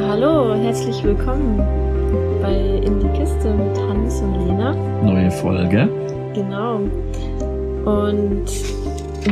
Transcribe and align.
Ja, 0.00 0.10
hallo, 0.10 0.54
herzlich 0.54 1.02
willkommen 1.02 1.58
bei 2.40 2.54
In 2.86 3.00
die 3.00 3.18
Kiste 3.18 3.52
mit 3.52 3.76
Hans 3.80 4.20
und 4.20 4.46
Lena. 4.46 4.72
Neue 5.02 5.28
Folge. 5.28 5.88
Genau. 6.34 6.76
Und 7.84 8.44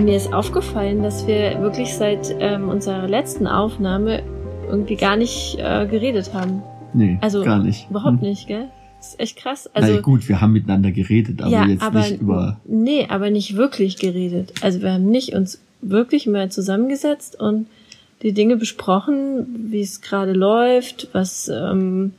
mir 0.03 0.17
ist 0.17 0.33
aufgefallen, 0.35 1.05
dass 1.05 1.25
wir 1.29 1.61
wirklich 1.61 1.95
seit 1.95 2.35
ähm, 2.41 2.69
unserer 2.69 3.07
letzten 3.07 3.47
Aufnahme 3.47 4.25
irgendwie 4.69 4.97
gar 4.97 5.15
nicht 5.15 5.57
äh, 5.61 5.87
geredet 5.87 6.35
haben. 6.35 6.65
Nee, 6.95 7.17
Also 7.21 7.45
gar 7.45 7.61
nicht. 7.63 7.89
Überhaupt 7.89 8.21
Hm. 8.21 8.29
nicht, 8.29 8.49
gell? 8.49 8.67
Das 8.99 9.11
ist 9.11 9.21
echt 9.21 9.37
krass. 9.37 9.71
Also 9.73 9.95
Na 9.95 10.01
gut, 10.01 10.29
wir 10.29 10.41
haben 10.41 10.53
miteinander 10.53 10.91
geredet, 10.91 11.43
aber 11.43 11.51
ja, 11.53 11.67
jetzt 11.67 11.83
aber 11.85 12.01
nicht 12.01 12.21
über. 12.21 12.57
nee, 12.65 13.07
aber 13.09 13.31
nicht 13.31 13.57
wirklich 13.57 13.99
geredet. 13.99 14.53
Also 14.63 14.83
wir 14.83 14.95
haben 14.95 15.07
nicht 15.07 15.33
uns 15.33 15.61
wirklich 15.81 16.27
mal 16.27 16.51
zusammengesetzt 16.51 17.39
und 17.41 17.67
die 18.23 18.33
Dinge 18.33 18.57
besprochen, 18.57 19.71
wie 19.71 19.81
es 19.83 20.01
gerade 20.01 20.33
läuft, 20.33 21.09
was 21.13 21.49
ähm, 21.49 22.13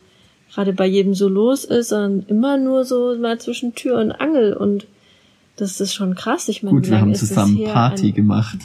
gerade 0.54 0.74
bei 0.74 0.86
jedem 0.86 1.14
so 1.14 1.28
los 1.28 1.66
ist, 1.66 1.90
sondern 1.90 2.26
immer 2.28 2.58
nur 2.58 2.86
so 2.86 3.16
mal 3.20 3.40
zwischen 3.40 3.76
Tür 3.76 4.00
und 4.00 4.12
Angel 4.12 4.54
und 4.54 4.86
das 5.56 5.82
ist 5.82 5.94
schon 5.96 6.14
krass. 6.16 6.48
Ich 6.50 6.62
meine, 6.62 6.76
Gut, 6.76 6.90
wir 6.90 7.02
haben 7.02 7.16
zusammen? 7.16 7.64
Party 7.66 8.12
gemacht 8.12 8.60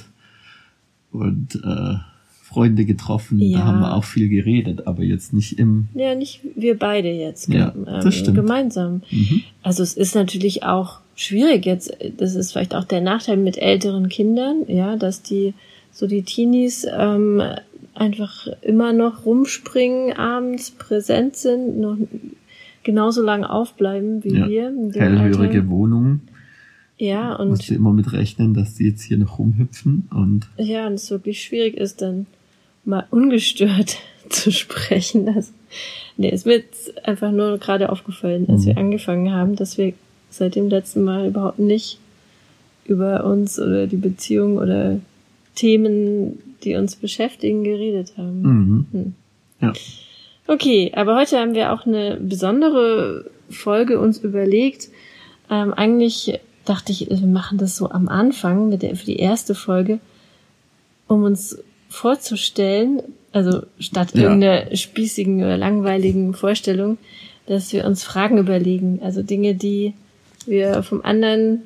und 1.11 1.55
äh, 1.57 1.95
Freunde 2.43 2.85
getroffen. 2.85 3.41
Ja. 3.41 3.59
Da 3.61 3.65
haben 3.65 3.81
wir 3.81 3.95
auch 3.95 4.05
viel 4.05 4.29
geredet, 4.29 4.87
aber 4.87 5.03
jetzt 5.03 5.33
nicht 5.33 5.59
im. 5.59 5.89
Ja, 5.95 6.15
nicht 6.15 6.41
wir 6.55 6.79
beide 6.79 7.09
jetzt 7.09 7.49
Ja, 7.49 7.71
gem- 7.71 7.85
das 7.87 8.15
stimmt. 8.15 8.37
gemeinsam. 8.37 9.03
Mhm. 9.11 9.43
Also 9.63 9.83
es 9.83 9.95
ist 9.95 10.15
natürlich 10.15 10.63
auch 10.65 11.01
schwierig 11.15 11.65
jetzt, 11.67 11.97
das 12.19 12.35
ist 12.35 12.53
vielleicht 12.53 12.75
auch 12.75 12.85
der 12.85 13.01
Nachteil 13.01 13.37
mit 13.39 13.57
älteren 13.59 14.09
Kindern, 14.09 14.63
ja, 14.69 14.97
dass 14.97 15.23
die 15.23 15.55
so 15.93 16.07
die 16.07 16.23
Teenies 16.23 16.87
ähm, 16.91 17.43
einfach 17.95 18.47
immer 18.63 18.93
noch 18.93 19.25
rumspringen, 19.27 20.17
abends 20.17 20.71
präsent 20.71 21.37
sind, 21.37 21.79
noch 21.79 21.97
genauso 22.83 23.23
lang 23.23 23.45
aufbleiben 23.45 24.25
wie 24.25 24.35
Ja, 24.39 24.49
wir. 24.49 24.73
Hellhörige 24.95 25.59
Alter. 25.61 25.69
Wohnung. 25.71 26.21
Ja, 26.99 27.35
und 27.35 27.49
Musst 27.51 27.69
du 27.69 27.75
immer 27.75 27.93
mit 27.93 28.13
rechnen, 28.13 28.55
dass 28.55 28.75
die 28.75 28.85
jetzt 28.89 29.03
hier 29.03 29.19
noch 29.19 29.39
rumhüpfen 29.39 30.09
und 30.15 30.49
ja, 30.57 30.87
und 30.87 30.95
es 30.95 31.11
wirklich 31.11 31.43
schwierig 31.43 31.77
ist, 31.77 32.01
dann 32.01 32.27
mal 32.85 33.07
ungestört 33.11 33.97
zu 34.31 34.53
sprechen. 34.53 35.27
Das, 35.27 35.53
nee, 36.17 36.31
es 36.31 36.45
wird 36.45 36.65
einfach 37.05 37.33
nur 37.33 37.59
gerade 37.59 37.91
aufgefallen, 37.91 38.47
als 38.49 38.63
Mhm. 38.63 38.67
wir 38.67 38.79
angefangen 38.79 39.33
haben, 39.33 39.57
dass 39.57 39.79
wir 39.79 39.93
seit 40.31 40.55
dem 40.55 40.69
letzten 40.69 41.03
Mal 41.05 41.27
überhaupt 41.29 41.59
nicht 41.59 41.99
über 42.85 43.25
uns 43.25 43.59
oder 43.61 43.87
die 43.87 43.97
Beziehung 43.97 44.57
oder 44.59 44.99
Themen, 45.55 46.39
die 46.65 46.77
uns 46.77 46.97
beschäftigen, 46.97 47.65
geredet 47.65 48.15
haben. 48.17 48.43
mhm. 48.43 48.87
Hm. 48.93 49.15
ja. 49.61 49.73
Okay, 50.49 50.93
aber 50.95 51.17
heute 51.17 51.39
haben 51.39 51.55
wir 51.55 51.73
auch 51.73 51.87
eine 51.87 52.19
besondere 52.21 53.31
Folge 53.49 54.01
uns 54.01 54.19
überlegt. 54.19 54.89
Ähm, 55.51 55.73
eigentlich 55.73 56.41
dachte 56.65 56.93
ich, 56.93 57.09
wir 57.09 57.27
machen 57.27 57.59
das 57.59 57.77
so 57.77 57.91
am 57.91 58.09
Anfang 58.09 58.69
mit 58.69 58.83
der, 58.83 58.97
für 58.97 59.07
die 59.07 59.19
erste 59.19 59.55
Folge, 59.55 60.01
um 61.07 61.23
uns 61.25 61.59
vorzustellen, 61.89 63.03
also 63.33 63.63
statt 63.79 64.15
Ja. 64.15 64.23
irgendeiner 64.25 64.75
spießigen 64.75 65.39
oder 65.43 65.57
langweiligen 65.57 66.35
Vorstellung, 66.35 66.99
dass 67.47 67.73
wir 67.73 67.85
uns 67.85 68.03
Fragen 68.03 68.39
überlegen, 68.39 69.01
also 69.03 69.23
Dinge, 69.23 69.55
die 69.55 69.95
wir 70.47 70.83
vom 70.83 71.03
anderen 71.03 71.63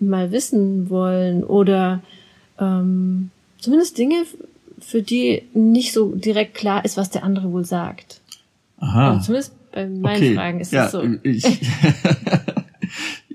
mal 0.00 0.32
wissen 0.32 0.90
wollen 0.90 1.44
oder 1.44 2.02
ähm, 2.58 3.30
zumindest 3.58 3.98
Dinge, 3.98 4.24
für 4.78 5.02
die 5.02 5.42
nicht 5.54 5.92
so 5.92 6.14
direkt 6.14 6.54
klar 6.54 6.84
ist, 6.84 6.96
was 6.96 7.10
der 7.10 7.24
andere 7.24 7.52
wohl 7.52 7.64
sagt. 7.64 8.20
Aha. 8.78 9.12
Also 9.12 9.26
zumindest 9.26 9.72
bei 9.72 9.86
meinen 9.86 10.16
okay. 10.16 10.34
Fragen 10.34 10.60
ist 10.60 10.72
ja, 10.72 10.82
das 10.82 10.92
so. 10.92 11.02
Ich, 11.22 11.44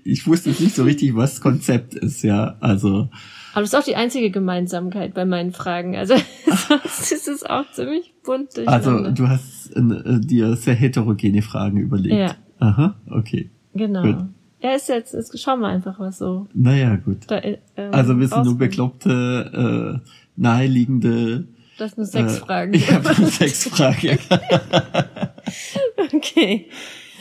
ich 0.04 0.28
wusste 0.28 0.50
nicht 0.50 0.76
so 0.76 0.84
richtig, 0.84 1.16
was 1.16 1.42
Konzept 1.42 1.94
ist, 1.96 2.24
ja. 2.24 2.58
Also. 2.60 3.10
Aber 3.54 3.62
das 3.62 3.74
ist 3.74 3.76
auch 3.76 3.84
die 3.84 3.96
einzige 3.96 4.30
Gemeinsamkeit 4.32 5.14
bei 5.14 5.26
meinen 5.26 5.52
Fragen. 5.52 5.96
Also 5.96 6.16
sonst 6.46 7.12
ist 7.12 7.28
es 7.28 7.44
auch 7.44 7.70
ziemlich 7.72 8.14
bunt 8.24 8.58
Also 8.68 9.12
du 9.12 9.28
hast 9.28 9.76
äh, 9.76 10.20
dir 10.20 10.56
sehr 10.56 10.76
heterogene 10.76 11.42
Fragen 11.42 11.78
überlegt. 11.78 12.16
Ja. 12.16 12.36
Aha, 12.60 12.96
okay. 13.10 13.50
genau. 13.74 14.04
gut. 14.04 14.26
Ja, 14.62 14.76
ist 14.76 14.90
jetzt, 14.90 15.14
ist, 15.14 15.40
schau 15.42 15.58
mal 15.58 15.74
einfach, 15.74 16.00
was 16.00 16.18
so 16.20 16.48
Naja, 16.54 16.96
gut. 16.98 17.18
da, 17.28 17.42
ähm, 17.44 17.58
Also 17.92 18.20
wir 18.20 18.28
sind 18.28 18.46
nur 18.46 18.58
bekloppte, 18.58 20.00
äh, 20.04 20.10
naheliegende 20.36 21.48
Das 21.78 21.92
sind 21.92 21.98
nur 22.00 22.06
sechs 22.08 22.38
äh, 22.38 22.40
Fragen. 22.40 22.74
Ja, 22.90 23.02
sechs 23.26 23.68
Fragen. 23.68 24.20
Okay. 26.14 26.68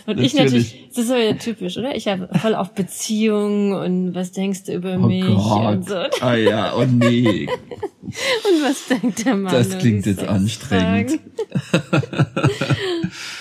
Und 0.06 0.18
ich 0.18 0.34
Natürlich. 0.34 0.74
natürlich, 0.74 0.88
das 0.88 1.04
ist 1.04 1.10
aber 1.10 1.22
ja 1.22 1.32
typisch, 1.34 1.76
oder? 1.76 1.94
Ich 1.94 2.08
habe 2.08 2.28
voll 2.38 2.54
auf 2.54 2.72
Beziehungen 2.74 3.72
und 3.74 4.14
was 4.14 4.32
denkst 4.32 4.64
du 4.64 4.72
über 4.74 4.94
Oh 4.96 5.06
mich 5.06 5.24
und 5.24 5.86
Gott. 5.86 5.88
so. 5.88 6.24
Ah 6.24 6.34
ja, 6.34 6.74
oh 6.74 6.84
nee. 6.84 7.46
Und 8.02 8.62
was 8.62 8.88
denkt 8.88 9.24
der 9.24 9.36
Mann? 9.36 9.52
Das 9.52 9.68
und 9.74 9.78
klingt 9.78 10.06
jetzt 10.06 10.24
anstrengend. 10.24 11.20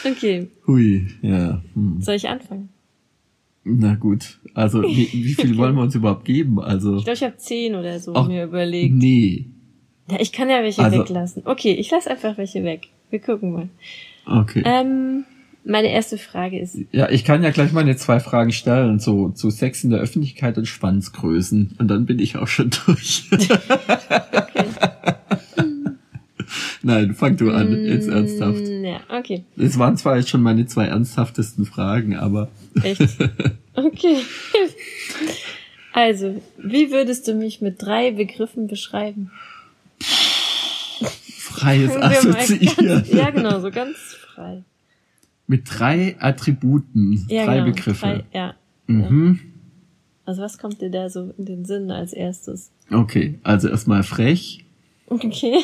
Okay, 0.06 0.50
Hui, 0.68 1.08
ja. 1.22 1.62
Hm. 1.74 2.02
soll 2.02 2.16
ich 2.16 2.28
anfangen? 2.30 2.70
Na 3.64 3.96
gut. 3.96 4.40
Also 4.54 4.82
wie, 4.84 5.10
wie 5.12 5.34
viel 5.34 5.58
wollen 5.58 5.76
wir 5.76 5.82
uns 5.84 5.96
überhaupt 5.96 6.26
geben? 6.26 6.60
Also 6.60 6.98
Ich 6.98 7.04
glaube, 7.04 7.18
ich 7.18 7.24
habe 7.24 7.38
zehn 7.38 7.76
oder 7.76 8.00
so 8.00 8.14
Ach, 8.16 8.28
mir 8.28 8.46
überlegt. 8.46 8.96
nee. 8.96 9.46
Ja, 10.10 10.18
ich 10.20 10.32
kann 10.32 10.50
ja 10.50 10.62
welche 10.64 10.84
Also- 10.84 11.00
weglassen. 11.00 11.44
Okay, 11.46 11.74
ich 11.74 11.92
lasse 11.92 12.10
einfach 12.10 12.38
welche 12.38 12.64
weg. 12.64 12.88
Wir 13.12 13.20
gucken 13.20 13.52
mal. 13.54 13.70
Okay. 14.26 14.64
Ähm, 14.66 15.24
meine 15.66 15.92
erste 15.92 16.18
Frage 16.18 16.60
ist, 16.60 16.78
Ja, 16.92 17.10
ich 17.10 17.24
kann 17.26 17.44
ja 17.44 17.52
gleich 17.52 17.72
meine 17.74 17.96
zwei 17.96 18.20
Fragen 18.20 18.52
stellen, 18.52 18.98
so 19.00 19.30
zu 19.30 19.50
Sex 19.52 19.84
in 19.84 19.90
der 19.92 20.00
Öffentlichkeit 20.00 20.58
und 20.58 20.66
Schwanzgrößen. 20.68 21.76
Und 21.78 21.88
dann 21.90 22.06
bin 22.06 22.18
ich 22.20 22.38
auch 22.38 22.48
schon 22.48 22.72
durch. 22.86 23.28
okay. 23.32 24.66
Nein, 26.82 27.14
fang 27.14 27.36
du 27.38 27.52
an, 27.52 27.86
jetzt 27.86 28.08
ernsthaft. 28.08 28.64
Ja, 28.90 29.02
okay. 29.10 29.44
Es 29.56 29.78
waren 29.78 29.98
zwar 29.98 30.18
jetzt 30.18 30.30
schon 30.30 30.42
meine 30.42 30.66
zwei 30.66 30.86
ernsthaftesten 30.86 31.66
Fragen, 31.66 32.16
aber 32.16 32.50
Echt? 32.82 33.02
Okay. 33.76 34.18
Also, 35.94 36.42
wie 36.58 36.92
würdest 36.92 37.28
du 37.28 37.34
mich 37.34 37.62
mit 37.62 37.82
drei 37.82 38.12
Begriffen 38.12 38.68
beschreiben? 38.68 39.32
freies 41.38 41.96
Assoziieren. 41.96 43.04
Ja, 43.12 43.30
genau, 43.30 43.60
so 43.60 43.70
ganz 43.72 43.98
frei. 44.34 44.64
Mit 45.48 45.64
drei 45.66 46.16
Attributen, 46.20 47.26
Ja, 47.30 47.46
drei 47.46 47.60
genau, 47.60 47.66
Begriffe. 47.72 48.06
Drei, 48.06 48.24
ja. 48.34 48.54
Mhm. 48.88 49.40
Also, 50.26 50.42
was 50.42 50.58
kommt 50.58 50.82
dir 50.82 50.90
da 50.92 51.10
so 51.10 51.34
in 51.38 51.46
den 51.46 51.66
Sinn 51.66 51.90
als 51.92 52.14
erstes? 52.14 52.72
Okay, 52.92 53.40
also 53.44 53.68
erstmal 53.68 54.04
frech, 54.04 54.66
Okay. 55.08 55.58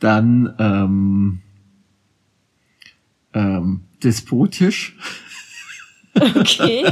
dann 0.00 0.54
ähm, 0.58 1.42
ähm, 3.36 3.80
despotisch, 4.02 4.96
Okay. 6.18 6.84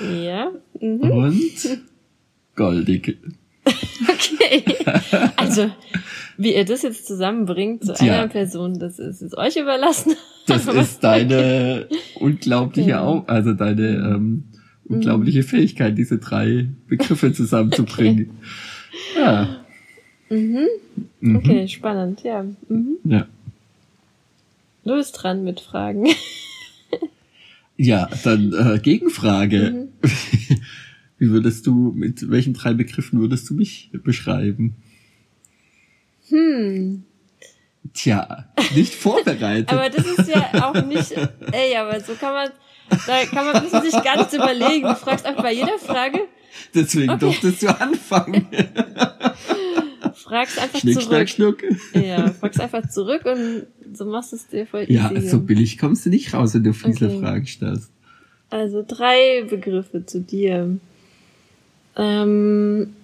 ja. 0.24 0.50
Mhm. 0.80 1.00
und 1.00 1.78
goldig. 2.56 3.18
Okay. 3.64 4.64
Also, 5.36 5.70
wie 6.36 6.54
ihr 6.54 6.64
das 6.64 6.82
jetzt 6.82 7.06
zusammenbringt 7.06 7.84
zu 7.84 7.92
Tja. 7.94 8.14
einer 8.14 8.28
Person, 8.28 8.78
das 8.78 8.98
ist 8.98 9.20
jetzt 9.22 9.36
euch 9.36 9.56
überlassen. 9.56 10.14
Das 10.46 10.66
ist 10.66 11.04
deine 11.04 11.86
unglaubliche. 12.14 13.00
Au 13.00 13.24
also 13.26 13.52
deine 13.52 13.88
ähm, 13.88 14.44
unglaubliche 14.84 15.42
Fähigkeit, 15.42 15.96
diese 15.98 16.18
drei 16.18 16.68
Begriffe 16.88 17.32
zusammenzubringen. 17.34 18.30
Ja. 19.16 19.64
Mhm. 20.28 20.66
Mhm. 21.20 21.36
Okay, 21.36 21.68
spannend, 21.68 22.22
ja. 22.22 22.44
Mhm. 22.68 22.96
Ja. 23.04 23.26
Du 24.90 24.96
bist 24.96 25.22
dran 25.22 25.44
mit 25.44 25.60
Fragen. 25.60 26.08
Ja, 27.76 28.10
dann 28.24 28.52
äh, 28.52 28.78
Gegenfrage. 28.78 29.70
Mhm. 29.70 29.92
Wie 31.18 31.30
würdest 31.30 31.66
du, 31.66 31.92
mit 31.96 32.28
welchen 32.28 32.52
drei 32.52 32.74
Begriffen 32.74 33.20
würdest 33.20 33.48
du 33.48 33.54
mich 33.54 33.90
beschreiben? 34.04 34.76
Hm. 36.28 37.04
Tja, 37.94 38.52
nicht 38.74 38.92
vorbereitet. 38.92 39.70
Aber 39.72 39.88
das 39.88 40.04
ist 40.04 40.28
ja 40.28 40.68
auch 40.68 40.84
nicht, 40.84 41.12
ey, 41.52 41.74
aber 41.74 42.00
so 42.00 42.12
kann 42.16 42.34
man, 42.34 42.50
da 43.06 43.24
kann 43.24 43.46
man 43.46 43.62
müssen 43.62 43.80
sich 43.80 44.04
gar 44.04 44.18
nichts 44.18 44.34
überlegen. 44.34 44.86
Du 44.86 44.96
fragst 44.96 45.24
einfach 45.24 45.44
bei 45.44 45.54
jeder 45.54 45.78
Frage, 45.78 46.28
Deswegen 46.74 47.18
durftest 47.18 47.62
du 47.62 47.80
anfangen. 47.80 48.46
Fragst 50.22 50.58
einfach 50.58 50.80
Schnick, 50.80 50.94
zurück. 51.00 51.28
schnack, 51.28 51.28
schnuck. 51.28 51.62
Ja, 51.94 52.32
fragst 52.32 52.60
einfach 52.60 52.88
zurück 52.88 53.24
und 53.26 53.66
so 53.96 54.04
machst 54.04 54.32
du 54.32 54.36
es 54.36 54.46
dir 54.48 54.66
voll 54.66 54.86
Ja, 54.88 55.10
easy. 55.12 55.28
so 55.28 55.40
billig 55.40 55.78
kommst 55.78 56.06
du 56.06 56.10
nicht 56.10 56.32
raus, 56.34 56.54
wenn 56.54 56.64
du 56.64 56.72
fiese 56.72 57.06
Okay. 57.06 57.20
Fragen 57.20 57.46
stellst. 57.46 57.90
Also 58.50 58.84
drei 58.86 59.44
Begriffe 59.48 60.04
zu 60.06 60.20
dir. 60.20 60.78
Ähm, 61.96 62.94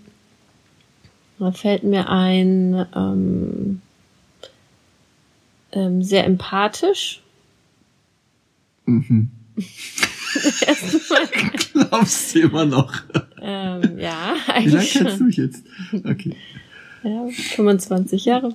da 1.39 1.53
fällt 1.53 1.85
mir 1.85 2.09
ein, 2.09 2.87
ähm, 2.95 3.81
ähm, 5.73 6.03
sehr 6.03 6.25
empathisch. 6.25 7.23
Mhm. 8.87 9.31
Glaubst 11.73 12.35
du 12.35 12.41
immer 12.41 12.67
noch? 12.67 12.93
Ähm, 13.41 13.99
ja, 13.99 14.35
Wie 14.47 14.53
eigentlich 14.53 14.73
lange 14.75 14.87
kennst 14.87 15.21
du 15.21 15.25
mich 15.25 15.37
jetzt? 15.37 15.65
Okay. 16.05 16.35
Ja, 17.07 17.27
25 17.29 18.25
Jahre. 18.25 18.55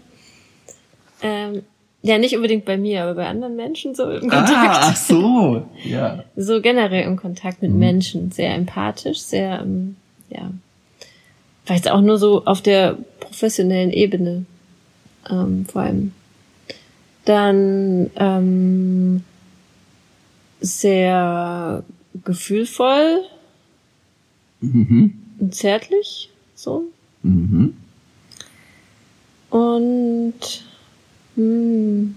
Ähm, 1.22 1.64
ja, 2.02 2.18
nicht 2.18 2.36
unbedingt 2.36 2.66
bei 2.66 2.78
mir, 2.78 3.04
aber 3.04 3.14
bei 3.16 3.28
anderen 3.28 3.56
Menschen 3.56 3.96
so 3.96 4.10
im 4.10 4.22
Kontakt. 4.22 4.52
Ah, 4.52 4.80
ach 4.92 4.96
so. 4.98 5.66
Ja. 5.86 6.24
So 6.36 6.60
generell 6.62 7.04
im 7.06 7.16
Kontakt 7.16 7.62
mit 7.62 7.72
Mhm. 7.72 7.80
Menschen. 7.80 8.32
Sehr 8.32 8.54
empathisch, 8.56 9.20
sehr, 9.20 9.62
ähm, 9.62 9.96
ja. 10.30 10.52
Vielleicht 11.64 11.90
auch 11.92 12.02
nur 12.02 12.18
so 12.18 12.44
auf 12.46 12.62
der 12.62 12.98
professionellen 13.20 13.92
Ebene. 13.92 14.46
Ähm, 15.30 15.66
vor 15.72 15.84
allem. 15.84 16.12
Dann 17.26 18.10
ähm, 18.16 19.24
sehr 20.60 21.84
gefühlvoll 22.26 23.22
Mhm. 24.60 25.14
und 25.40 25.56
zärtlich. 25.56 26.30
So. 26.56 26.86
Mhm. 27.24 27.76
Und 29.52 30.34
hm, 31.36 32.16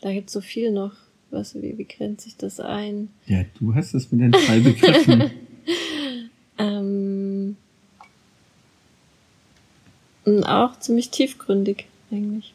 da 0.00 0.12
gibt's 0.12 0.32
so 0.32 0.40
viel 0.40 0.72
noch. 0.72 0.92
Was, 1.30 1.54
wie, 1.54 1.78
wie 1.78 1.84
grenzt 1.84 2.24
sich 2.24 2.36
das 2.36 2.60
ein? 2.60 3.08
Ja, 3.26 3.44
du 3.58 3.74
hast 3.74 3.94
das 3.94 4.10
mit 4.12 4.20
den 4.20 4.32
drei 4.32 4.58
Begriffen. 4.60 5.30
Ähm, 6.58 7.56
und 10.24 10.44
auch 10.44 10.78
ziemlich 10.78 11.10
tiefgründig 11.10 11.86
eigentlich. 12.10 12.54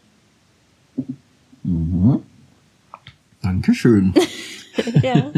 mhm. 1.63 2.21
Dankeschön. 3.41 4.13
ja. 5.03 5.31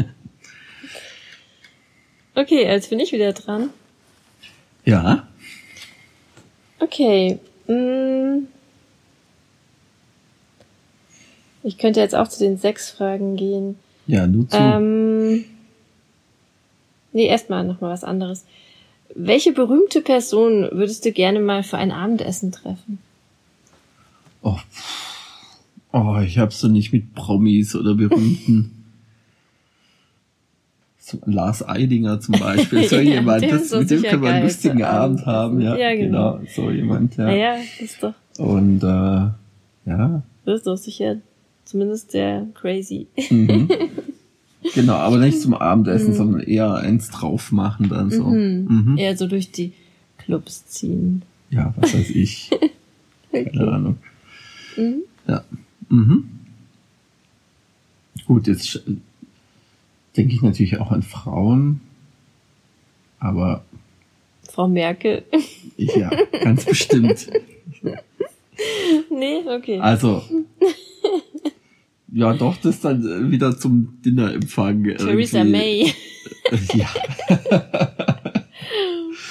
Okay, 2.34 2.64
jetzt 2.64 2.90
bin 2.90 3.00
ich 3.00 3.12
wieder 3.12 3.32
dran. 3.32 3.70
Ja. 4.84 5.26
Okay. 6.78 7.38
Mm. 7.72 8.46
Ich 11.62 11.78
könnte 11.78 12.00
jetzt 12.00 12.14
auch 12.14 12.28
zu 12.28 12.38
den 12.38 12.56
sechs 12.56 12.90
Fragen 12.90 13.36
gehen. 13.36 13.76
Ja, 14.06 14.26
nur 14.26 14.48
zu. 14.48 14.56
Ähm, 14.56 15.44
nee, 17.12 17.26
erstmal 17.26 17.64
noch 17.64 17.80
mal 17.80 17.90
was 17.90 18.04
anderes. 18.04 18.46
Welche 19.14 19.52
berühmte 19.52 20.00
Person 20.00 20.68
würdest 20.72 21.04
du 21.04 21.12
gerne 21.12 21.40
mal 21.40 21.62
für 21.62 21.76
ein 21.76 21.92
Abendessen 21.92 22.52
treffen? 22.52 22.98
Oh, 24.42 24.58
oh 25.92 26.18
ich 26.24 26.38
hab's 26.38 26.60
so 26.60 26.68
nicht 26.68 26.92
mit 26.92 27.14
Promis 27.14 27.74
oder 27.74 27.94
Berühmten. 27.94 28.76
Lars 31.26 31.66
Eidinger 31.66 32.20
zum 32.20 32.38
Beispiel, 32.38 32.84
so 32.88 32.96
Ja, 32.96 33.02
jemand, 33.02 33.42
der 33.42 33.50
das, 33.58 33.70
mit 33.72 33.90
dem 33.90 34.02
können 34.02 34.22
wir 34.22 34.30
einen 34.30 34.44
lustigen 34.44 34.82
Abend 34.82 35.26
haben, 35.26 35.60
ja, 35.60 35.76
Ja, 35.76 35.94
genau. 35.94 36.34
genau, 36.38 36.46
so 36.54 36.70
jemand, 36.70 37.16
ja. 37.16 37.56
Das 37.56 37.80
ist 37.80 38.02
doch, 38.02 38.14
Und 38.38 38.82
äh, 38.82 38.86
ja, 39.90 40.22
das 40.44 40.56
ist 40.58 40.66
doch 40.66 40.76
sicher 40.76 41.16
zumindest 41.64 42.10
sehr 42.10 42.46
crazy. 42.54 43.06
mhm. 43.30 43.68
genau, 44.74 44.94
aber 44.94 45.18
nicht 45.18 45.40
zum 45.40 45.54
Abendessen, 45.54 46.14
sondern 46.14 46.40
eher 46.42 46.74
eins 46.74 47.10
drauf 47.10 47.52
machen 47.52 47.88
dann 47.88 48.10
so. 48.10 48.24
Mhm. 48.24 48.96
Eher 48.98 49.16
so 49.16 49.26
durch 49.26 49.52
die 49.52 49.72
Clubs 50.18 50.66
ziehen. 50.66 51.22
Ja, 51.50 51.72
was 51.76 51.94
weiß 51.94 52.10
ich. 52.10 52.50
Okay. 53.32 53.44
Keine 53.44 53.70
Ahnung. 53.70 53.98
Mhm. 54.76 55.02
Ja. 55.28 55.44
Mhm. 55.88 56.24
Gut, 58.26 58.48
jetzt 58.48 58.82
denke 60.20 60.34
ich 60.34 60.42
natürlich 60.42 60.78
auch 60.78 60.90
an 60.90 61.02
Frauen, 61.02 61.80
aber 63.20 63.64
Frau 64.42 64.68
Merkel. 64.68 65.24
ja, 65.78 66.10
ganz 66.44 66.66
bestimmt. 66.66 67.30
nee, 69.10 69.38
okay. 69.48 69.80
Also, 69.80 70.22
ja, 72.12 72.34
doch, 72.34 72.58
das 72.58 72.80
dann 72.80 73.02
äh, 73.02 73.30
wieder 73.30 73.56
zum 73.56 73.98
Dinnerempfang. 74.04 74.84
Theresa. 74.98 75.42
May. 75.42 75.94
Ja, 76.74 76.88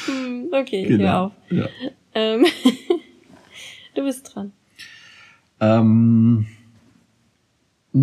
Hm, 0.06 0.48
okay, 0.52 0.84
ich 0.86 0.90
hör 0.90 0.98
genau. 0.98 1.26
auf. 1.26 1.32
Ja. 1.52 1.68
Ähm, 2.16 2.46
du 3.94 4.04
bist 4.06 4.34
dran. 4.34 4.54
Ähm, 5.60 6.48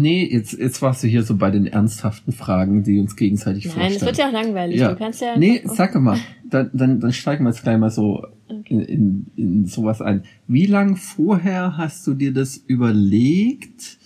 nee, 0.00 0.28
jetzt, 0.30 0.58
jetzt 0.58 0.82
warst 0.82 1.02
du 1.02 1.08
hier 1.08 1.22
so 1.22 1.36
bei 1.36 1.50
den 1.50 1.66
ernsthaften 1.66 2.32
Fragen, 2.32 2.82
die 2.82 2.98
uns 2.98 3.16
gegenseitig 3.16 3.66
Nein, 3.66 3.74
vorstellen. 3.74 3.96
es 3.96 4.06
wird 4.06 4.18
ja 4.18 4.28
auch 4.28 4.32
langweilig. 4.32 4.80
Ja. 4.80 4.90
Du 4.92 4.96
kannst 4.96 5.20
ja. 5.20 5.36
Nee, 5.36 5.62
sag 5.64 5.94
mal, 6.00 6.18
dann, 6.48 6.70
dann, 6.72 7.00
dann 7.00 7.12
steigen 7.12 7.44
wir 7.44 7.50
jetzt 7.50 7.62
gleich 7.62 7.78
mal 7.78 7.90
so 7.90 8.26
in, 8.48 8.80
in, 8.80 9.26
in 9.36 9.66
sowas 9.66 10.00
ein. 10.00 10.24
Wie 10.46 10.66
lang 10.66 10.96
vorher 10.96 11.76
hast 11.76 12.06
du 12.06 12.14
dir 12.14 12.32
das 12.32 12.56
überlegt, 12.56 13.98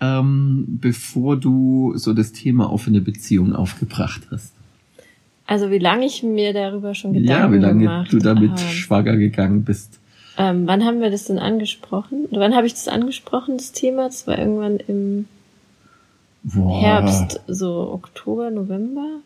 ähm, 0.00 0.78
bevor 0.80 1.36
du 1.36 1.94
so 1.96 2.14
das 2.14 2.32
Thema 2.32 2.72
offene 2.72 3.00
Beziehung 3.00 3.54
aufgebracht 3.54 4.28
hast? 4.30 4.52
Also 5.46 5.70
wie 5.70 5.78
lange 5.78 6.04
ich 6.04 6.22
mir 6.22 6.52
darüber 6.52 6.94
schon 6.94 7.14
Gedanken 7.14 7.30
ja, 7.30 7.52
wie 7.52 7.58
lange 7.58 7.82
gemacht 7.84 8.12
du 8.12 8.18
damit 8.18 8.50
habe. 8.50 8.60
schwanger 8.60 9.16
gegangen 9.16 9.64
bist. 9.64 9.98
Ähm, 10.38 10.66
wann 10.66 10.84
haben 10.84 11.00
wir 11.00 11.10
das 11.10 11.24
denn 11.24 11.38
angesprochen? 11.38 12.26
Oder 12.30 12.40
wann 12.40 12.54
habe 12.54 12.66
ich 12.66 12.72
das 12.74 12.86
angesprochen, 12.88 13.56
das 13.56 13.72
Thema? 13.72 14.04
Das 14.06 14.26
war 14.26 14.38
irgendwann 14.38 14.76
im 14.86 15.26
Boah, 16.44 16.80
Herbst, 16.80 17.40
so 17.48 17.90
Oktober, 17.92 18.50
November? 18.50 19.18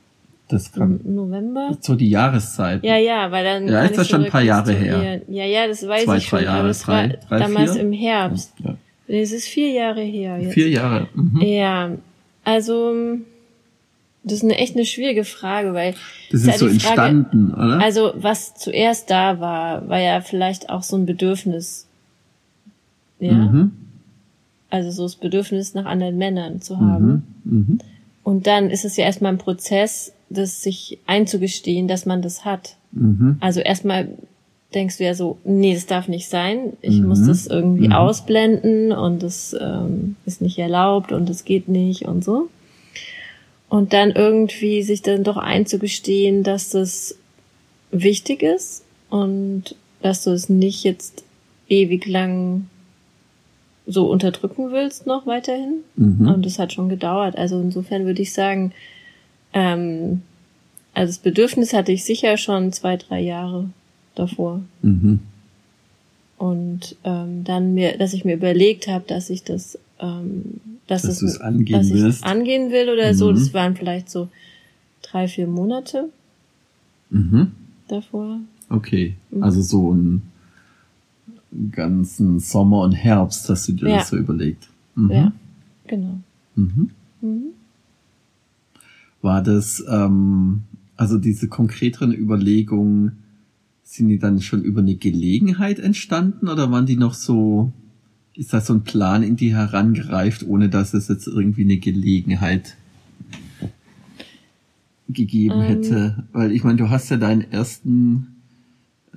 Das 0.48 0.72
kann 0.72 1.00
November? 1.04 1.76
so 1.80 1.94
die 1.94 2.10
Jahreszeit. 2.10 2.82
Ja, 2.84 2.96
ja, 2.96 3.30
weil 3.30 3.44
dann. 3.44 3.68
Ja, 3.68 3.84
ist 3.84 3.96
das 3.96 4.08
schon 4.08 4.24
ein 4.24 4.30
paar 4.30 4.42
Jahre 4.42 4.72
her. 4.72 5.20
Ja, 5.28 5.44
ja, 5.44 5.66
das 5.66 5.86
weiß 5.86 6.04
Zwei, 6.04 6.16
ich 6.16 6.26
schon, 6.26 6.38
drei 6.40 6.44
Jahre, 6.46 6.58
aber 6.60 6.68
das 6.68 6.82
drei- 6.82 7.08
war 7.10 7.16
drei, 7.28 7.38
damals 7.38 7.72
vier? 7.72 7.80
im 7.82 7.92
Herbst. 7.92 8.52
Ja. 8.64 8.74
Es 9.08 9.32
ist 9.32 9.48
vier 9.48 9.70
Jahre 9.70 10.00
her 10.02 10.38
jetzt. 10.38 10.54
Vier 10.54 10.68
Jahre. 10.68 11.08
Mhm. 11.14 11.40
Ja, 11.42 11.90
also 12.44 12.94
das 14.24 14.34
ist 14.34 14.44
eine 14.44 14.56
echt 14.58 14.76
eine 14.76 14.84
schwierige 14.84 15.24
Frage, 15.24 15.74
weil 15.74 15.94
Das 16.30 16.44
ja 16.46 16.52
ist 16.52 16.58
so 16.60 16.68
die 16.68 16.78
Frage- 16.80 17.02
entstanden, 17.08 17.52
oder? 17.54 17.80
Also 17.80 18.12
was 18.16 18.54
zuerst 18.54 19.10
da 19.10 19.40
war, 19.40 19.88
war 19.88 20.00
ja 20.00 20.20
vielleicht 20.20 20.70
auch 20.70 20.82
so 20.82 20.96
ein 20.96 21.06
Bedürfnis. 21.06 21.86
Ja, 23.20 23.32
Mhm. 23.34 23.72
also 24.70 24.90
so 24.90 25.02
das 25.04 25.16
Bedürfnis 25.16 25.74
nach 25.74 25.84
anderen 25.84 26.18
Männern 26.18 26.60
zu 26.60 26.78
haben. 26.80 27.24
Mhm. 27.44 27.52
Mhm. 27.68 27.78
Und 28.24 28.46
dann 28.46 28.70
ist 28.70 28.84
es 28.84 28.96
ja 28.96 29.04
erstmal 29.04 29.32
ein 29.32 29.38
Prozess, 29.38 30.12
das 30.30 30.62
sich 30.62 30.98
einzugestehen, 31.06 31.88
dass 31.88 32.06
man 32.06 32.22
das 32.22 32.44
hat. 32.44 32.76
Mhm. 32.92 33.36
Also 33.40 33.60
erstmal 33.60 34.08
denkst 34.74 34.98
du 34.98 35.04
ja 35.04 35.14
so, 35.14 35.38
nee, 35.44 35.74
das 35.74 35.86
darf 35.86 36.08
nicht 36.08 36.28
sein. 36.28 36.72
Ich 36.80 36.98
Mhm. 37.00 37.08
muss 37.08 37.26
das 37.26 37.46
irgendwie 37.46 37.88
Mhm. 37.88 37.92
ausblenden 37.92 38.92
und 38.92 39.22
das 39.22 39.54
ähm, 39.60 40.16
ist 40.24 40.40
nicht 40.40 40.58
erlaubt 40.58 41.12
und 41.12 41.28
es 41.28 41.44
geht 41.44 41.68
nicht 41.68 42.02
und 42.06 42.24
so. 42.24 42.48
Und 43.72 43.94
dann 43.94 44.10
irgendwie 44.10 44.82
sich 44.82 45.00
dann 45.00 45.24
doch 45.24 45.38
einzugestehen, 45.38 46.42
dass 46.42 46.68
das 46.68 47.16
wichtig 47.90 48.42
ist 48.42 48.84
und 49.08 49.76
dass 50.02 50.24
du 50.24 50.30
es 50.30 50.50
nicht 50.50 50.84
jetzt 50.84 51.24
ewig 51.70 52.06
lang 52.06 52.66
so 53.86 54.10
unterdrücken 54.10 54.72
willst 54.72 55.06
noch 55.06 55.24
weiterhin. 55.24 55.76
Mhm. 55.96 56.28
Und 56.28 56.44
das 56.44 56.58
hat 56.58 56.74
schon 56.74 56.90
gedauert. 56.90 57.38
Also 57.38 57.62
insofern 57.62 58.04
würde 58.04 58.20
ich 58.20 58.34
sagen, 58.34 58.72
ähm, 59.54 60.20
also 60.92 61.08
das 61.08 61.18
Bedürfnis 61.20 61.72
hatte 61.72 61.92
ich 61.92 62.04
sicher 62.04 62.36
schon 62.36 62.74
zwei, 62.74 62.98
drei 62.98 63.20
Jahre 63.20 63.70
davor. 64.14 64.60
Mhm. 64.82 65.20
Und 66.36 66.94
ähm, 67.04 67.42
dann 67.44 67.72
mir, 67.72 67.96
dass 67.96 68.12
ich 68.12 68.26
mir 68.26 68.34
überlegt 68.34 68.86
habe, 68.86 69.04
dass 69.06 69.30
ich 69.30 69.44
das, 69.44 69.78
ähm, 70.02 70.60
dass, 70.86 71.02
Dass 71.02 71.22
es, 71.22 71.40
angehen 71.40 71.78
dass 71.78 71.86
ich 71.90 72.02
es 72.02 72.22
angehen 72.22 72.70
will 72.70 72.90
oder 72.90 73.14
so. 73.14 73.30
Mhm. 73.30 73.34
Das 73.36 73.54
waren 73.54 73.76
vielleicht 73.76 74.10
so 74.10 74.28
drei, 75.00 75.28
vier 75.28 75.46
Monate 75.46 76.10
Mhm. 77.10 77.52
davor. 77.88 78.40
Okay. 78.68 79.14
Mhm. 79.30 79.42
Also 79.42 79.62
so 79.62 79.92
einen 79.92 80.22
ganzen 81.70 82.40
Sommer 82.40 82.80
und 82.82 82.92
Herbst 82.92 83.48
hast 83.48 83.68
du 83.68 83.72
dir 83.72 83.88
Ja. 83.88 83.96
das 83.98 84.08
so 84.08 84.16
überlegt. 84.16 84.68
Mhm. 84.96 85.10
Ja, 85.10 85.32
genau. 85.86 86.18
Mhm. 86.56 86.90
Mhm. 87.20 87.42
War 89.20 89.42
das, 89.42 89.84
ähm, 89.88 90.62
also 90.96 91.18
diese 91.18 91.48
konkreteren 91.48 92.12
Überlegungen, 92.12 93.12
sind 93.84 94.08
die 94.08 94.18
dann 94.18 94.40
schon 94.40 94.62
über 94.62 94.80
eine 94.80 94.94
Gelegenheit 94.96 95.78
entstanden 95.78 96.48
oder 96.48 96.70
waren 96.72 96.86
die 96.86 96.96
noch 96.96 97.14
so, 97.14 97.72
ist 98.34 98.52
da 98.52 98.60
so 98.60 98.72
ein 98.74 98.82
Plan 98.82 99.22
in 99.22 99.36
die 99.36 99.54
herangereift, 99.54 100.46
ohne 100.46 100.68
dass 100.68 100.94
es 100.94 101.08
jetzt 101.08 101.26
irgendwie 101.26 101.64
eine 101.64 101.76
Gelegenheit 101.76 102.76
gegeben 105.08 105.60
Ähm. 105.60 105.62
hätte? 105.62 106.24
Weil 106.32 106.52
ich 106.52 106.64
meine, 106.64 106.76
du 106.76 106.90
hast 106.90 107.10
ja 107.10 107.16
deinen 107.16 107.50
ersten 107.52 108.28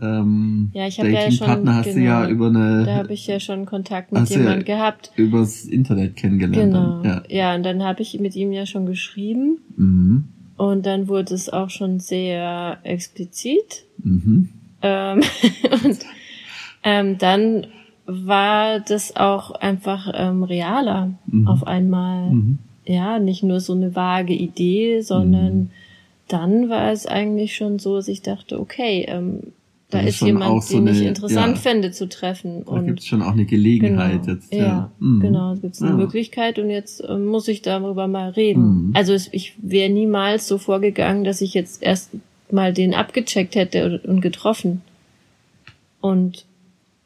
ähm, 0.02 0.72
Ja, 0.74 0.88
ich 0.88 1.00
habe 1.00 1.10
ja 1.10 1.22
schon, 1.22 1.48
Dating-Partner 1.48 1.76
hast 1.76 1.96
du 1.96 2.00
ja 2.02 2.22
genau, 2.26 2.32
über 2.34 2.48
eine, 2.48 2.84
da 2.86 2.96
habe 2.96 3.14
ich 3.14 3.26
ja 3.28 3.40
schon 3.40 3.66
Kontakt 3.66 4.12
mit 4.12 4.30
du 4.30 4.34
ja 4.34 4.40
jemandem 4.42 4.66
gehabt. 4.66 5.12
übers 5.16 5.64
Internet 5.66 6.18
kennengelernt. 6.18 6.74
Genau. 6.74 7.02
Dann. 7.02 7.24
Ja. 7.30 7.50
Ja, 7.52 7.56
und 7.56 7.64
dann 7.64 7.82
habe 7.84 8.02
ich 8.02 8.20
mit 8.20 8.36
ihm 8.36 8.52
ja 8.52 8.66
schon 8.66 8.86
geschrieben 8.86 9.60
Mhm. 9.78 10.26
und 10.58 10.86
dann 10.86 11.08
wurde 11.08 11.34
es 11.34 11.48
auch 11.48 11.70
schon 11.70 12.02
sehr 12.02 12.80
explizit. 12.84 13.86
Mhm. 14.04 14.50
Ähm, 14.82 15.22
und 15.86 16.00
ähm, 16.84 17.18
dann 17.18 17.68
war 18.06 18.80
das 18.80 19.16
auch 19.16 19.52
einfach 19.52 20.12
ähm, 20.14 20.44
realer 20.44 21.12
Mhm. 21.26 21.48
auf 21.48 21.66
einmal. 21.66 22.32
Mhm. 22.32 22.60
Ja, 22.86 23.18
nicht 23.20 23.42
nur 23.44 23.60
so 23.60 23.74
eine 23.74 23.96
vage 23.96 24.34
Idee, 24.34 25.02
sondern 25.02 25.56
Mhm. 25.58 25.70
dann 26.28 26.70
war 26.70 26.92
es 26.92 27.08
eigentlich 27.08 27.56
schon 27.56 27.80
so, 27.80 27.96
dass 27.96 28.08
ich 28.08 28.22
dachte, 28.22 28.60
okay, 28.60 29.06
ähm, 29.08 29.40
da 29.92 30.00
Das 30.02 30.10
ist 30.16 30.22
jemand, 30.22 30.64
so 30.64 30.78
den 30.78 30.88
ich 30.88 30.98
eine- 31.00 31.08
interessant 31.10 31.56
ja. 31.58 31.62
fände 31.62 31.92
zu 31.92 32.10
treffen. 32.10 32.64
Da 32.66 32.72
und 32.72 32.88
gibt's 32.88 33.06
schon 33.06 33.22
auch 33.22 33.32
eine 33.34 33.46
Gelegenheit 33.46 34.24
genau, 34.24 34.34
jetzt. 34.34 34.52
Ja, 34.54 34.60
Ja, 34.64 34.92
Mhm. 35.00 35.20
genau, 35.22 35.54
es 35.54 35.62
gibt 35.62 35.80
eine 35.82 35.92
Ja. 35.92 35.96
Möglichkeit 35.96 36.58
und 36.60 36.70
jetzt 36.72 37.04
ähm, 37.08 37.26
muss 37.28 37.48
ich 37.48 37.62
darüber 37.62 38.08
mal 38.08 38.30
reden. 38.32 38.88
Mhm. 38.88 38.92
Also 38.96 39.14
es, 39.14 39.30
ich 39.32 39.54
wäre 39.62 39.92
niemals 39.92 40.48
so 40.48 40.58
vorgegangen, 40.58 41.24
dass 41.24 41.42
ich 41.42 41.54
jetzt 41.54 41.82
erst 41.84 42.12
mal 42.52 42.74
den 42.74 42.94
abgecheckt 42.96 43.56
hätte 43.56 43.86
und, 43.86 44.06
und 44.06 44.22
getroffen. 44.22 44.82
Und 46.02 46.45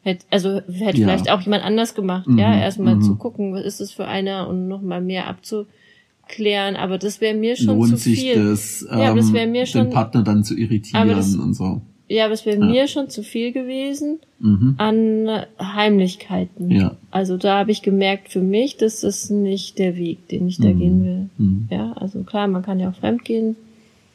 hätte, 0.03 0.25
also 0.29 0.61
hätte 0.71 0.99
Ja. 0.99 1.07
vielleicht 1.07 1.29
auch 1.31 1.41
jemand 1.41 1.63
anders 1.63 1.93
gemacht, 1.95 2.27
Mhm, 2.27 2.37
ja, 2.39 2.57
erstmal 2.59 2.95
mhm. 2.95 3.01
zu 3.01 3.15
gucken, 3.15 3.53
was 3.53 3.63
ist 3.65 3.79
das 3.81 3.91
für 3.91 4.05
einer 4.05 4.47
und 4.47 4.67
noch 4.67 4.81
mal 4.81 5.01
mehr 5.01 5.27
abzuklären, 5.27 6.75
aber 6.75 6.97
das 6.97 7.21
wäre 7.21 7.35
mir 7.35 7.55
schon 7.55 7.77
Lohnt 7.77 7.89
zu 7.91 7.95
sich 7.97 8.19
viel. 8.21 8.35
das, 8.49 8.85
ähm, 8.91 8.99
Ja, 8.99 9.07
aber 9.11 9.17
das 9.17 9.33
wär 9.33 9.47
mir 9.47 9.65
schon- 9.65 9.85
den 9.87 9.93
Partner 9.93 10.23
dann 10.23 10.43
zu 10.43 10.55
irritieren 10.57 11.07
das- 11.09 11.35
und 11.35 11.53
so. 11.53 11.81
Ja, 12.11 12.25
aber 12.25 12.33
es 12.33 12.43
wäre 12.45 12.57
Ja. 12.59 12.65
mir 12.65 12.87
schon 12.87 13.09
zu 13.09 13.21
viel 13.21 13.51
gewesen 13.51 14.17
Mhm. 14.39 14.73
an 14.77 15.29
Heimlichkeiten. 15.61 16.71
Ja. 16.71 16.95
Also 17.11 17.37
da 17.37 17.59
habe 17.59 17.71
ich 17.71 17.81
gemerkt 17.83 18.29
für 18.29 18.41
mich, 18.41 18.77
das 18.77 19.03
ist 19.03 19.29
nicht 19.29 19.77
der 19.77 19.95
Weg, 19.95 20.27
den 20.29 20.47
ich 20.47 20.57
da 20.57 20.69
Mhm. 20.69 20.79
gehen 20.79 21.05
will. 21.05 21.29
Mhm. 21.37 21.67
Ja, 21.69 21.93
also 21.93 22.23
klar, 22.23 22.47
man 22.47 22.63
kann 22.63 22.79
ja 22.79 22.89
auch 22.89 22.95
fremd 22.95 23.25
gehen, 23.25 23.55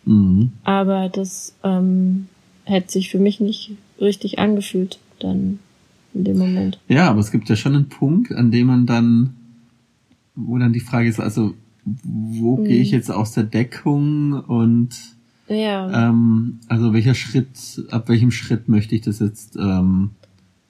Mhm. 0.05 0.51
aber 0.65 1.09
das 1.09 1.55
ähm, 1.63 2.27
hätte 2.65 2.91
sich 2.93 3.11
für 3.11 3.19
mich 3.19 3.39
nicht 3.41 3.73
richtig 4.01 4.39
angefühlt 4.39 4.99
dann 5.21 5.61
in 6.15 6.25
dem 6.25 6.39
Moment. 6.39 6.79
Ja, 6.89 7.11
aber 7.11 7.21
es 7.21 7.31
gibt 7.31 7.49
ja 7.49 7.57
schon 7.57 7.75
einen 7.75 7.89
Punkt, 7.89 8.33
an 8.33 8.51
dem 8.51 8.69
man 8.69 8.87
dann, 8.87 9.35
wo 10.35 10.57
dann 10.59 10.73
die 10.73 10.81
Frage 10.81 11.09
ist, 11.09 11.21
also 11.21 11.55
wo 12.03 12.57
Mhm. 12.57 12.65
gehe 12.65 12.81
ich 12.81 12.91
jetzt 12.93 13.11
aus 13.11 13.33
der 13.33 13.45
Deckung 13.45 14.33
und 14.33 14.91
Ja, 15.49 16.09
ähm, 16.09 16.59
also 16.69 16.95
welcher 16.95 17.15
Schritt, 17.15 17.83
ab 17.91 18.09
welchem 18.09 18.31
Schritt 18.31 18.69
möchte 18.69 18.95
ich 18.95 19.03
das 19.03 19.19
jetzt 19.19 19.57
ähm, 19.57 20.11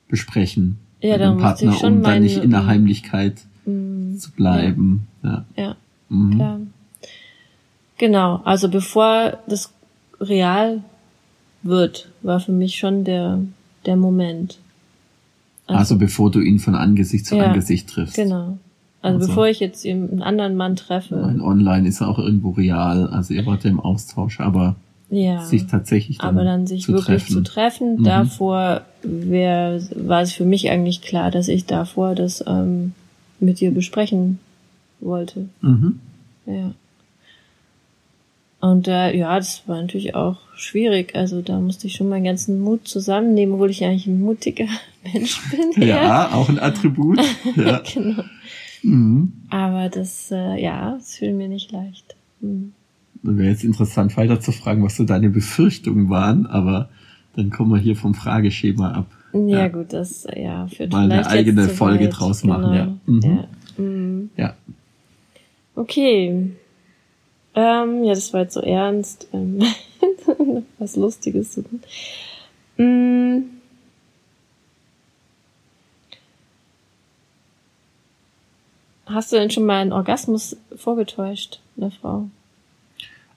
besprechen 0.08 0.78
Ja, 1.00 1.12
mit 1.12 1.20
dem 1.20 1.36
Partner, 1.38 1.84
um 1.84 2.02
dann 2.02 2.22
nicht 2.22 2.36
in 2.38 2.50
der 2.50 2.60
meine- 2.60 2.66
Heimlichkeit 2.72 3.42
mm, 3.66 4.16
zu 4.16 4.32
bleiben. 4.32 5.06
Ja. 5.22 5.44
ja, 5.56 5.76
Mhm. 6.08 6.34
klar. 6.34 6.60
Genau, 7.98 8.40
also 8.44 8.68
bevor 8.68 9.38
das 9.46 9.72
real 10.20 10.82
wird, 11.62 12.10
war 12.22 12.40
für 12.40 12.52
mich 12.52 12.74
schon 12.76 13.04
der, 13.04 13.38
der 13.86 13.96
Moment. 13.96 14.58
Also 15.66 15.96
bevor 15.98 16.30
du 16.30 16.40
ihn 16.40 16.58
von 16.58 16.74
Angesicht 16.74 17.26
zu 17.26 17.36
Ja, 17.36 17.44
Angesicht 17.46 17.88
triffst. 17.88 18.16
Genau. 18.16 18.58
Also, 19.02 19.16
Also- 19.18 19.28
bevor 19.28 19.48
ich 19.48 19.60
jetzt 19.60 19.84
eben 19.84 20.10
einen 20.10 20.22
anderen 20.22 20.56
Mann 20.56 20.76
treffe. 20.76 21.16
Mein 21.16 21.40
Online 21.40 21.86
ist 21.88 22.00
auch 22.02 22.18
irgendwo 22.18 22.50
real, 22.50 23.06
also 23.08 23.34
ihr 23.34 23.44
wart 23.46 23.64
ja 23.64 23.70
im 23.70 23.80
Austausch, 23.80 24.40
aber 24.40 24.76
Ja. 25.10 25.44
sich 25.44 25.66
tatsächlich 25.66 26.18
dann, 26.18 26.30
aber 26.30 26.44
dann 26.44 26.66
sich 26.66 26.82
zu 26.82 26.92
wirklich 26.92 27.06
treffen. 27.22 27.32
zu 27.32 27.42
treffen, 27.42 27.96
Mhm. 28.00 28.04
davor 28.04 28.80
wär, 29.02 29.80
war 29.96 30.22
es 30.22 30.32
für 30.32 30.44
mich 30.46 30.70
eigentlich 30.70 31.02
klar, 31.02 31.30
dass 31.30 31.48
ich 31.48 31.66
davor 31.66 32.14
das 32.14 32.42
ähm, 32.46 32.92
mit 33.40 33.60
dir 33.60 33.70
besprechen 33.72 34.38
wollte. 35.00 35.48
Mhm. 35.60 35.98
Ja. 36.46 36.72
Und 38.64 38.88
äh, 38.88 39.14
ja, 39.14 39.36
das 39.36 39.68
war 39.68 39.78
natürlich 39.82 40.14
auch 40.14 40.38
schwierig. 40.56 41.14
Also 41.14 41.42
da 41.42 41.60
musste 41.60 41.86
ich 41.86 41.96
schon 41.96 42.08
meinen 42.08 42.24
ganzen 42.24 42.62
Mut 42.62 42.88
zusammennehmen, 42.88 43.56
obwohl 43.56 43.68
ich 43.68 43.84
eigentlich 43.84 44.06
ein 44.06 44.22
mutiger 44.22 44.64
Mensch 45.12 45.38
bin. 45.50 45.86
Ja, 45.86 46.32
auch 46.32 46.48
ein 46.48 46.58
Attribut. 46.58 47.20
ja. 47.56 47.82
genau. 47.92 48.22
Mhm. 48.82 49.32
Aber 49.50 49.90
das, 49.90 50.30
äh, 50.30 50.62
ja, 50.62 50.94
das 50.94 51.16
fiel 51.16 51.34
mir 51.34 51.48
nicht 51.48 51.72
leicht. 51.72 52.16
Mhm. 52.40 52.72
Dann 53.22 53.36
wäre 53.36 53.50
jetzt 53.50 53.64
interessant, 53.64 54.16
weiter 54.16 54.40
zu 54.40 54.50
fragen, 54.50 54.82
was 54.82 54.96
so 54.96 55.04
deine 55.04 55.28
Befürchtungen 55.28 56.08
waren, 56.08 56.46
aber 56.46 56.88
dann 57.36 57.50
kommen 57.50 57.70
wir 57.70 57.78
hier 57.78 57.96
vom 57.96 58.14
Frageschema 58.14 58.92
ab. 58.92 59.06
Ja, 59.34 59.58
Ja. 59.58 59.68
gut, 59.68 59.92
das 59.92 60.26
ja 60.34 60.68
führt 60.68 60.90
Mal 60.92 61.12
eine 61.12 61.26
eigene 61.26 61.68
Folge 61.68 62.04
weit. 62.04 62.18
draus 62.18 62.44
machen, 62.44 62.72
genau. 62.72 62.74
ja. 62.74 62.96
Mhm. 63.04 63.22
ja. 63.22 63.82
Mhm. 63.84 64.30
Ja. 64.38 64.54
Okay. 65.74 66.52
Ähm, 67.54 68.04
ja, 68.04 68.14
das 68.14 68.32
war 68.32 68.42
jetzt 68.42 68.54
so 68.54 68.60
ernst. 68.60 69.28
Ähm, 69.32 69.62
was 70.78 70.96
Lustiges 70.96 71.52
zu 71.52 71.62
tun. 71.62 71.82
Mm. 72.76 73.50
Hast 79.06 79.32
du 79.32 79.36
denn 79.36 79.50
schon 79.50 79.66
mal 79.66 79.80
einen 79.80 79.92
Orgasmus 79.92 80.56
vorgetäuscht, 80.74 81.60
einer 81.76 81.90
Frau? 81.90 82.28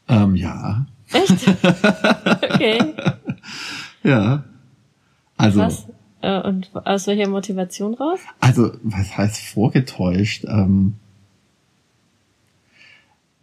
Ähm, 0.08 0.36
ja. 0.36 0.86
Echt? 1.12 1.34
Okay. 2.58 2.94
Ja. 4.04 4.44
Also, 5.36 5.60
Was? 5.60 5.88
Äh, 6.22 6.42
und 6.42 6.72
aus 6.74 7.06
welcher 7.06 7.30
Motivation 7.30 7.94
raus? 7.94 8.20
also, 8.40 8.72
was 8.82 9.16
heißt 9.16 9.54
vorgetäuscht? 9.54 10.46
Ähm, 10.46 10.96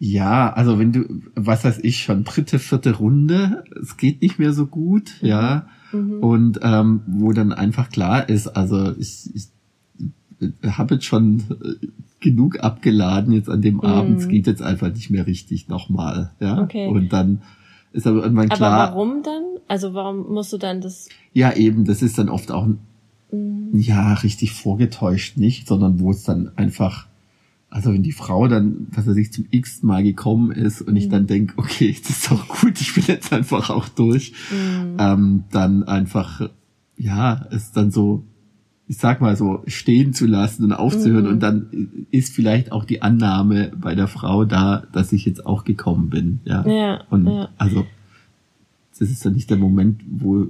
ja, 0.04 0.52
also 0.52 0.78
wenn 0.78 0.92
du, 0.92 1.23
was 1.34 1.64
weiß 1.64 1.78
ich 1.78 2.02
schon, 2.02 2.25
dritte, 2.25 2.58
vierte 2.58 2.96
Runde, 2.96 3.64
es 3.80 3.96
geht 3.96 4.20
nicht 4.20 4.38
mehr 4.38 4.52
so 4.52 4.66
gut, 4.66 5.14
ja. 5.23 5.66
Mhm. 5.92 6.18
Und 6.20 6.61
ähm, 6.62 7.00
wo 7.06 7.32
dann 7.32 7.54
einfach 7.54 7.88
klar 7.88 8.28
ist, 8.28 8.49
also 8.49 8.92
ich, 8.99 9.30
ich 9.34 9.49
habe 10.62 10.96
jetzt 10.96 11.06
schon 11.06 11.44
äh, 11.50 11.87
genug 12.20 12.61
abgeladen 12.61 13.32
jetzt 13.32 13.49
an 13.49 13.62
dem 13.62 13.80
Abend, 13.80 14.20
es 14.20 14.28
geht 14.28 14.46
jetzt 14.46 14.61
einfach 14.61 14.92
nicht 14.92 15.08
mehr 15.08 15.26
richtig 15.26 15.68
nochmal, 15.68 16.32
ja. 16.38 16.56
Mhm. 16.56 16.62
Okay. 16.64 16.87
Und 16.88 17.12
dann 17.14 17.40
ist 17.92 18.06
aber 18.06 18.25
irgendwann 18.25 18.50
Aber 18.50 18.56
klar, 18.56 18.88
warum 18.90 19.23
dann? 19.23 19.42
Also 19.68 19.94
warum 19.94 20.34
musst 20.34 20.52
du 20.52 20.58
dann 20.58 20.82
das? 20.82 21.08
ja 21.32 21.54
eben, 21.54 21.87
das 21.87 22.02
ist 22.02 22.18
dann 22.18 22.28
oft 22.28 22.50
auch 22.50 22.68
Mhm. 23.32 23.70
ja 23.73 24.12
richtig 24.12 24.52
vorgetäuscht 24.52 25.38
nicht, 25.38 25.66
sondern 25.66 25.99
wo 25.99 26.11
es 26.11 26.25
dann 26.25 26.52
einfach 26.56 27.06
also 27.75 27.93
wenn 27.93 28.04
die 28.04 28.12
Frau 28.12 28.47
dann, 28.47 28.87
was 28.93 29.09
weiß 29.09 29.16
ich, 29.16 29.33
zum 29.33 29.47
x 29.50 29.83
Mal 29.83 30.04
gekommen 30.04 30.52
ist 30.52 30.81
und 30.81 30.95
ich 30.95 31.07
Mhm. 31.07 31.11
dann 31.11 31.26
denk, 31.26 31.54
okay, 31.57 31.93
das 32.00 32.11
ist 32.11 32.31
doch 32.31 32.47
gut, 32.47 32.81
ich 32.81 32.95
bin 32.95 33.02
jetzt 33.09 33.33
einfach 33.33 33.69
auch 33.69 33.88
durch, 33.88 34.33
Mhm. 34.52 34.97
ähm, 34.99 35.45
dann 35.50 35.83
einfach, 35.83 36.49
ja, 36.97 37.47
es 37.50 37.73
dann 37.73 37.90
so, 37.90 38.23
ich 38.87 38.99
sag 38.99 39.21
mal 39.21 39.37
so, 39.37 39.64
stehen 39.66 40.12
zu 40.12 40.26
lassen 40.26 40.62
und 40.64 40.73
aufzuhören 40.73 41.25
Mhm. 41.25 41.31
und 41.33 41.40
dann 41.40 41.66
ist 42.12 42.33
vielleicht 42.33 42.71
auch 42.71 42.85
die 42.85 43.02
Annahme 43.02 43.73
bei 43.76 43.97
der 43.97 44.07
Frau 44.07 44.45
da, 44.45 44.85
dass 44.93 45.12
ich 45.12 45.25
jetzt 45.25 45.45
auch 45.45 45.64
gekommen 45.64 46.11
bin, 46.11 46.38
ja. 46.45 46.64
Ja, 46.69 47.00
Und 47.11 47.26
ja. 47.26 47.49
also, 47.59 47.85
das 48.97 49.11
ist 49.11 49.25
dann 49.26 49.33
nicht 49.33 49.50
der 49.50 49.57
Moment, 49.57 50.00
wo, 50.09 50.47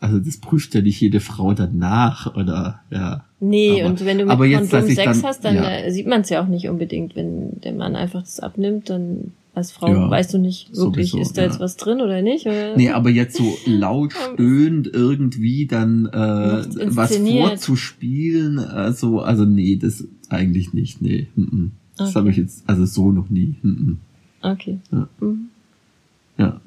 also 0.00 0.18
das 0.18 0.36
prüft 0.36 0.74
ja 0.74 0.82
nicht 0.82 1.00
jede 1.00 1.20
Frau 1.20 1.54
danach 1.54 2.34
oder, 2.34 2.80
ja. 2.90 3.24
Nee, 3.40 3.80
Aber- 3.80 3.90
und 3.90 4.04
wenn 4.04 4.18
du 4.18 4.26
mit 4.26 4.36
Kondom 4.36 4.66
Sex 4.66 4.94
dann- 4.96 5.22
hast, 5.22 5.44
dann 5.44 5.54
ja. 5.56 5.70
äh, 5.78 5.90
sieht 5.90 6.06
man 6.06 6.20
es 6.20 6.28
ja 6.28 6.42
auch 6.42 6.46
nicht 6.48 6.68
unbedingt. 6.68 7.16
Wenn 7.16 7.60
der 7.62 7.72
Mann 7.72 7.96
einfach 7.96 8.20
das 8.22 8.38
abnimmt, 8.40 8.90
dann 8.90 9.32
als 9.54 9.72
Frau 9.72 9.88
Ja, 9.88 10.10
weißt 10.10 10.34
du 10.34 10.38
nicht 10.38 10.76
wirklich, 10.76 11.10
sowieso, 11.10 11.22
ist 11.22 11.36
da 11.38 11.42
ja. 11.42 11.48
jetzt 11.48 11.58
was 11.58 11.76
drin 11.76 12.00
oder 12.00 12.22
nicht. 12.22 12.46
Oder? 12.46 12.76
Nee, 12.76 12.90
aber 12.90 13.10
jetzt 13.10 13.36
so 13.36 13.44
laut 13.66 14.12
stöhnt 14.12 14.88
irgendwie 14.92 15.66
dann 15.66 16.06
äh, 16.06 16.64
was 16.94 17.16
vorzuspielen, 17.16 18.58
äh, 18.58 18.92
so, 18.92 19.20
also 19.20 19.44
nee, 19.44 19.76
das 19.76 20.04
eigentlich 20.28 20.72
nicht, 20.72 21.00
nee. 21.02 21.26
Mm 21.34 21.42
-mm. 21.42 21.70
Das 21.96 22.10
Okay. 22.10 22.18
habe 22.18 22.30
ich 22.30 22.36
jetzt, 22.36 22.62
also 22.68 22.84
so 22.86 23.10
noch 23.10 23.28
nie. 23.30 23.54
Mm 23.62 23.68
-mm. 24.42 24.52
Okay. 24.52 24.78
Ja. 24.92 25.08
Mhm. 25.20 25.48
Ja. 26.38 26.60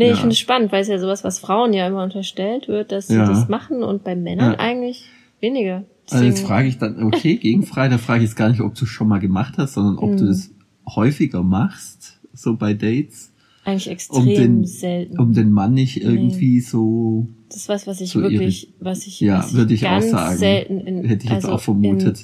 Nee, 0.00 0.06
Ja. 0.06 0.12
ich 0.14 0.18
finde 0.20 0.32
es 0.32 0.38
spannend, 0.38 0.72
weil 0.72 0.80
es 0.80 0.88
ja 0.88 0.98
sowas, 0.98 1.24
was 1.24 1.38
Frauen 1.38 1.74
ja 1.74 1.86
immer 1.86 2.02
unterstellt 2.02 2.68
wird, 2.68 2.90
dass 2.90 3.08
sie 3.08 3.16
Ja. 3.16 3.26
das 3.28 3.48
machen 3.48 3.82
und 3.82 4.02
bei 4.02 4.16
Männern 4.16 4.52
Ja. 4.52 4.58
eigentlich 4.58 5.04
weniger. 5.40 5.84
Also 6.10 6.24
jetzt 6.24 6.36
Deswegen- 6.38 6.48
frage 6.48 6.68
ich 6.68 6.78
dann, 6.78 7.02
okay, 7.02 7.36
gegenfrei, 7.42 7.88
da 7.88 7.98
frage 7.98 8.22
ich 8.24 8.30
jetzt 8.30 8.36
gar 8.36 8.48
nicht, 8.48 8.60
ob 8.62 8.74
du 8.74 8.84
es 8.84 8.90
schon 8.90 9.08
mal 9.08 9.18
gemacht 9.20 9.54
hast, 9.58 9.74
sondern 9.74 9.98
ob 9.98 10.16
du 10.16 10.24
Mhm. 10.24 10.28
das 10.28 10.50
häufiger 10.96 11.42
machst, 11.42 12.18
so 12.32 12.56
bei 12.56 12.72
Dates, 12.72 13.30
eigentlich 13.66 13.88
um 13.88 13.92
extrem 13.92 14.24
den, 14.26 14.64
selten. 14.64 15.18
um 15.20 15.34
den 15.34 15.50
Mann 15.52 15.74
nicht 15.74 16.02
irgendwie 16.02 16.60
so, 16.60 17.26
das 17.50 17.58
ist 17.58 17.68
was, 17.68 17.86
was 17.86 18.00
ich 18.00 18.08
so 18.10 18.22
wirklich, 18.22 18.72
was 18.80 19.06
ich, 19.06 19.20
ja, 19.20 19.38
was 19.40 19.52
würde 19.54 19.74
ich 19.74 19.86
auch 19.86 19.90
ganz 19.90 20.10
sagen. 20.10 20.36
selten 20.38 20.80
in, 20.80 21.04
hätte 21.04 21.24
ich 21.26 21.30
jetzt 21.30 21.44
also 21.44 21.56
auch 21.56 21.60
vermutet. 21.60 22.20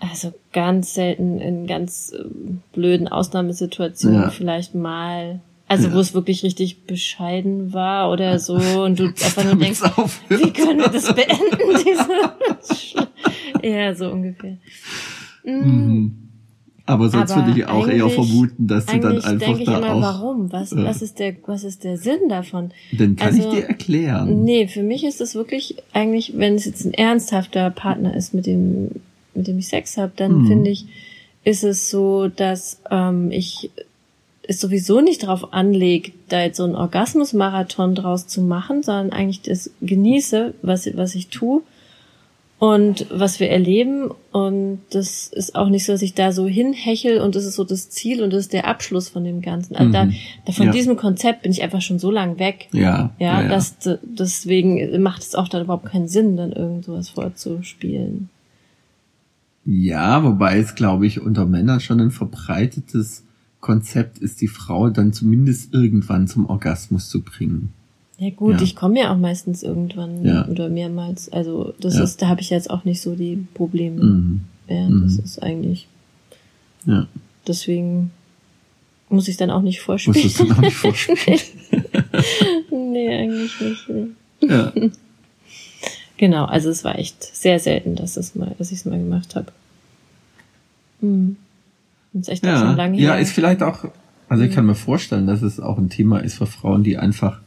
In, 0.00 0.08
also 0.08 0.32
ganz 0.52 0.94
selten 0.94 1.38
in 1.40 1.66
ganz 1.66 2.12
ähm, 2.16 2.60
blöden 2.72 3.08
Ausnahmesituationen 3.08 4.30
vielleicht 4.30 4.74
mal. 4.76 5.40
Also 5.72 5.88
Ja. 5.88 5.94
wo 5.94 6.00
es 6.00 6.12
wirklich 6.12 6.42
richtig 6.42 6.84
bescheiden 6.84 7.72
war 7.72 8.10
oder 8.10 8.38
so 8.38 8.56
und 8.84 8.98
du 8.98 9.06
einfach 9.06 9.44
nur 9.44 9.56
denkst, 9.56 9.80
aufhört. 9.82 10.44
wie 10.44 10.50
können 10.52 10.80
wir 10.80 10.88
das 10.88 11.14
beenden? 11.14 11.58
Diese 13.62 13.66
ja, 13.66 13.94
so 13.94 14.10
ungefähr. 14.10 14.58
Mhm. 15.44 16.18
Aber 16.84 17.08
sonst 17.08 17.30
Aber 17.30 17.46
würde 17.46 17.60
ich 17.60 17.66
auch 17.66 17.88
eher 17.88 18.08
vermuten, 18.10 18.66
dass 18.66 18.86
du 18.86 18.98
dann 18.98 19.22
einfach 19.22 19.46
denke 19.46 19.62
ich 19.62 19.66
da 19.68 19.78
immer, 19.78 19.94
auch. 19.94 20.02
warum? 20.02 20.52
Was, 20.52 20.72
äh, 20.72 20.84
was 20.84 21.00
ist 21.00 21.18
der, 21.20 21.36
was 21.46 21.62
ist 21.64 21.84
der 21.84 21.96
Sinn 21.96 22.28
davon? 22.28 22.72
Den 22.90 23.16
kann 23.16 23.28
Also, 23.28 23.40
ich 23.40 23.48
dir 23.48 23.66
erklären. 23.68 24.44
Nee, 24.44 24.66
für 24.66 24.82
mich 24.82 25.04
ist 25.04 25.20
es 25.20 25.34
wirklich 25.34 25.76
eigentlich, 25.92 26.36
wenn 26.36 26.56
es 26.56 26.64
jetzt 26.64 26.84
ein 26.84 26.92
ernsthafter 26.92 27.70
Partner 27.70 28.14
ist, 28.14 28.34
mit 28.34 28.46
dem, 28.46 28.90
mit 29.34 29.46
dem 29.46 29.58
ich 29.58 29.68
Sex 29.68 29.96
habe, 29.96 30.12
dann 30.16 30.42
Mhm. 30.42 30.46
finde 30.48 30.70
ich, 30.70 30.86
ist 31.44 31.62
es 31.64 31.88
so, 31.88 32.28
dass 32.28 32.82
ähm, 32.90 33.30
ich 33.30 33.70
es 34.44 34.60
sowieso 34.60 35.00
nicht 35.00 35.22
darauf 35.22 35.52
anlegt, 35.52 36.12
da 36.28 36.42
jetzt 36.42 36.56
so 36.56 36.64
einen 36.64 36.74
Orgasmusmarathon 36.74 37.94
draus 37.94 38.26
zu 38.26 38.42
machen, 38.42 38.82
sondern 38.82 39.10
eigentlich 39.12 39.42
das 39.42 39.70
genieße, 39.80 40.54
was, 40.62 40.88
was 40.96 41.14
ich 41.14 41.28
tue 41.28 41.62
und 42.58 43.06
was 43.10 43.38
wir 43.40 43.50
erleben. 43.50 44.10
Und 44.32 44.80
das 44.90 45.28
ist 45.28 45.54
auch 45.54 45.68
nicht 45.68 45.84
so, 45.84 45.92
dass 45.92 46.02
ich 46.02 46.14
da 46.14 46.32
so 46.32 46.46
hinhechel 46.46 47.20
und 47.20 47.34
das 47.36 47.44
ist 47.44 47.54
so 47.54 47.62
das 47.64 47.88
Ziel 47.90 48.22
und 48.22 48.32
das 48.32 48.40
ist 48.44 48.52
der 48.52 48.66
Abschluss 48.66 49.08
von 49.08 49.22
dem 49.24 49.42
Ganzen. 49.42 49.76
Also 49.76 49.92
da, 49.92 50.04
Mhm. 50.06 50.14
da 50.44 50.52
von 50.52 50.66
Ja. 50.66 50.72
diesem 50.72 50.96
Konzept 50.96 51.42
bin 51.42 51.52
ich 51.52 51.62
einfach 51.62 51.80
schon 51.82 51.98
so 52.00 52.10
lang 52.10 52.38
weg. 52.40 52.68
Ja, 52.72 52.80
Ja, 52.80 53.12
ja, 53.18 53.42
ja. 53.42 53.48
Das, 53.48 53.78
d- 53.78 53.98
deswegen 54.02 55.00
macht 55.02 55.22
es 55.22 55.34
auch 55.36 55.48
dann 55.48 55.62
überhaupt 55.62 55.86
keinen 55.86 56.08
Sinn, 56.08 56.36
dann 56.36 56.50
irgend 56.52 56.84
sowas 56.84 57.08
vorzuspielen. 57.10 58.28
ja, 59.64 60.24
wobei 60.24 60.58
es, 60.58 60.74
glaube 60.74 61.06
ich, 61.06 61.20
unter 61.20 61.46
Männern 61.46 61.78
schon 61.80 62.00
ein 62.00 62.10
verbreitetes 62.10 63.22
Konzept 63.62 64.18
ist, 64.18 64.42
die 64.42 64.48
Frau 64.48 64.90
dann 64.90 65.14
zumindest 65.14 65.72
irgendwann 65.72 66.28
zum 66.28 66.44
Orgasmus 66.50 67.08
zu 67.08 67.22
bringen. 67.22 67.72
Ja 68.18 68.28
gut, 68.30 68.56
Ja. 68.56 68.62
ich 68.62 68.76
komme 68.76 69.00
ja 69.00 69.12
auch 69.14 69.16
meistens 69.18 69.62
irgendwann 69.62 70.24
Ja. 70.24 70.46
oder 70.48 70.68
mehrmals. 70.68 71.30
Also 71.32 71.72
das 71.80 71.94
Ja. 71.96 72.02
ist, 72.04 72.20
da 72.20 72.28
habe 72.28 72.42
ich 72.42 72.50
jetzt 72.50 72.68
auch 72.70 72.84
nicht 72.84 73.00
so 73.00 73.14
die 73.14 73.46
Probleme. 73.54 74.02
Mhm. 74.02 74.40
Ja, 74.68 74.88
Mhm. 74.88 75.02
das 75.04 75.16
ist 75.18 75.42
eigentlich. 75.42 75.88
Ja. 76.84 77.06
Deswegen 77.46 78.10
muss 79.08 79.28
ich 79.28 79.36
dann 79.38 79.50
auch 79.50 79.62
nicht 79.62 79.80
vorspielen. 79.80 80.22
Musst 80.22 80.38
du 80.38 80.42
es 80.42 80.48
dann 80.48 80.56
auch 80.56 80.60
nicht 80.60 80.76
vorspielen. 80.76 81.38
nee, 82.70 83.08
eigentlich 83.16 83.60
nicht. 83.60 83.88
Nee. 83.88 84.48
ja. 84.48 84.72
Genau, 86.18 86.44
also 86.44 86.70
es 86.70 86.84
war 86.84 86.96
echt 87.00 87.20
sehr 87.24 87.58
selten, 87.58 87.96
dass 87.96 88.16
es 88.16 88.36
mal, 88.36 88.54
dass 88.56 88.70
ich 88.70 88.78
es 88.78 88.84
mal 88.84 88.96
gemacht 88.98 89.34
habe. 89.34 89.50
Hm. 91.00 91.36
Das 92.12 92.22
ist 92.22 92.28
echt 92.28 92.44
auch 92.44 92.48
Ja, 92.48 92.60
schon 92.60 92.76
lange 92.76 92.98
ja, 92.98 93.12
her. 93.12 93.20
ist 93.20 93.32
vielleicht 93.32 93.62
auch, 93.62 93.84
also 94.28 94.44
ich 94.44 94.52
kann 94.54 94.66
mir 94.66 94.74
vorstellen, 94.74 95.26
dass 95.26 95.42
es 95.42 95.60
auch 95.60 95.78
ein 95.78 95.88
Thema 95.88 96.18
ist 96.18 96.34
für 96.34 96.46
Frauen, 96.46 96.82
die 96.84 96.98
einfach 96.98 97.40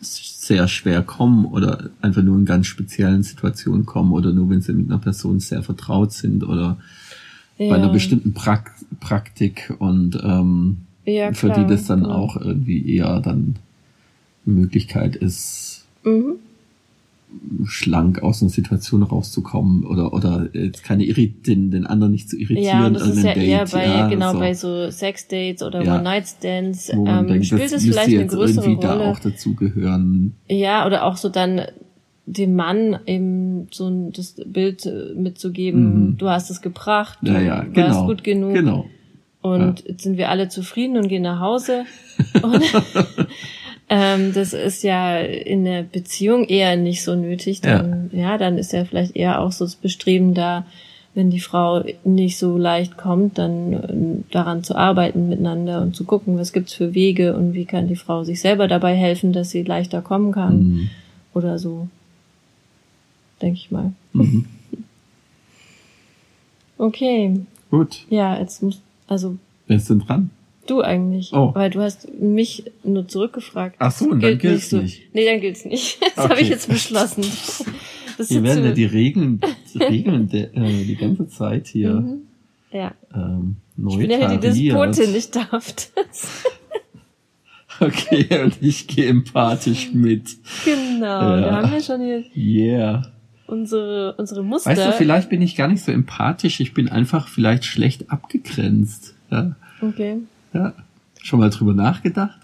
sehr 0.00 0.66
schwer 0.68 1.02
kommen 1.02 1.44
oder 1.44 1.90
einfach 2.02 2.22
nur 2.22 2.36
in 2.38 2.44
ganz 2.44 2.66
speziellen 2.66 3.22
Situationen 3.22 3.86
kommen 3.86 4.12
oder 4.12 4.32
nur 4.32 4.50
wenn 4.50 4.60
sie 4.62 4.72
mit 4.72 4.88
einer 4.90 4.98
Person 4.98 5.38
sehr 5.40 5.62
vertraut 5.62 6.12
sind 6.12 6.42
oder 6.42 6.78
bei 7.58 7.74
einer 7.76 7.86
Ja. 7.86 7.92
bestimmten 7.92 8.32
Prak 8.32 8.72
Praktik 9.00 9.72
und 9.78 10.18
ähm, 10.22 10.78
Ja, 11.04 11.32
für 11.32 11.50
die 11.50 11.66
das 11.66 11.84
dann 11.86 12.04
auch 12.06 12.36
irgendwie 12.36 12.96
eher 12.96 13.20
dann 13.20 13.56
eine 14.46 14.54
Möglichkeit 14.56 15.14
ist, 15.16 15.84
Mhm. 16.04 16.36
Schlank 17.64 18.22
aus 18.22 18.42
einer 18.42 18.50
Situation 18.50 19.02
rauszukommen 19.02 19.84
oder 19.86 20.12
oder 20.12 20.48
jetzt 20.52 20.82
keine 20.84 21.04
Irrit 21.04 21.46
den, 21.46 21.70
den 21.70 21.86
anderen 21.86 22.12
nicht 22.12 22.28
zu 22.28 22.36
irritieren. 22.36 22.64
Ja, 22.64 22.86
und 22.86 22.94
das 22.94 23.08
ist 23.08 23.16
ja 23.22 23.30
irgendein 23.30 23.48
eher 23.48 23.64
Date, 23.64 23.72
bei, 23.72 23.86
ja, 23.86 24.08
genau, 24.08 24.32
so. 24.32 24.38
bei 24.38 24.54
so 24.54 24.90
Sexdates 24.90 25.62
oder 25.62 25.82
Ja. 25.82 25.96
One-Night-Stands 25.96 26.90
wo 26.94 27.04
man 27.04 27.20
ähm, 27.20 27.26
denkt, 27.28 27.46
spielt 27.46 27.62
das 27.64 27.72
es 27.72 27.84
vielleicht 27.84 28.08
eine 28.14 28.26
größere 28.26 28.64
irgendwie 28.64 28.82
da 28.82 28.92
Rolle. 28.94 29.08
auch 29.10 29.18
dazugehören. 29.20 30.34
Ja, 30.48 30.86
oder 30.86 31.04
auch 31.04 31.16
so 31.16 31.28
dann 31.28 31.62
dem 32.26 32.54
Mann 32.54 32.98
eben 33.06 33.66
so 33.72 33.88
ein, 33.88 34.12
das 34.12 34.36
Bild 34.46 34.86
äh, 34.86 35.14
mitzugeben, 35.16 36.10
Mhm. 36.10 36.16
du 36.18 36.28
hast 36.28 36.50
es 36.50 36.60
gebracht, 36.60 37.18
du 37.22 37.32
Ja, 37.32 37.40
ja, 37.40 37.56
warst 37.58 37.74
genau. 37.74 38.06
gut 38.06 38.22
genug 38.24 38.54
Genau. 38.54 38.86
und 39.42 39.84
jetzt 39.86 40.02
sind 40.04 40.16
wir 40.16 40.28
alle 40.28 40.48
zufrieden 40.48 40.96
und 40.96 41.08
gehen 41.08 41.22
nach 41.22 41.40
Hause. 41.40 41.84
Und, 42.42 42.62
ähm, 43.90 44.32
das 44.32 44.52
ist 44.54 44.82
ja 44.82 45.18
in 45.18 45.64
der 45.64 45.82
Beziehung 45.82 46.44
eher 46.44 46.76
nicht 46.76 47.02
so 47.02 47.14
nötig. 47.14 47.60
Dann, 47.60 48.08
ja. 48.14 48.38
dann 48.38 48.56
ist 48.56 48.72
ja 48.72 48.84
vielleicht 48.86 49.14
eher 49.16 49.40
auch 49.40 49.52
so 49.52 49.64
das 49.66 49.74
Bestreben 49.76 50.32
da, 50.32 50.64
wenn 51.14 51.30
die 51.30 51.40
Frau 51.40 51.84
nicht 52.04 52.38
so 52.38 52.56
leicht 52.56 52.96
kommt, 52.96 53.36
dann 53.36 53.72
äh, 53.72 54.22
daran 54.32 54.62
zu 54.62 54.76
arbeiten 54.76 55.28
miteinander 55.28 55.82
und 55.82 55.96
zu 55.96 56.04
gucken, 56.04 56.38
was 56.38 56.52
gibt's 56.52 56.72
für 56.72 56.94
Wege 56.94 57.36
und 57.36 57.52
wie 57.52 57.64
kann 57.64 57.88
die 57.88 57.96
Frau 57.96 58.22
sich 58.22 58.40
selber 58.40 58.68
dabei 58.68 58.94
helfen, 58.94 59.32
dass 59.32 59.50
sie 59.50 59.64
leichter 59.64 60.02
kommen 60.02 60.30
kann 60.32 60.58
Mhm. 60.58 60.90
oder 61.34 61.58
so. 61.58 61.88
Denke 63.42 63.58
ich 63.58 63.70
mal. 63.70 63.92
Mhm. 64.12 64.46
Okay, 66.78 67.40
Gut, 67.70 68.06
ja, 68.08 68.38
jetzt 68.38 68.62
muss, 68.62 68.80
also 69.06 69.36
wer 69.66 69.76
ist 69.76 69.90
denn 69.90 69.98
dran? 70.00 70.30
Du 70.70 70.80
eigentlich, 70.82 71.32
Oh. 71.32 71.50
weil 71.54 71.70
du 71.70 71.80
hast 71.80 72.08
mich 72.18 72.64
nur 72.84 73.06
zurückgefragt. 73.08 73.76
Ach 73.78 73.90
so, 73.92 74.06
und 74.10 74.22
dann 74.22 74.38
gilt's 74.38 74.70
nicht. 74.72 75.02
Nee, 75.12 75.24
dann 75.26 75.40
gilt's 75.40 75.64
nicht. 75.64 75.98
Das 76.16 76.16
habe 76.24 76.34
Okay. 76.34 76.42
ich 76.44 76.48
jetzt 76.50 76.68
beschlossen. 76.68 77.24
Das 78.18 78.30
ist 78.30 78.42
werden 78.42 78.64
ja 78.64 78.72
die 78.72 78.84
Regeln, 78.84 79.40
die 79.72 79.78
Regeln 79.82 80.28
der, 80.28 80.54
äh, 80.54 80.84
die 80.84 80.96
ganze 80.96 81.26
Zeit 81.28 81.68
hier 81.68 81.94
Mhm. 81.94 82.22
ja. 82.70 82.92
ähm, 83.14 83.56
neu 83.76 83.92
Ich 83.92 83.98
bin 83.98 84.10
ja 84.10 84.36
die. 84.36 84.40
Despotin, 84.40 85.14
ich 85.14 85.30
darf 85.30 85.72
das. 85.94 86.44
Okay, 87.80 88.42
und 88.44 88.58
ich 88.60 88.86
gehe 88.88 89.06
empathisch 89.06 89.92
mit. 89.94 90.36
Genau, 90.66 91.06
Ja. 91.06 91.40
da 91.40 91.62
haben 91.62 91.72
wir 91.72 91.80
schon 91.80 92.02
hier 92.02 92.24
Yeah. 92.36 93.02
unsere, 93.46 94.14
unsere 94.18 94.42
Muster. 94.42 94.68
Weißt 94.70 94.84
du, 94.86 94.92
vielleicht 94.92 95.30
bin 95.30 95.40
ich 95.40 95.56
gar 95.56 95.68
nicht 95.68 95.82
so 95.82 95.90
empathisch, 95.90 96.60
ich 96.60 96.74
bin 96.74 96.88
einfach 96.90 97.26
vielleicht 97.26 97.64
schlecht 97.64 98.10
abgegrenzt. 98.10 99.14
Ja, 99.30 99.56
Okay. 99.80 100.18
Ja. 100.52 100.72
Schon 101.22 101.38
mal 101.40 101.50
drüber 101.50 101.74
nachgedacht? 101.74 102.38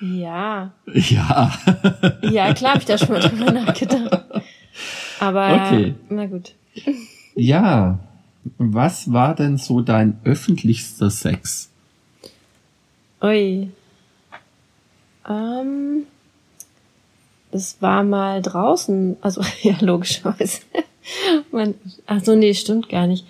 Ja. 0.00 0.72
Ja. 0.92 1.52
Ja, 2.22 2.54
klar 2.54 2.70
habe 2.72 2.80
ich 2.80 2.86
da 2.86 2.96
schon 2.98 3.10
mal 3.10 3.20
drüber 3.20 3.52
nachgedacht. 3.52 4.24
Aber, 5.20 5.54
Okay. 5.54 5.94
na 6.08 6.26
gut. 6.26 6.54
Ja. 7.34 7.98
Was 8.58 9.12
war 9.12 9.34
denn 9.34 9.58
so 9.58 9.80
dein 9.82 10.18
öffentlichster 10.24 11.10
Sex? 11.10 11.70
Ui. 13.22 13.70
Ähm, 15.28 16.02
das 17.52 17.76
war 17.80 18.02
mal 18.02 18.42
draußen, 18.42 19.16
also 19.20 19.42
ja, 19.62 19.76
logischerweise. 19.80 20.60
man, 21.52 21.74
ach 22.06 22.20
so, 22.24 22.34
nee, 22.34 22.54
stimmt 22.54 22.88
gar 22.88 23.06
nicht. 23.06 23.24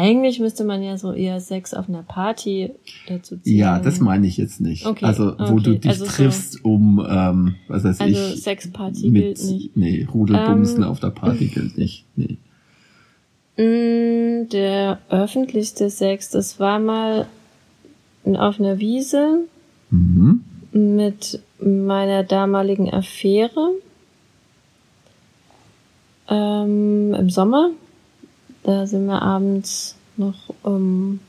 Eigentlich 0.00 0.38
müsste 0.38 0.62
man 0.62 0.80
ja 0.82 0.96
so 0.96 1.12
eher 1.12 1.40
Sex 1.40 1.74
auf 1.74 1.88
einer 1.88 2.04
Party 2.04 2.70
dazu 3.08 3.36
ziehen. 3.36 3.56
Ja, 3.58 3.80
das 3.80 3.98
meine 3.98 4.28
ich 4.28 4.36
jetzt 4.36 4.60
nicht. 4.60 4.86
Okay, 4.86 5.04
also, 5.04 5.34
wo 5.38 5.54
okay. 5.54 5.62
du 5.64 5.78
dich 5.80 5.90
Also 5.90 6.04
so- 6.04 6.10
triffst, 6.12 6.64
um, 6.64 7.04
ähm, 7.10 7.56
was 7.66 7.82
weiß 7.82 8.00
Also 8.00 8.20
ich, 8.34 8.40
Sexparty 8.42 9.10
mit, 9.10 9.22
gilt 9.38 9.44
nicht. 9.44 9.76
nee, 9.76 10.06
Rudelbumsen 10.14 10.84
Ähm, 10.84 10.88
auf 10.88 11.00
der 11.00 11.10
Party 11.10 11.46
gilt 11.48 11.76
nicht. 11.76 12.04
Nee. 12.14 12.36
Mm, 13.56 14.48
Der 14.50 15.00
öffentlichste 15.08 15.90
Sex, 15.90 16.30
das 16.30 16.60
war 16.60 16.78
mal 16.78 17.26
auf 18.24 18.60
einer 18.60 18.78
Wiese 18.78 19.40
Mhm. 19.90 20.44
mit 20.70 21.40
meiner 21.60 22.22
damaligen 22.22 22.88
Affäre 22.94 23.72
ähm, 26.28 27.14
im 27.18 27.30
Sommer. 27.30 27.70
Da 28.68 28.86
sind 28.86 29.06
wir 29.06 29.22
abends 29.22 29.96
noch 30.18 30.34
ähm, 30.66 31.20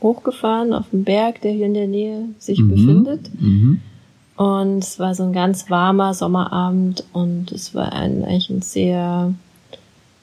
hochgefahren 0.00 0.72
auf 0.72 0.86
den 0.90 1.04
Berg, 1.04 1.42
der 1.42 1.52
hier 1.52 1.66
in 1.66 1.74
der 1.74 1.86
Nähe 1.86 2.30
sich 2.38 2.60
Mhm. 2.60 2.68
befindet. 2.70 3.30
Mhm. 3.38 3.80
Und 4.36 4.78
es 4.78 4.98
war 4.98 5.14
so 5.14 5.24
ein 5.24 5.34
ganz 5.34 5.68
warmer 5.68 6.14
Sommerabend 6.14 7.04
und 7.12 7.52
es 7.52 7.74
war 7.74 7.92
ein, 7.92 8.24
eigentlich 8.24 8.48
ein 8.48 8.62
sehr, 8.62 9.34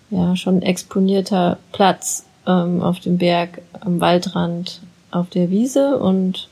ja, 0.10 0.36
schon 0.36 0.64
exponierter 0.64 1.60
Platz 1.72 2.26
ähm, 2.48 2.82
auf 2.82 3.00
dem 3.00 3.20
Berg 3.20 3.62
am 3.82 4.02
Waldrand 4.02 4.82
auf 5.12 5.30
der 5.30 5.52
Wiese 5.52 6.00
und 6.00 6.50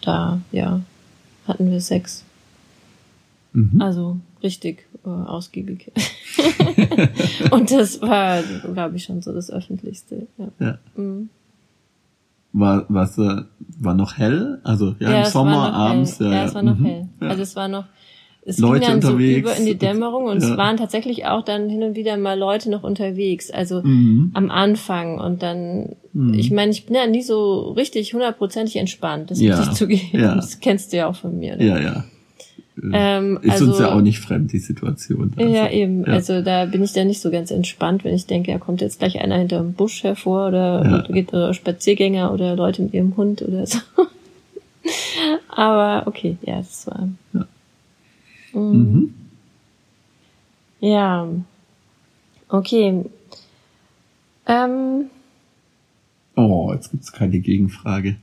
da, 0.00 0.40
ja, 0.52 0.80
hatten 1.48 1.72
wir 1.72 1.80
Sex. 1.80 2.22
Mhm. 3.52 3.82
Also 3.82 4.18
richtig 4.44 4.86
äh, 5.04 5.08
ausgiebig. 5.08 5.90
und 7.50 7.70
das 7.70 8.00
war, 8.02 8.42
glaube 8.72 8.96
ich, 8.96 9.04
schon 9.04 9.22
so 9.22 9.32
das 9.32 9.50
Öffentlichste. 9.50 10.26
Ja. 10.38 10.48
Ja. 10.60 10.78
Mhm. 10.96 11.28
War, 12.52 12.86
was, 12.88 13.18
äh, 13.18 13.42
war 13.80 13.94
noch 13.94 14.16
hell? 14.16 14.60
Also, 14.64 14.94
ja, 14.98 15.10
im 15.18 15.22
es 15.22 15.32
Sommer 15.32 15.72
abends. 15.74 16.18
Hell. 16.18 16.28
Ja, 16.28 16.32
Ja, 16.34 16.44
es 16.46 16.54
war 16.54 16.62
noch 16.62 16.78
mhm. 16.78 16.84
hell. 16.86 17.08
Ja. 17.20 17.28
Also 17.28 17.42
es 17.42 17.54
war 17.56 17.68
noch 17.68 17.84
es 18.48 18.58
Leute 18.58 18.80
ging 18.80 18.88
dann 18.88 18.94
unterwegs. 19.10 19.34
so 19.34 19.52
über 19.52 19.56
in 19.60 19.66
die 19.66 19.74
Dämmerung 19.76 20.24
und 20.26 20.40
Ja. 20.40 20.50
es 20.52 20.56
waren 20.56 20.76
tatsächlich 20.76 21.26
auch 21.26 21.42
dann 21.44 21.68
hin 21.68 21.82
und 21.82 21.96
wieder 21.96 22.16
mal 22.16 22.38
Leute 22.38 22.70
noch 22.70 22.84
unterwegs. 22.84 23.50
Also 23.50 23.82
Mhm. 23.82 24.30
am 24.34 24.50
Anfang 24.50 25.18
und 25.18 25.42
dann, 25.42 25.96
Mhm. 26.12 26.32
ich 26.34 26.50
meine, 26.52 26.70
ich 26.70 26.86
bin 26.86 26.94
ja 26.94 27.06
nie 27.08 27.22
so 27.22 27.72
richtig 27.72 28.14
hundertprozentig 28.14 28.76
entspannt, 28.76 29.30
das 29.32 29.40
Ja. 29.40 29.56
muss 29.58 29.66
ich 29.66 29.72
zugeben. 29.74 30.08
Ja. 30.12 30.36
Das 30.36 30.60
kennst 30.60 30.92
du 30.92 30.96
ja 30.98 31.08
auch 31.08 31.16
von 31.16 31.36
mir. 31.38 31.56
ne? 31.56 31.66
Ja, 31.66 31.78
ja. 31.80 32.04
Ähm, 32.82 33.38
Ist 33.42 33.52
also, 33.52 33.66
uns 33.66 33.78
ja 33.78 33.92
auch 33.92 34.02
nicht 34.02 34.20
fremd, 34.20 34.52
die 34.52 34.58
Situation. 34.58 35.32
Also, 35.36 35.50
ja, 35.50 35.70
eben. 35.70 36.00
ja. 36.04 36.12
Also 36.12 36.42
da 36.42 36.66
bin 36.66 36.82
ich 36.82 36.92
dann 36.92 37.06
nicht 37.06 37.20
so 37.22 37.30
ganz 37.30 37.50
entspannt, 37.50 38.04
wenn 38.04 38.14
ich 38.14 38.26
denke, 38.26 38.52
da 38.52 38.58
kommt 38.58 38.82
jetzt 38.82 38.98
gleich 38.98 39.18
einer 39.18 39.38
hinter 39.38 39.58
dem 39.58 39.72
Busch 39.72 40.02
hervor 40.04 40.48
oder 40.48 40.84
Ja. 40.84 41.12
geht 41.12 41.32
oder 41.32 41.54
Spaziergänger 41.54 42.32
oder 42.32 42.54
Leute 42.54 42.82
mit 42.82 42.92
ihrem 42.92 43.16
Hund 43.16 43.40
oder 43.42 43.66
so. 43.66 43.78
Aber 45.48 46.06
okay, 46.06 46.36
ja, 46.42 46.58
das 46.58 46.86
war. 46.86 47.08
Ja. 47.32 47.46
Mhm. 48.52 48.78
Mhm. 48.78 49.14
Ja. 50.80 51.28
Okay. 52.48 53.04
Ähm, 54.46 55.06
Oh, 56.38 56.70
jetzt 56.74 56.90
gibt's 56.90 57.12
keine 57.12 57.38
Gegenfrage. 57.40 58.16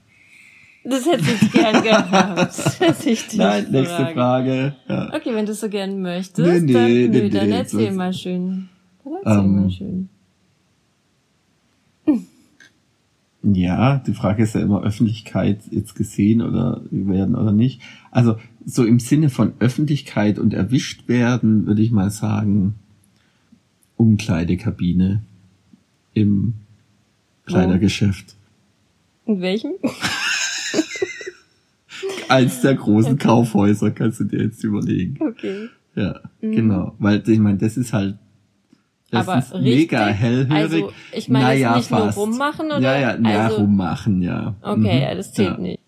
Das 0.86 1.06
hätte 1.06 1.24
ich 1.32 1.52
gern 1.52 1.84
gehabt. 1.84 2.54
Das 2.80 3.06
ich 3.06 3.34
Nein, 3.38 3.68
nächste. 3.72 4.08
Frage. 4.14 4.76
Ja. 4.88 5.14
Okay, 5.16 5.34
wenn 5.34 5.46
du 5.46 5.52
es 5.54 5.60
so 5.62 5.70
gern 5.70 6.02
möchtest, 6.02 6.40
Nee, 6.48 6.60
nee, 6.62 6.74
dann, 6.74 6.86
nee, 6.92 7.08
nö, 7.08 7.30
dann 7.30 7.50
nee, 7.50 7.56
erzähl 7.56 7.88
das- 7.88 7.96
mal 7.96 8.14
schön. 8.14 8.70
Dann 9.04 9.14
erzähl 9.24 9.40
Ähm, 9.40 9.56
mal 9.62 9.72
schön. 9.72 10.10
Ja, 13.46 13.98
die 13.98 14.14
Frage 14.14 14.44
ist 14.44 14.56
ja 14.56 14.62
immer 14.62 14.84
Öffentlichkeit 14.84 15.60
jetzt 15.70 15.96
gesehen 15.96 16.42
oder 16.42 16.82
werden 16.92 17.36
oder 17.36 17.52
nicht. 17.52 17.82
Also 18.10 18.38
so 18.66 18.86
im 18.86 19.00
Sinne 19.02 19.30
von 19.30 19.52
Öffentlichkeit 19.60 20.40
und 20.40 20.54
erwischt 20.54 21.10
werden, 21.10 21.66
würde 21.66 21.82
ich 21.82 21.92
mal 21.92 22.10
sagen, 22.10 22.76
Umkleidekabine 23.98 25.24
im 26.14 26.54
Kleidergeschäft. 27.46 28.36
In 29.26 29.42
welchem? 29.42 29.72
Eins 32.34 32.62
der 32.62 32.76
großen 32.76 33.18
Kaufhäuser 33.18 33.92
kannst 33.92 34.20
du 34.20 34.24
dir 34.26 34.44
jetzt 34.44 34.64
überlegen. 34.64 35.18
Okay. 35.22 35.70
Ja, 35.96 36.20
genau. 36.42 36.96
Weil 37.00 37.22
ich 37.28 37.40
meine, 37.40 37.58
das 37.58 37.78
ist 37.78 37.94
halt 37.94 38.18
das 39.12 39.28
Aber 39.28 39.38
ist 39.40 39.54
mega 39.62 40.06
richtig? 40.06 40.22
hellhörig. 40.22 40.52
Also, 40.52 40.92
ich 41.12 41.30
meine, 41.30 41.46
naja, 41.46 41.76
nicht 41.78 41.92
nur 41.92 42.00
fast. 42.00 42.18
rummachen, 42.18 42.66
oder? 42.68 42.80
Ja, 42.80 42.98
ja, 43.00 43.16
ja 43.20 43.44
Also- 43.46 43.58
rummachen, 43.58 44.22
ja. 44.24 44.56
Okay, 44.64 44.78
Mhm. 44.80 44.86
ja, 45.04 45.14
das 45.16 45.34
zählt 45.34 45.50
Ja. 45.52 45.58
nicht. 45.58 45.80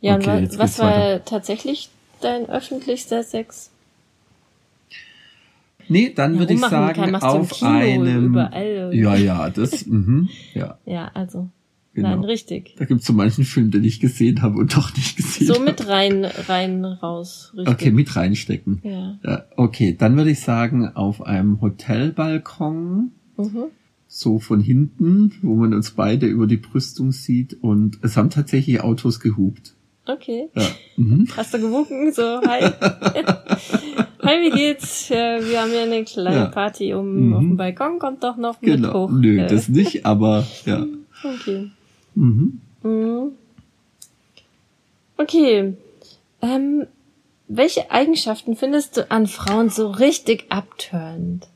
Ja, 0.00 0.16
Okay, 0.16 0.38
und 0.38 0.58
was 0.58 0.78
war 0.80 0.90
weiter. 0.90 1.24
tatsächlich 1.24 1.90
dein 2.20 2.48
öffentlichster 2.48 3.22
Sex? 3.22 3.70
Nee, 5.88 6.12
dann 6.14 6.34
Ja, 6.34 6.38
würde 6.40 6.54
ich 6.54 6.60
sagen, 6.60 6.92
kann, 7.00 7.14
auf 7.16 7.50
Kino, 7.50 7.70
einem. 7.70 8.26
überall. 8.26 8.90
Ja, 8.94 9.14
ja, 9.14 9.50
das, 9.50 9.86
mhm, 9.86 10.28
ja, 10.54 10.78
Ja, 10.86 11.10
also. 11.14 11.48
Genau. 11.94 12.08
Nein, 12.10 12.24
richtig. 12.24 12.74
Da 12.78 12.84
gibt's 12.84 13.06
so 13.06 13.12
manchen 13.12 13.44
Film, 13.44 13.70
den 13.70 13.84
ich 13.84 14.00
gesehen 14.00 14.42
habe 14.42 14.58
und 14.58 14.74
doch 14.76 14.94
nicht 14.96 15.16
gesehen 15.16 15.46
So 15.46 15.60
mit 15.60 15.86
rein, 15.88 16.24
rein, 16.24 16.84
raus, 16.84 17.52
richtig. 17.56 17.74
Okay, 17.74 17.90
mit 17.90 18.14
reinstecken. 18.16 18.80
Ja. 18.82 19.18
Ja, 19.24 19.44
okay, 19.56 19.94
dann 19.98 20.16
würde 20.16 20.30
ich 20.30 20.40
sagen, 20.40 20.88
auf 20.94 21.22
einem 21.22 21.60
Hotelbalkon, 21.60 23.12
Mhm. 23.36 23.64
so 24.06 24.38
von 24.38 24.60
hinten, 24.60 25.32
wo 25.42 25.54
man 25.54 25.72
uns 25.74 25.92
beide 25.92 26.26
über 26.26 26.46
die 26.46 26.58
Brüstung 26.58 27.12
sieht 27.12 27.56
und 27.62 27.98
es 28.02 28.16
haben 28.16 28.30
tatsächlich 28.30 28.80
Autos 28.82 29.20
gehupt. 29.20 29.74
Okay. 30.06 30.48
Ja. 30.54 30.66
Mhm. 30.96 31.28
Hast 31.36 31.54
du 31.54 31.60
gewunken? 31.60 32.12
So, 32.12 32.40
hi. 32.42 32.60
hi, 34.22 34.42
wie 34.42 34.50
geht's? 34.50 35.08
Wir 35.10 35.62
haben 35.62 35.72
ja 35.72 35.82
eine 35.84 36.04
kleine 36.04 36.36
Ja. 36.36 36.44
Party 36.46 36.92
um, 36.94 37.26
Mhm. 37.28 37.32
auf 37.34 37.40
dem 37.40 37.56
Balkon, 37.56 37.98
kommt 37.98 38.22
doch 38.24 38.36
noch 38.36 38.60
mit 38.60 38.70
Genau. 38.76 38.92
hoch. 39.06 39.10
Nö, 39.12 39.46
das 39.46 39.68
nicht, 39.68 40.04
aber 40.04 40.46
ja. 40.66 40.84
Okay. 41.24 41.70
Mhm. 42.14 42.60
Mhm. 42.82 43.30
Okay. 45.16 45.74
Ähm, 46.40 46.86
welche 47.48 47.90
Eigenschaften 47.90 48.56
findest 48.56 48.96
du 48.96 49.10
an 49.10 49.26
Frauen 49.26 49.70
so 49.70 49.90
richtig 49.90 50.46
abtörend? 50.50 51.48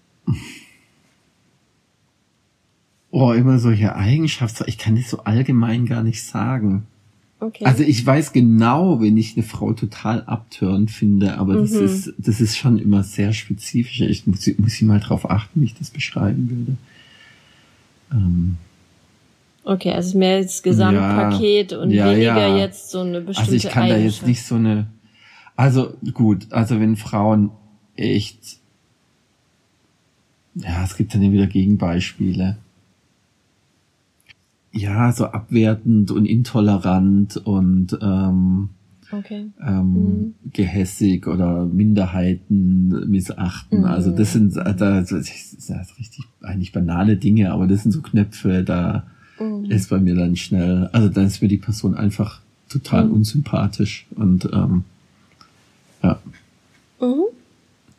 Oh, 3.11 3.33
immer 3.33 3.59
solche 3.59 3.95
Eigenschaften. 3.97 4.64
Ich 4.66 4.79
kann 4.79 4.97
das 4.97 5.09
so 5.11 5.21
allgemein 5.25 5.87
gar 5.87 6.03
nicht 6.03 6.23
sagen. 6.23 6.87
Okay. 7.40 7.64
Also 7.64 7.83
ich 7.83 8.05
weiß 8.05 8.33
genau, 8.33 9.01
wenn 9.01 9.16
ich 9.16 9.37
eine 9.37 9.42
Frau 9.45 9.73
total 9.73 10.23
abtörend 10.25 10.90
finde, 10.90 11.38
aber 11.38 11.55
das 11.57 11.73
Mhm. 11.73 11.85
ist, 11.85 12.12
das 12.19 12.40
ist 12.40 12.57
schon 12.57 12.79
immer 12.79 13.03
sehr 13.03 13.33
spezifisch. 13.33 14.01
Ich 14.01 14.27
muss, 14.27 14.47
muss 14.59 14.75
ich 14.75 14.83
mal 14.83 15.01
drauf 15.01 15.29
achten, 15.31 15.61
wie 15.61 15.66
ich 15.66 15.75
das 15.75 15.90
beschreiben 15.90 16.49
würde. 16.51 16.77
Ähm, 18.12 18.57
okay, 19.66 19.92
also 19.92 20.16
mehr 20.18 20.42
das 20.42 20.62
Gesamtpaket 20.62 21.72
und 21.72 21.90
Ja, 21.90 22.11
weniger 22.11 22.46
ja. 22.48 22.57
jetzt 22.57 22.90
so 22.90 23.00
eine 23.00 23.20
bestimmte 23.20 23.52
also 23.52 23.55
ich 23.55 23.68
kann 23.72 23.88
da 23.88 23.96
jetzt 23.96 24.26
nicht 24.26 24.42
so 24.42 24.55
eine, 24.55 24.87
also 25.57 25.94
gut, 26.14 26.46
also 26.52 26.81
wenn 26.81 26.96
Frauen 26.96 27.50
echt, 27.96 28.59
ja, 30.55 30.85
es 30.85 30.96
gibt 30.96 31.14
dann 31.14 31.33
wieder 31.33 31.46
Gegenbeispiele. 31.46 32.57
Ja, 34.72 35.11
so 35.12 35.26
abwertend 35.26 36.11
und 36.11 36.26
intolerant 36.26 37.37
und 37.38 37.98
ähm, 38.02 38.68
Okay. 39.12 39.46
ähm, 39.64 39.92
Mhm. 39.92 40.35
gehässig 40.52 41.26
oder 41.29 41.64
Minderheiten 41.64 43.09
missachten. 43.09 43.81
Mhm. 43.81 43.85
Also 43.85 44.11
das 44.11 44.33
sind 44.33 44.57
da, 44.57 44.72
das 44.72 45.12
ist 45.12 45.68
ja 45.68 45.81
richtig 45.98 46.24
eigentlich 46.42 46.72
banale 46.72 47.16
Dinge, 47.16 47.52
aber 47.52 47.66
das 47.66 47.85
sind 47.85 47.92
so 47.92 48.02
Knöpfe, 48.02 48.64
da 48.64 49.05
Mhm. 49.38 49.70
ist 49.70 49.90
bei 49.90 49.99
mir 49.99 50.14
dann 50.14 50.37
schnell, 50.37 50.88
also 50.92 51.09
dann 51.09 51.27
ist 51.27 51.42
mir 51.42 51.49
die 51.49 51.57
Person 51.59 51.94
einfach 51.94 52.40
total 52.68 53.07
Mhm. 53.07 53.12
unsympathisch 53.12 54.07
und 54.16 54.46
ähm, 54.53 54.85
ja, 56.03 56.18
Mhm. 57.01 57.25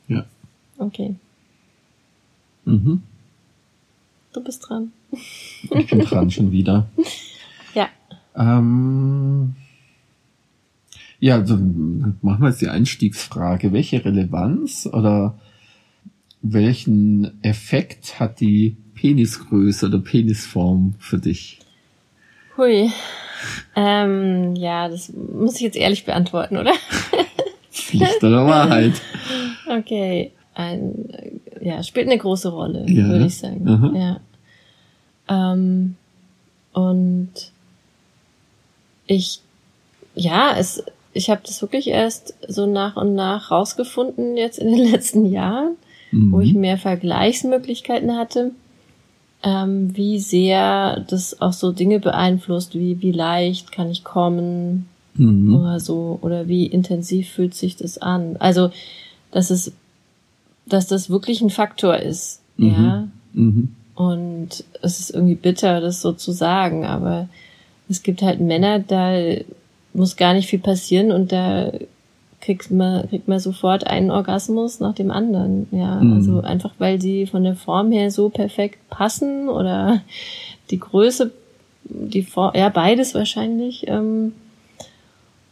ja. 0.08 0.26
Okay. 0.78 1.16
Mhm. 2.66 3.02
Du 4.34 4.44
bist 4.44 4.68
dran. 4.68 4.92
Ich 5.12 5.88
bin 5.90 6.00
dran 6.00 6.30
schon 6.32 6.52
wieder. 6.52 6.88
Ja. 7.74 7.90
Ähm, 8.36 9.56
ja, 11.20 11.36
also 11.36 11.56
machen 11.58 12.42
wir 12.42 12.50
jetzt 12.50 12.62
die 12.62 12.70
Einstiegsfrage. 12.70 13.72
Welche 13.72 14.04
Relevanz 14.04 14.88
oder 14.92 15.38
welchen 16.42 17.44
Effekt 17.44 18.20
hat 18.20 18.40
die 18.40 18.78
Penisgröße 18.98 19.86
oder 19.88 20.00
Penisform 20.00 20.96
für 21.00 21.18
dich? 21.20 21.60
Hui. 22.58 22.92
Ähm, 23.76 24.56
ja, 24.56 24.90
das 24.90 25.14
muss 25.14 25.56
ich 25.56 25.62
jetzt 25.62 25.78
ehrlich 25.78 26.06
beantworten, 26.06 26.58
oder? 26.58 26.74
Pflicht 27.72 28.24
oder 28.24 28.46
Wahrheit? 28.48 28.94
Okay. 29.70 30.32
Ein, 30.56 31.40
ja, 31.62 31.84
spielt 31.84 32.08
eine 32.08 32.18
große 32.18 32.50
Rolle, 32.50 32.86
Ja. 32.90 33.08
würde 33.10 33.26
ich 33.28 33.38
sagen. 33.38 33.68
Aha. 33.68 34.20
Ja. 35.30 35.54
Ähm, 35.54 35.96
und 36.74 37.32
ich, 39.06 39.42
ja, 40.16 40.56
es, 40.58 40.84
ich 41.14 41.30
habe 41.30 41.42
das 41.46 41.62
wirklich 41.62 41.88
erst 41.88 42.34
so 42.48 42.66
nach 42.66 42.96
und 42.98 43.14
nach 43.14 43.52
rausgefunden 43.52 44.36
jetzt 44.36 44.58
in 44.58 44.72
den 44.72 44.88
letzten 44.92 45.26
Jahren, 45.32 45.76
wo 46.12 46.40
ich 46.40 46.54
Mhm. 46.54 46.62
mehr 46.62 46.78
Vergleichsmöglichkeiten 46.80 48.16
hatte, 48.18 48.52
ähm, 49.44 49.96
wie 49.96 50.20
sehr 50.20 51.06
das 51.08 51.42
auch 51.42 51.54
so 51.54 51.72
Dinge 51.72 52.00
beeinflusst, 52.00 52.76
wie, 52.76 53.02
wie 53.02 53.12
leicht 53.12 53.72
kann 53.72 53.90
ich 53.92 54.04
kommen, 54.04 54.88
Mhm. 55.16 55.56
oder 55.56 55.80
so 55.80 56.20
oder 56.22 56.48
wie 56.48 56.68
intensiv 56.68 57.30
fühlt 57.30 57.56
sich 57.56 57.76
das 57.76 57.98
an. 57.98 58.38
Also, 58.38 58.70
dass 59.32 59.50
es, 59.50 59.72
dass 60.68 60.86
das 60.86 61.10
wirklich 61.10 61.42
ein 61.42 61.50
Faktor 61.50 61.98
ist, 61.98 62.42
Mhm. 62.58 62.68
ja. 62.70 63.08
Mhm. 63.34 63.70
Und 63.96 64.64
es 64.84 65.00
ist 65.00 65.10
irgendwie 65.10 65.34
bitter, 65.36 65.82
das 65.82 66.02
so 66.02 66.14
zu 66.14 66.32
sagen, 66.32 66.86
aber 66.86 67.30
es 67.90 68.04
gibt 68.04 68.22
halt 68.22 68.40
Männer, 68.40 68.78
da 68.78 69.18
muss 69.94 70.18
gar 70.18 70.36
nicht 70.36 70.48
viel 70.50 70.60
passieren 70.60 71.12
und 71.12 71.32
da 71.32 71.72
kriegt 72.42 72.72
man, 72.72 73.10
kriegt 73.10 73.28
man 73.28 73.40
sofort 73.40 73.88
einen 73.88 74.12
Orgasmus 74.12 74.80
nach 74.80 74.94
dem 74.94 75.12
anderen, 75.12 75.68
ja. 75.72 75.96
Mhm. 75.96 76.14
Also 76.14 76.42
einfach, 76.42 76.74
weil 76.78 77.02
sie 77.02 77.26
von 77.26 77.44
der 77.44 77.56
Form 77.56 77.92
her 77.92 78.12
so 78.12 78.30
perfekt 78.30 78.80
passen 78.90 79.50
oder 79.50 80.02
die 80.70 80.80
Größe, 80.80 81.32
die 81.84 82.24
Form, 82.24 82.54
ja, 82.56 82.70
beides 82.70 83.16
wahrscheinlich, 83.16 83.88
ähm, 83.88 84.34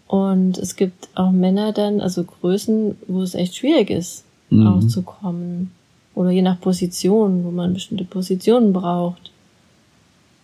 und 0.08 0.58
es 0.58 0.76
gibt 0.76 1.10
auch 1.15 1.32
Männer 1.32 1.71
dann, 1.71 2.00
also 2.00 2.24
Größen, 2.24 2.95
wo 3.08 3.21
es 3.21 3.34
echt 3.34 3.56
schwierig 3.56 3.89
ist, 3.89 4.24
Mhm. 4.50 4.67
aufzukommen. 4.67 5.71
Oder 6.13 6.30
je 6.30 6.43
nach 6.43 6.62
Position, 6.62 7.43
wo 7.43 7.52
man 7.52 7.74
bestimmte 7.74 8.06
Positionen 8.06 8.71
braucht. 8.71 9.32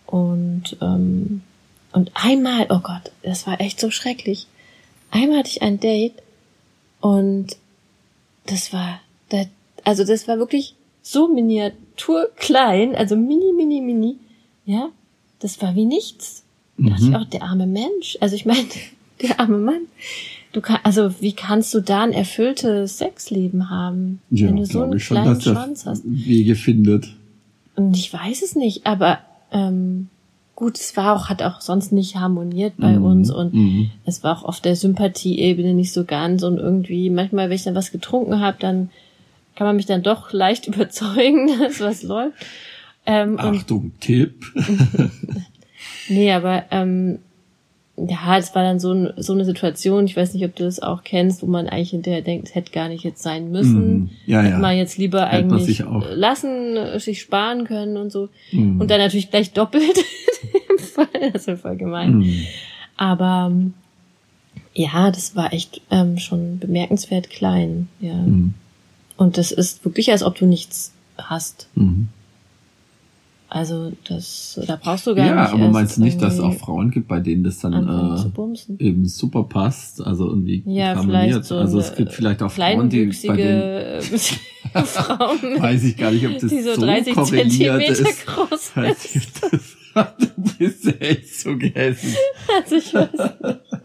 Und, 0.07 0.75
ähm, 0.81 1.41
und 1.93 2.11
einmal, 2.15 2.65
oh 2.69 2.79
Gott, 2.79 3.11
das 3.23 3.47
war 3.47 3.61
echt 3.61 3.79
so 3.79 3.91
schrecklich. 3.91 4.47
Einmal 5.11 5.39
hatte 5.39 5.49
ich 5.49 5.61
ein 5.61 5.79
Date 5.79 6.13
Und 7.01 7.47
das 8.45 8.71
war, 8.73 8.99
also 9.83 10.03
das 10.05 10.27
war 10.27 10.37
wirklich 10.37 10.75
so 11.01 11.27
miniaturklein, 11.27 12.95
also 12.95 13.15
mini, 13.15 13.51
mini, 13.55 13.81
mini, 13.81 14.17
ja, 14.65 14.89
das 15.39 15.61
war 15.61 15.75
wie 15.75 15.85
nichts. 15.85 16.43
Da 16.77 16.89
dachte 16.89 17.03
ich 17.03 17.09
Mhm. 17.09 17.15
auch, 17.15 17.25
der 17.25 17.43
arme 17.43 17.67
Mensch, 17.67 18.17
also 18.21 18.35
ich 18.35 18.45
meine, 18.45 18.65
der 19.21 19.39
arme 19.39 19.57
Mann. 19.57 19.81
Du 20.53 20.59
kann, 20.61 20.79
also 20.83 21.21
wie 21.21 21.31
kannst 21.33 21.73
du 21.73 21.79
da 21.79 22.03
ein 22.03 22.11
erfülltes 22.11 22.97
Sexleben 22.97 23.69
haben, 23.69 24.21
Ja, 24.31 24.47
wenn 24.47 24.57
du 24.57 24.65
so 24.65 24.83
einen 24.83 24.99
schon, 24.99 25.15
kleinen 25.17 25.39
der 25.39 25.41
Schwanz 25.41 25.85
hast? 25.85 26.03
Wege 26.05 26.55
findet. 26.55 27.15
Und 27.75 27.95
ich 27.95 28.11
weiß 28.13 28.41
es 28.41 28.55
nicht, 28.55 28.85
aber 28.85 29.19
ähm, 29.51 30.09
gut, 30.61 30.77
es 30.77 30.95
war 30.95 31.15
auch, 31.15 31.27
hat 31.27 31.41
auch 31.41 31.59
sonst 31.59 31.91
nicht 31.91 32.17
harmoniert 32.17 32.73
bei 32.77 32.91
Mhm. 32.99 33.03
uns 33.03 33.31
und 33.31 33.51
Mhm. 33.51 33.89
es 34.05 34.23
war 34.23 34.37
auch 34.37 34.43
auf 34.43 34.59
der 34.59 34.75
Sympathieebene 34.75 35.73
nicht 35.73 35.91
so 35.91 36.05
ganz 36.05 36.43
und 36.43 36.59
irgendwie, 36.59 37.09
manchmal, 37.09 37.49
wenn 37.49 37.55
ich 37.55 37.63
dann 37.63 37.73
was 37.73 37.91
getrunken 37.91 38.39
habe, 38.41 38.57
dann 38.59 38.91
kann 39.55 39.65
man 39.65 39.75
mich 39.75 39.87
dann 39.87 40.03
doch 40.03 40.31
leicht 40.33 40.67
überzeugen, 40.67 41.49
dass 41.59 41.79
was 41.79 42.03
läuft. 42.03 42.37
Ähm, 43.07 43.31
und 43.31 43.39
Achtung, 43.39 43.91
Tipp. 43.99 44.45
Nee, 46.09 46.31
aber 46.31 46.65
ähm, 46.69 47.19
ja, 47.97 48.37
es 48.37 48.53
war 48.55 48.63
dann 48.63 48.79
so, 48.79 48.93
ein, 48.93 49.13
so 49.17 49.33
eine 49.33 49.45
Situation, 49.45 50.05
ich 50.05 50.15
weiß 50.15 50.33
nicht, 50.33 50.45
ob 50.45 50.55
du 50.55 50.63
das 50.63 50.79
auch 50.81 51.03
kennst, 51.03 51.41
wo 51.41 51.47
man 51.47 51.67
eigentlich 51.67 51.91
hinterher 51.91 52.21
denkt, 52.21 52.49
es 52.49 52.55
hätte 52.55 52.71
gar 52.71 52.87
nicht 52.87 53.03
jetzt 53.03 53.23
sein 53.23 53.51
müssen. 53.51 53.93
Mhm. 53.93 54.09
Ja, 54.25 54.41
hätte 54.41 54.51
ja. 54.53 54.59
man 54.59 54.77
jetzt 54.77 54.97
lieber 54.97 55.25
Hätte 55.27 55.47
man 55.47 55.57
eigentlich 55.59 55.77
sich 55.77 55.85
lassen, 56.13 56.77
sich 56.99 57.21
sparen 57.21 57.65
können 57.65 57.97
und 57.97 58.11
so. 58.11 58.29
Mhm. 58.51 58.79
Und 58.79 58.91
dann 58.91 58.99
natürlich 58.99 59.29
gleich 59.31 59.53
doppelt. 59.53 59.83
Fall. 60.91 61.07
das 61.33 61.47
war 61.47 61.57
voll 61.57 61.75
gemein. 61.77 62.19
Mhm. 62.19 62.45
Aber 62.97 63.49
ähm, 63.51 63.73
ja, 64.73 65.11
das 65.11 65.35
war 65.35 65.53
echt 65.53 65.81
ähm, 65.91 66.17
schon 66.17 66.59
bemerkenswert 66.59 67.29
klein. 67.29 67.87
Ja. 67.99 68.13
Mhm. 68.15 68.53
Und 69.17 69.37
das 69.37 69.51
ist 69.51 69.83
wirklich, 69.85 70.11
als 70.11 70.23
ob 70.23 70.35
du 70.35 70.45
nichts 70.45 70.93
hast. 71.17 71.67
Mhm. 71.75 72.07
Also 73.53 73.91
das, 74.07 74.57
da 74.65 74.77
brauchst 74.81 75.05
du 75.07 75.13
gar 75.13 75.25
Ja, 75.27 75.41
nicht. 75.41 75.51
aber 75.51 75.63
erst 75.63 75.73
meinst 75.73 75.97
du 75.97 76.01
nicht, 76.03 76.21
dass 76.21 76.35
es 76.35 76.39
auch 76.39 76.53
Frauen 76.53 76.89
gibt, 76.89 77.09
bei 77.09 77.19
denen 77.19 77.43
das 77.43 77.59
dann 77.59 77.73
äh, 77.73 78.83
eben 78.83 79.05
super 79.05 79.43
passt? 79.43 80.01
Also 80.01 80.29
irgendwie 80.29 80.63
Ja, 80.65 80.95
harmoniert? 80.95 81.23
vielleicht 81.33 81.45
so 81.45 81.57
Also 81.57 81.79
es 81.79 81.93
gibt 81.93 82.13
vielleicht 82.13 82.41
auch 82.43 82.49
Frauen, 82.51 82.89
die 82.89 83.11
bei 83.27 83.35
denen 83.35 83.99
kleinwüchsige 83.99 84.39
Frauen, 84.85 85.39
weiß 85.61 85.83
ich 85.83 85.97
gar 85.97 86.11
nicht, 86.11 86.25
ob 86.25 86.39
das 86.39 86.49
die 86.49 86.61
so 86.61 86.75
so 86.75 86.81
30 86.81 87.13
korreliert 87.13 87.51
Zentimeter 87.51 87.89
ist. 87.91 88.25
groß 88.25 88.71
ist. 89.51 89.77
du 90.19 90.53
bist 90.57 90.85
ja 90.85 90.91
echt 90.93 91.39
so 91.39 91.57
gehässig. 91.57 92.17
Also 92.55 92.75
ich 92.75 92.93
weiß 92.93 93.09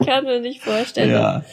ich 0.01 0.07
kann 0.07 0.25
mir 0.25 0.41
nicht 0.41 0.63
vorstellen, 0.63 1.11
Ja, 1.11 1.39
dass 1.39 1.45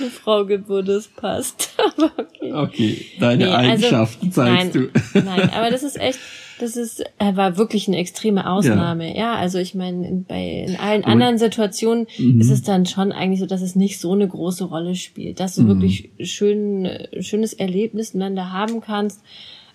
eine 0.00 0.10
Frau 0.10 0.44
gibt, 0.44 0.68
wo 0.68 0.82
das 0.82 1.08
passt. 1.08 1.74
Aber 1.96 2.10
okay. 2.18 2.52
okay. 2.52 3.06
Deine 3.20 3.44
Nee, 3.46 3.50
also- 3.50 3.70
Eigenschaften 3.86 4.32
zeigst 4.32 4.74
nein, 4.74 4.90
du. 5.14 5.18
Nein, 5.24 5.50
aber 5.54 5.70
das 5.70 5.82
ist 5.82 5.98
echt, 6.00 6.18
das 6.58 6.76
ist, 6.76 7.04
er 7.18 7.36
war 7.36 7.56
wirklich 7.56 7.88
eine 7.88 7.98
extreme 7.98 8.48
Ausnahme. 8.50 9.16
Ja, 9.16 9.34
also 9.34 9.58
ich 9.58 9.74
meine, 9.74 10.06
in, 10.08 10.24
bei 10.24 10.64
in 10.68 10.76
allen 10.76 11.02
Aber- 11.04 11.12
anderen 11.12 11.38
Situationen 11.38 12.06
Mhm. 12.18 12.40
ist 12.40 12.50
es 12.50 12.62
dann 12.62 12.86
schon 12.86 13.12
eigentlich 13.12 13.40
so, 13.40 13.46
dass 13.46 13.62
es 13.62 13.76
nicht 13.76 14.00
so 14.00 14.12
eine 14.12 14.26
große 14.28 14.64
Rolle 14.64 14.94
spielt, 14.94 15.40
dass 15.40 15.54
du 15.54 15.62
Mhm. 15.62 15.68
wirklich 15.68 16.10
schön, 16.20 16.84
äh, 16.86 17.22
schönes 17.22 17.52
Erlebnis 17.52 18.14
miteinander 18.14 18.52
haben 18.52 18.80
kannst. 18.80 19.22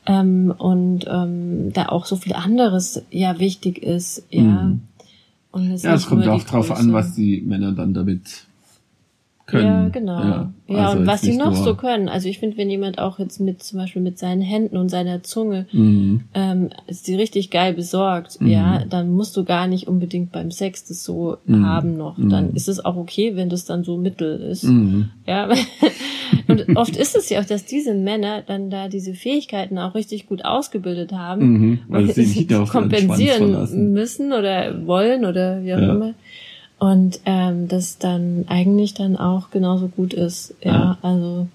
Ähm, 0.07 0.53
und 0.57 1.05
ähm, 1.09 1.71
da 1.73 1.87
auch 1.89 2.05
so 2.05 2.15
viel 2.15 2.33
anderes 2.33 3.03
ja 3.11 3.39
wichtig 3.39 3.81
ist, 3.83 4.23
ja. 4.29 4.41
Mhm. 4.41 4.81
Und 5.51 5.71
es 5.71 5.83
Ja, 5.83 5.93
es 5.95 6.05
kommt 6.07 6.27
auch 6.27 6.43
drauf 6.43 6.67
Größe. 6.67 6.79
an, 6.79 6.93
was 6.93 7.15
die 7.15 7.41
Männer 7.41 7.71
dann 7.71 7.93
damit 7.93 8.21
können. 9.47 9.65
Ja, 9.65 9.89
genau. 9.89 10.19
Ja, 10.21 10.51
also 10.87 10.99
und 10.99 11.07
was 11.07 11.21
sie 11.21 11.35
noch 11.37 11.53
nur- 11.53 11.63
so 11.63 11.75
können. 11.75 12.09
Also 12.09 12.27
ich 12.27 12.37
finde, 12.39 12.57
wenn 12.57 12.69
jemand 12.69 12.99
auch 12.99 13.17
jetzt 13.17 13.39
mit 13.39 13.63
zum 13.63 13.79
Beispiel 13.79 14.01
mit 14.01 14.19
seinen 14.19 14.41
Händen 14.41 14.75
und 14.75 14.89
seiner 14.89 15.23
Zunge 15.23 15.65
Mhm. 15.71 16.21
ähm, 16.33 16.69
ist 16.87 17.07
die 17.07 17.15
richtig 17.15 17.49
geil 17.49 17.73
besorgt, 17.73 18.41
Mhm. 18.41 18.47
ja, 18.49 18.83
dann 18.85 19.09
musst 19.13 19.37
du 19.37 19.45
gar 19.45 19.67
nicht 19.67 19.87
unbedingt 19.87 20.33
beim 20.33 20.51
Sex 20.51 20.83
das 20.85 21.03
so 21.05 21.37
Mhm. 21.45 21.65
haben 21.65 21.97
noch. 21.97 22.17
Mhm. 22.17 22.29
Dann 22.29 22.53
ist 22.55 22.67
es 22.67 22.83
auch 22.83 22.97
okay, 22.97 23.35
wenn 23.37 23.47
das 23.49 23.63
dann 23.63 23.83
so 23.85 23.97
mittel 23.97 24.39
ist. 24.41 24.63
Mhm. 24.65 25.09
Ja. 25.25 25.49
und 26.47 26.77
oft 26.77 26.95
ist 26.95 27.15
es 27.15 27.29
ja 27.29 27.39
auch, 27.41 27.45
dass 27.45 27.65
diese 27.65 27.93
Männer 27.93 28.41
dann 28.41 28.69
da 28.69 28.87
diese 28.87 29.13
Fähigkeiten 29.13 29.77
auch 29.79 29.95
richtig 29.95 30.27
gut 30.27 30.43
ausgebildet 30.45 31.11
haben. 31.11 31.47
Mhm. 31.51 31.79
Weil 31.87 32.11
sie 32.13 32.25
nicht 32.25 32.53
auf 32.53 32.69
Schwanz 32.69 32.71
kompensieren 32.71 33.93
müssen 33.93 34.33
oder 34.33 34.85
wollen 34.85 35.25
oder 35.25 35.63
wie 35.63 35.73
auch 35.73 35.79
Ja. 35.79 35.91
immer. 35.93 36.13
Und 36.79 37.19
ähm, 37.25 37.67
das 37.67 37.97
dann 37.97 38.45
eigentlich 38.49 38.93
dann 38.93 39.17
auch 39.17 39.49
genauso 39.49 39.87
gut 39.87 40.13
ist. 40.13 40.53
Ja, 40.63 40.71
Ja. 40.71 40.97
also 41.01 41.47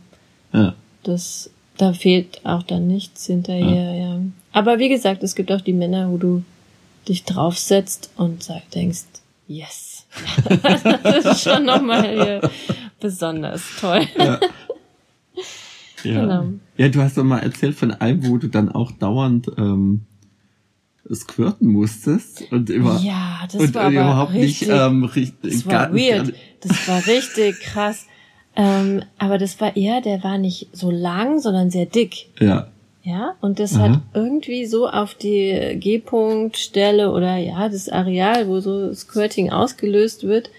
Ja. 0.52 0.74
das, 1.04 1.50
da 1.78 1.92
fehlt 1.92 2.40
auch 2.44 2.62
dann 2.64 2.86
nichts 2.88 3.26
hinterher, 3.26 3.94
ja. 3.94 4.18
Aber 4.52 4.78
wie 4.78 4.88
gesagt, 4.88 5.22
es 5.22 5.34
gibt 5.34 5.50
auch 5.52 5.60
die 5.60 5.72
Männer, 5.72 6.10
wo 6.10 6.16
du 6.18 6.42
dich 7.08 7.24
draufsetzt 7.24 8.10
und 8.16 8.42
sag, 8.42 8.68
denkst, 8.70 9.02
yes. 9.48 10.06
das 11.04 11.24
ist 11.24 11.42
schon 11.42 11.64
nochmal 11.64 12.06
hier 12.10 12.50
besonders 13.00 13.62
toll. 13.80 14.02
Ja. 14.18 14.38
Ja. 16.04 16.20
Genau. 16.22 16.44
ja, 16.76 16.88
du 16.88 17.00
hast 17.00 17.16
doch 17.18 17.24
mal 17.24 17.38
erzählt 17.38 17.74
von 17.76 17.90
einem, 17.92 18.26
wo 18.26 18.38
du 18.38 18.48
dann 18.48 18.68
auch 18.70 18.92
dauernd 18.92 19.50
ähm, 19.58 20.02
squirten 21.12 21.68
musstest 21.68 22.50
und 22.52 22.70
immer 22.70 23.00
Ja, 23.02 23.40
das 23.50 23.60
und 23.60 23.74
war 23.74 23.82
aber 23.82 23.92
überhaupt 23.92 24.32
richtig, 24.34 24.68
nicht 24.68 24.78
ähm, 24.78 25.04
richtig 25.04 25.52
das 25.52 25.66
war 25.66 25.92
weird. 25.94 26.26
Gar, 26.28 26.36
Das 26.60 26.88
war 26.88 27.06
richtig 27.06 27.60
krass. 27.60 28.06
Ähm, 28.54 29.02
aber 29.18 29.38
das 29.38 29.60
war 29.60 29.76
eher, 29.76 30.00
der 30.00 30.22
war 30.22 30.38
nicht 30.38 30.68
so 30.72 30.90
lang, 30.90 31.40
sondern 31.40 31.70
sehr 31.70 31.86
dick. 31.86 32.26
ja. 32.40 32.68
Ja, 33.04 33.34
und 33.40 33.58
das 33.58 33.74
Aha. 33.74 33.82
hat 33.88 34.00
irgendwie 34.14 34.64
so 34.64 34.88
auf 34.88 35.14
die 35.14 35.76
G-Punkt-Stelle 35.80 37.10
oder 37.10 37.36
ja, 37.36 37.68
das 37.68 37.88
Areal, 37.88 38.46
wo 38.46 38.60
so 38.60 38.94
Squirting 38.94 39.50
ausgelöst 39.50 40.22
wird, 40.22 40.50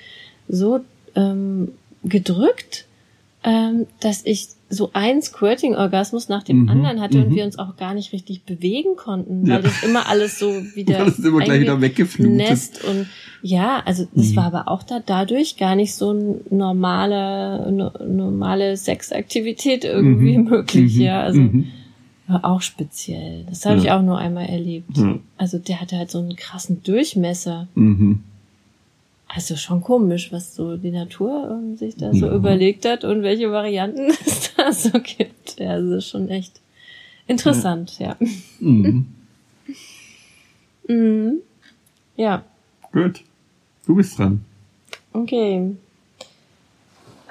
so 0.49 0.81
ähm, 1.15 1.71
gedrückt, 2.03 2.83
ähm, 3.45 3.87
dass 4.01 4.25
ich 4.25 4.47
so 4.73 4.89
einen 4.93 5.21
Squirting-Orgasmus 5.21 6.29
nach 6.29 6.43
dem 6.43 6.63
Mhm, 6.63 6.69
anderen 6.69 7.01
hatte 7.01 7.19
und 7.23 7.29
mhm. 7.31 7.35
wir 7.35 7.45
uns 7.45 7.57
auch 7.59 7.75
gar 7.77 7.93
nicht 7.93 8.11
richtig 8.13 8.43
bewegen 8.43 8.95
konnten, 8.95 9.45
Ja. 9.45 9.55
weil 9.55 9.63
das 9.63 9.83
immer 9.83 10.07
alles 10.09 10.39
so 10.39 10.47
wieder 10.75 10.97
Das 11.05 11.19
ist 11.19 11.25
immer 11.25 11.39
gleich 11.39 11.61
wieder 11.61 11.79
weggeflutet. 11.81 12.31
Nest 12.35 12.83
und 12.83 13.07
ja, 13.41 13.81
also 13.85 14.07
das 14.13 14.31
Mhm. 14.31 14.35
war 14.37 14.45
aber 14.45 14.67
auch 14.67 14.83
da 14.83 15.01
dadurch 15.05 15.57
gar 15.57 15.75
nicht 15.75 15.93
so 15.95 16.11
ein 16.11 16.41
normale 16.49 17.71
no, 17.71 17.91
normale 18.05 18.75
Sexaktivität 18.77 19.83
irgendwie 19.85 20.37
Mhm. 20.37 20.49
möglich, 20.49 20.95
Mhm. 20.95 21.01
ja, 21.01 21.21
also 21.21 21.39
Mhm. 21.41 21.67
war 22.27 22.45
auch 22.45 22.61
speziell. 22.61 23.45
Das 23.49 23.65
habe 23.65 23.75
Ja. 23.77 23.81
ich 23.83 23.91
auch 23.91 24.01
nur 24.01 24.17
einmal 24.17 24.45
erlebt. 24.47 24.97
Ja. 24.97 25.19
Also 25.37 25.57
der 25.59 25.81
hatte 25.81 25.97
halt 25.97 26.09
so 26.11 26.19
einen 26.19 26.35
krassen 26.35 26.81
Durchmesser. 26.83 27.67
Mhm. 27.75 28.19
Also 29.35 29.55
schon 29.55 29.81
komisch, 29.81 30.31
was 30.31 30.53
so 30.55 30.77
die 30.77 30.91
Natur 30.91 31.49
ähm, 31.51 31.75
sich 31.75 31.95
da 31.95 32.13
so 32.13 32.27
Ja. 32.27 32.35
überlegt 32.35 32.85
hat 32.85 33.03
und 33.03 33.23
welche 33.23 33.51
Varianten 33.51 34.09
es 34.25 34.53
da 34.55 34.71
so 34.71 34.91
gibt. 34.99 35.59
Ja, 35.59 35.71
also 35.71 35.99
schon 36.01 36.29
echt 36.29 36.59
interessant, 37.27 37.97
ja. 37.99 38.15
Mhm. 38.59 39.07
Mhm. 40.87 41.37
Ja, 42.17 42.43
Gut. 42.91 43.21
Du 43.85 43.95
bist 43.95 44.19
dran. 44.19 44.43
okay. 45.13 45.75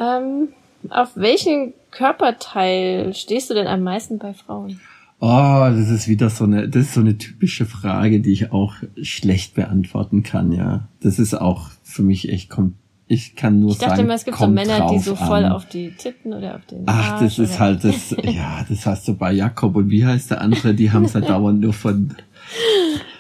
Ähm, 0.01 0.49
auf 0.89 1.11
welchen 1.15 1.75
Körperteil 1.91 3.15
stehst 3.15 3.51
du 3.51 3.55
denn 3.55 3.67
am 3.67 3.83
meisten 3.83 4.19
bei 4.19 4.33
Frauen? 4.35 4.81
Oh, 5.25 5.69
das 5.71 5.89
ist 5.89 6.09
wieder 6.09 6.31
so 6.31 6.43
eine, 6.43 6.69
das 6.69 6.87
ist 6.87 6.95
so 6.95 7.01
eine 7.01 7.17
typische 7.17 7.65
Frage, 7.65 8.19
die 8.19 8.33
ich 8.33 8.51
auch 8.51 8.75
schlecht 9.03 9.55
beantworten 9.55 10.25
kann, 10.25 10.51
ja. 10.51 10.89
Das 11.01 11.21
ist 11.21 11.33
auch 11.35 11.71
für 11.85 12.03
mich 12.03 12.29
echt, 12.29 12.51
kom 12.51 12.75
ich 13.07 13.37
kann 13.37 13.61
nur 13.61 13.71
Ich 13.71 13.79
dachte 13.79 13.91
sagen, 13.91 14.03
immer, 14.05 14.15
es 14.15 14.25
gibt 14.25 14.37
so 14.37 14.45
kommt 14.45 14.55
Männer, 14.57 14.89
die 14.91 14.99
so 14.99 15.15
voll 15.15 15.45
an. 15.45 15.53
auf 15.53 15.67
die 15.69 15.93
Titten 15.93 16.33
oder 16.33 16.57
auf 16.57 16.67
den 16.67 16.83
Ach, 16.87 17.21
das 17.21 17.23
Arsch 17.23 17.39
ist 17.39 17.51
oder- 17.51 17.59
halt 17.61 17.85
das, 17.85 18.17
ja, 18.25 18.65
das 18.69 18.85
hast 18.87 19.07
du 19.07 19.15
bei 19.15 19.33
Jakob 19.33 19.77
und 19.77 19.91
wie 19.91 20.05
heißt 20.05 20.33
der 20.33 20.41
andere, 20.41 20.75
die 20.75 20.91
haben 20.91 21.05
es 21.05 21.15
halt 21.15 21.29
dauernd 21.29 21.61
nur 21.61 21.73
von, 21.73 22.15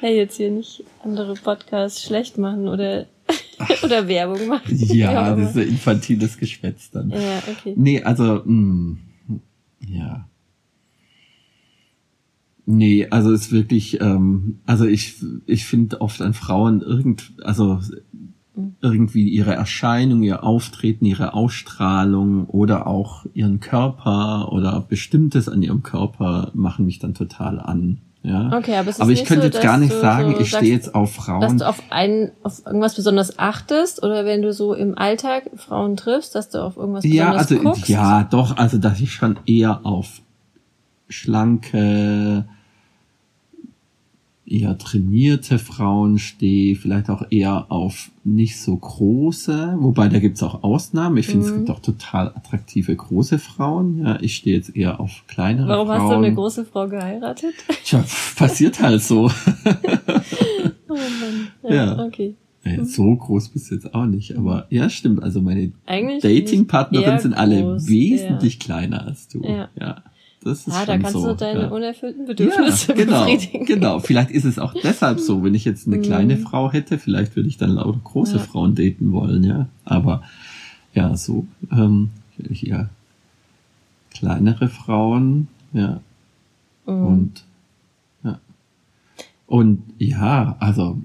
Hey, 0.01 0.17
jetzt 0.17 0.39
hier 0.39 0.51
nicht 0.51 0.83
andere 1.05 1.35
Podcasts 1.35 2.03
schlecht 2.03 2.37
machen 2.37 2.67
oder, 2.67 3.07
oder 3.85 4.09
Werbung 4.09 4.49
machen. 4.49 4.63
ja, 4.77 5.37
das 5.37 5.49
ist 5.51 5.55
so 5.55 5.61
infantiles 5.61 6.37
Geschwätz 6.37 6.91
dann. 6.91 7.11
Ja, 7.11 7.19
okay. 7.49 7.75
Nee, 7.77 8.03
also, 8.03 8.43
mh, 8.45 8.97
ja. 9.87 10.27
Nee, 12.65 13.09
also 13.11 13.33
es 13.33 13.43
ist 13.47 13.53
wirklich, 13.53 14.01
ähm, 14.01 14.61
also 14.67 14.85
ich, 14.85 15.17
ich 15.47 15.67
finde 15.67 16.01
oft 16.01 16.23
an 16.23 16.33
Frauen 16.33 16.81
irgend, 16.81 17.33
also 17.43 17.81
irgendwie 18.81 19.29
ihre 19.29 19.55
Erscheinung, 19.55 20.23
ihr 20.23 20.45
Auftreten, 20.45 21.05
ihre 21.07 21.35
Ausstrahlung 21.35 22.47
oder 22.47 22.87
auch 22.87 23.25
ihren 23.33 23.61
Körper 23.61 24.53
oder 24.53 24.85
Bestimmtes 24.87 25.49
an 25.49 25.63
ihrem 25.63 25.83
Körper 25.83 26.51
machen 26.55 26.85
mich 26.85 26.99
dann 26.99 27.15
total 27.15 27.59
an. 27.59 27.99
Ja. 28.25 28.57
Okay, 28.57 28.77
aber 28.77 28.89
es 28.89 28.97
ist 28.97 29.01
aber 29.01 29.11
ich 29.11 29.25
könnte 29.25 29.43
so, 29.43 29.47
jetzt 29.47 29.57
dass 29.57 29.65
gar 29.65 29.79
nicht 29.79 29.93
sagen, 29.93 30.35
so 30.35 30.41
ich 30.41 30.49
stehe 30.51 30.73
jetzt 30.73 30.95
auf 30.95 31.17
Dass 31.17 31.25
Frauen. 31.25 31.59
du 31.59 31.67
auf 31.69 31.83
ein, 31.91 32.31
auf 32.45 32.65
irgendwas 32.65 32.95
besonders 32.95 33.39
achtest 33.39 34.03
oder 34.03 34.25
wenn 34.25 34.43
du 34.43 34.53
so 34.53 34.75
im 34.75 34.97
Alltag 34.97 35.51
Frauen 35.57 35.97
triffst, 35.97 36.37
dass 36.37 36.49
du 36.49 36.63
auf 36.63 36.77
irgendwas 36.77 37.05
Ja, 37.05 37.31
besonders 37.33 37.51
also 37.51 37.63
guckst? 37.65 37.89
ja, 37.89 38.23
doch, 38.25 38.57
also 38.59 38.79
dass 38.79 39.01
ich 39.01 39.13
schon 39.13 39.39
eher 39.47 39.85
auf 39.85 40.23
schlanke, 41.13 42.47
eher 44.45 44.77
trainierte 44.77 45.59
Frauen 45.59 46.19
stehe, 46.19 46.75
vielleicht 46.77 47.09
auch 47.09 47.23
eher 47.31 47.71
auf 47.71 48.11
nicht 48.25 48.61
so 48.61 48.77
große, 48.77 49.77
wobei 49.79 50.09
da 50.09 50.19
gibt's 50.19 50.43
auch 50.43 50.63
Ausnahmen. 50.63 51.17
Ich 51.17 51.27
finde, 51.29 51.47
es 51.47 51.53
Mhm. 51.53 51.57
gibt 51.59 51.71
auch 51.71 51.79
total 51.81 52.29
attraktive 52.29 52.95
große 52.95 53.39
Frauen. 53.39 53.99
Ja, 54.05 54.19
ich 54.21 54.37
stehe 54.37 54.57
jetzt 54.57 54.77
eher 54.77 55.01
auf 55.01 55.23
kleinere 55.27 55.69
Warum 55.69 55.87
Frauen. 55.87 56.01
hast 56.01 56.11
du 56.11 56.17
eine 56.17 56.35
große 56.35 56.65
Frau 56.67 56.87
geheiratet? 56.89 57.55
Tja, 57.85 58.05
passiert 58.37 58.81
halt 58.83 59.03
so. 59.03 59.31
Oh 60.89 60.95
Mann. 60.95 61.49
Ja, 61.63 61.75
Ja. 61.97 62.05
okay. 62.05 62.35
Naja, 62.65 62.85
so 62.85 63.17
groß 63.17 63.49
bist 63.49 63.71
du 63.71 63.75
jetzt 63.77 63.95
auch 63.95 64.05
nicht, 64.05 64.37
aber 64.37 64.67
ja, 64.69 64.91
stimmt. 64.91 65.23
Also 65.23 65.41
meine 65.41 65.73
Datingpartnerinnen 65.87 67.19
sind 67.19 67.33
alle 67.35 67.63
groß, 67.63 67.89
wesentlich 67.89 68.61
kleiner 68.61 69.07
als 69.07 69.27
du. 69.29 69.43
Ja. 69.43 69.69
ja. 69.81 70.03
Das 70.45 70.67
ist 70.67 70.75
Ja, 70.75 70.85
da 70.85 70.99
kannst 70.99 71.13
so. 71.13 71.27
du 71.29 71.37
deine 71.37 71.63
ja. 71.63 71.69
unerfüllten 71.69 72.23
Ja, 72.23 72.27
Bedürfnisse 72.27 72.95
genau, 72.95 73.25
befriedigen. 73.25 73.65
genau. 73.67 74.01
Vielleicht 74.01 74.31
ist 74.31 74.45
es 74.45 74.59
auch 74.59 74.75
deshalb 74.83 75.21
so, 75.21 75.43
wenn 75.45 75.55
ich 75.55 75.65
jetzt 75.65 75.87
eine 75.87 76.01
kleine 76.01 76.37
Mhm. 76.37 76.41
Frau 76.43 76.73
hätte, 76.73 76.99
vielleicht 76.99 77.37
würde 77.37 77.49
ich 77.49 77.57
dann 77.59 77.71
lauter 77.71 78.01
große 78.03 78.37
Ja. 78.37 78.43
Frauen 78.43 78.75
daten 78.75 79.13
wollen, 79.13 79.45
ja. 79.45 79.69
Aber 79.85 80.23
ja, 80.95 81.17
so 81.17 81.47
ähm, 81.71 82.11
eher 82.39 82.89
kleinere 84.11 84.69
Frauen, 84.69 85.49
ja. 85.73 86.01
Mhm. 86.87 87.07
Und 87.07 87.45
ja. 88.25 88.39
Und 89.47 89.83
ja, 89.99 90.57
also 90.61 90.99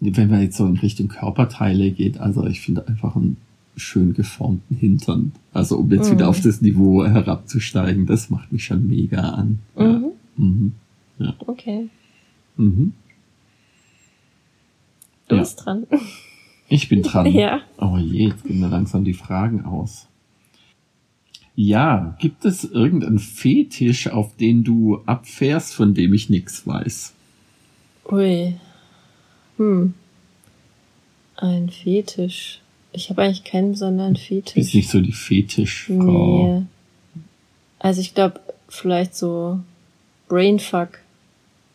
wenn 0.00 0.28
man 0.30 0.42
jetzt 0.42 0.56
so 0.56 0.66
in 0.66 0.76
Richtung 0.76 1.08
Körperteile 1.08 1.90
geht, 1.92 2.18
also 2.18 2.46
ich 2.46 2.60
finde 2.60 2.86
einfach 2.88 3.14
einen 3.16 3.36
schön 3.76 4.12
geformten 4.14 4.76
Hintern. 4.76 5.32
Also 5.52 5.78
um 5.78 5.90
jetzt 5.90 6.08
Mhm. 6.10 6.14
wieder 6.16 6.28
auf 6.28 6.40
das 6.40 6.60
Niveau 6.60 7.04
herabzusteigen, 7.04 8.06
das 8.06 8.30
macht 8.30 8.52
mich 8.52 8.64
schon 8.64 8.86
mega 8.86 9.20
an. 9.30 9.58
Ja. 9.78 9.84
Mhm. 9.84 10.12
Mhm. 10.36 10.72
Okay. 11.46 11.88
Mhm. 12.56 12.92
Du 15.28 15.36
Ja. 15.36 15.40
bist 15.40 15.64
dran. 15.64 15.86
Ich 16.68 16.88
bin 16.88 17.02
dran. 17.02 17.26
Ja. 17.32 17.60
Oh 17.78 17.96
je, 17.98 18.28
jetzt 18.28 18.44
gehen 18.44 18.60
mir 18.60 18.68
langsam 18.68 19.04
die 19.04 19.14
Fragen 19.14 19.64
aus. 19.64 20.06
Ja, 21.54 22.16
gibt 22.18 22.46
es 22.46 22.64
irgendeinen 22.64 23.18
Fetisch, 23.18 24.08
auf 24.08 24.34
den 24.36 24.64
du 24.64 25.02
abfährst, 25.04 25.74
von 25.74 25.92
dem 25.92 26.14
ich 26.14 26.30
nichts 26.30 26.66
weiß? 26.66 27.12
Ui. 28.10 28.54
Hm. 29.58 29.92
Ein 31.36 31.68
Fetisch. 31.68 32.61
Ich 32.92 33.08
habe 33.10 33.22
eigentlich 33.22 33.44
keinen 33.44 33.72
besonderen 33.72 34.16
Fetisch. 34.16 34.74
nicht 34.74 34.90
so 34.90 35.00
die 35.00 35.12
Fetischfrau. 35.12 35.94
Nee. 36.58 36.62
Also 37.78 38.00
ich 38.00 38.14
glaube, 38.14 38.40
vielleicht 38.68 39.14
so 39.16 39.60
Brainfuck 40.28 40.98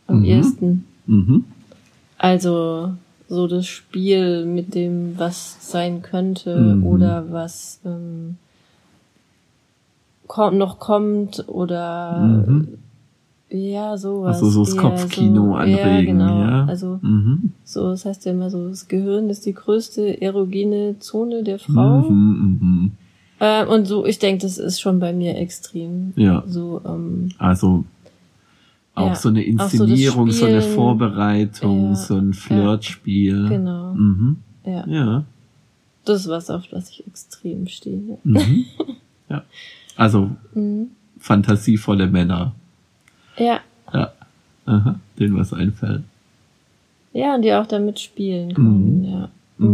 am 0.08 0.19
Mhm. 0.19 0.25
ehesten. 0.25 0.86
Mhm. 1.06 1.45
Also 2.17 2.93
so 3.30 3.47
das 3.47 3.65
Spiel 3.67 4.45
mit 4.45 4.73
dem, 4.75 5.17
was 5.17 5.58
sein 5.71 6.01
könnte 6.01 6.75
Mhm. 6.75 6.86
oder 6.86 7.32
was 7.32 7.80
ähm, 7.86 8.38
kommt, 10.27 10.58
noch 10.58 10.80
kommt 10.80 11.47
oder 11.49 12.19
Mhm. 12.47 12.77
Ja, 13.49 13.97
sowas. 13.97 14.36
Also 14.41 14.49
so 14.49 14.63
das 14.65 14.73
eher 14.75 14.81
Kopfkino 14.81 15.45
so, 15.45 15.55
anregen, 15.55 15.77
ja, 15.77 16.01
genau. 16.01 16.41
ja. 16.41 16.65
Also 16.65 16.99
Mhm. 17.01 17.51
so, 17.63 17.89
das 17.91 18.05
heißt 18.05 18.25
ja 18.25 18.31
immer 18.33 18.49
so, 18.49 18.67
das 18.69 18.88
Gehirn 18.88 19.29
ist 19.29 19.45
die 19.45 19.53
größte 19.53 20.21
erogene 20.21 20.99
Zone 20.99 21.43
der 21.43 21.60
Frau. 21.60 22.01
Mhm, 22.10 22.60
mhm. 22.62 22.91
Äh, 23.39 23.65
und 23.65 23.86
so, 23.86 24.05
ich 24.05 24.19
denke, 24.19 24.41
das 24.41 24.57
ist 24.57 24.79
schon 24.81 24.99
bei 24.99 25.13
mir 25.13 25.38
extrem. 25.38 26.12
Ja. 26.15 26.43
So, 26.47 26.81
ähm, 26.86 27.29
Also 27.38 27.86
auch 28.95 29.07
Ja, 29.10 29.15
so 29.15 29.29
eine 29.29 29.41
auch 29.41 29.69
so 29.69 29.83
Inszenierung, 29.83 30.31
so, 30.31 30.45
eine. 30.45 30.62
Vorbereitung, 30.62 31.89
Ja, 31.89 31.95
so 31.95 32.15
ein 32.15 32.33
Flirtspiel. 32.33 33.47
genau. 33.47 33.93
Mhm. 33.93 34.38
Ja. 34.65 34.88
Ja. 34.88 35.23
Das 36.03 36.21
ist 36.21 36.27
was, 36.29 36.49
auf 36.49 36.67
das 36.67 36.89
ich 36.89 37.05
extrem 37.05 37.67
stehe. 37.67 38.01
Ja. 38.07 38.15
Mhm. 38.23 38.65
ja. 39.29 39.43
Also 39.95 40.31
Mhm. 40.53 40.88
fantasievolle 41.19 42.07
Männer. 42.07 42.53
Ja. 43.38 43.60
Ja. 43.93 44.12
Aha, 44.65 45.00
denen 45.17 45.38
was 45.38 45.54
einfällt. 45.54 46.04
Ja, 47.13 47.36
und 47.36 47.41
die 47.43 47.54
auch 47.54 47.65
damit 47.67 48.00
spielen 48.00 48.54
können, 48.54 49.00
Mhm. 49.00 49.04
ja. 49.06 49.30
Mhm. 49.58 49.67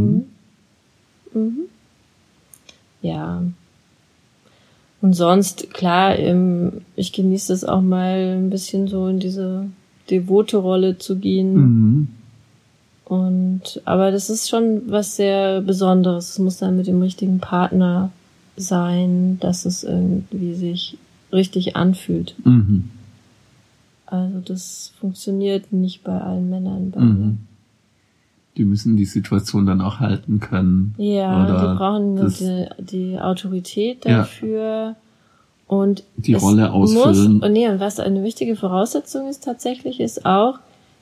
Mhm. 1.33 1.41
Mhm. 1.41 1.59
Ja. 3.01 3.41
Und 5.01 5.13
sonst, 5.13 5.73
klar, 5.73 6.15
ich 6.95 7.11
genieße 7.11 7.51
es 7.51 7.65
auch 7.65 7.81
mal 7.81 8.35
ein 8.37 8.49
bisschen 8.49 8.87
so 8.87 9.07
in 9.07 9.19
diese 9.19 9.65
devote 10.09 10.57
Rolle 10.57 10.97
zu 10.97 11.17
gehen. 11.17 11.53
Mhm. 11.55 12.07
Und, 13.05 13.81
aber 13.83 14.11
das 14.11 14.29
ist 14.29 14.49
schon 14.49 14.83
was 14.87 15.17
sehr 15.17 15.59
Besonderes. 15.61 16.29
Es 16.31 16.39
muss 16.39 16.57
dann 16.57 16.77
mit 16.77 16.87
dem 16.87 17.01
richtigen 17.01 17.39
Partner 17.39 18.11
sein, 18.55 19.39
dass 19.41 19.65
es 19.65 19.83
irgendwie 19.83 20.53
sich 20.53 20.97
richtig 21.33 21.75
anfühlt. 21.75 22.35
Mhm. 22.45 22.89
Also 24.13 24.41
das 24.41 24.93
funktioniert 24.99 25.73
nicht 25.73 26.03
bei 26.03 26.21
allen 26.21 26.47
Männern 26.47 26.91
bei 26.91 26.99
Mhm. 27.01 27.39
Die 28.55 28.63
müssen 28.63 28.95
die 28.95 29.05
Situation 29.05 29.65
dann 29.65 29.81
auch 29.81 29.99
halten 29.99 30.39
können. 30.39 30.93
Ja, 30.99 31.43
Oder 31.43 31.59
die 31.71 31.75
brauchen 31.75 32.27
die, 32.29 32.67
die 32.83 33.19
Autorität 33.19 34.05
Ja. 34.05 34.17
dafür 34.19 34.95
und 35.65 36.03
Die 36.17 36.35
Rolle 36.35 36.71
ausfüllen. 36.71 37.33
Muss, 37.37 37.43
und 37.43 37.53
nee, 37.53 37.67
und 37.67 37.79
was 37.79 37.99
eine 37.99 38.21
wichtige 38.23 38.55
Voraussetzung 38.55 39.27
ist 39.27 39.43
tatsächlich, 39.43 39.99
ist 39.99 40.27
auch, 40.27 40.59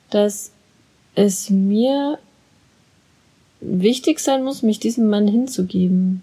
dass 0.08 0.50
es 1.14 1.50
mir 1.50 2.18
wichtig 3.60 4.20
sein 4.20 4.42
muss, 4.42 4.62
mich 4.62 4.80
diesem 4.80 5.10
Mann 5.10 5.28
hinzugeben. 5.28 6.22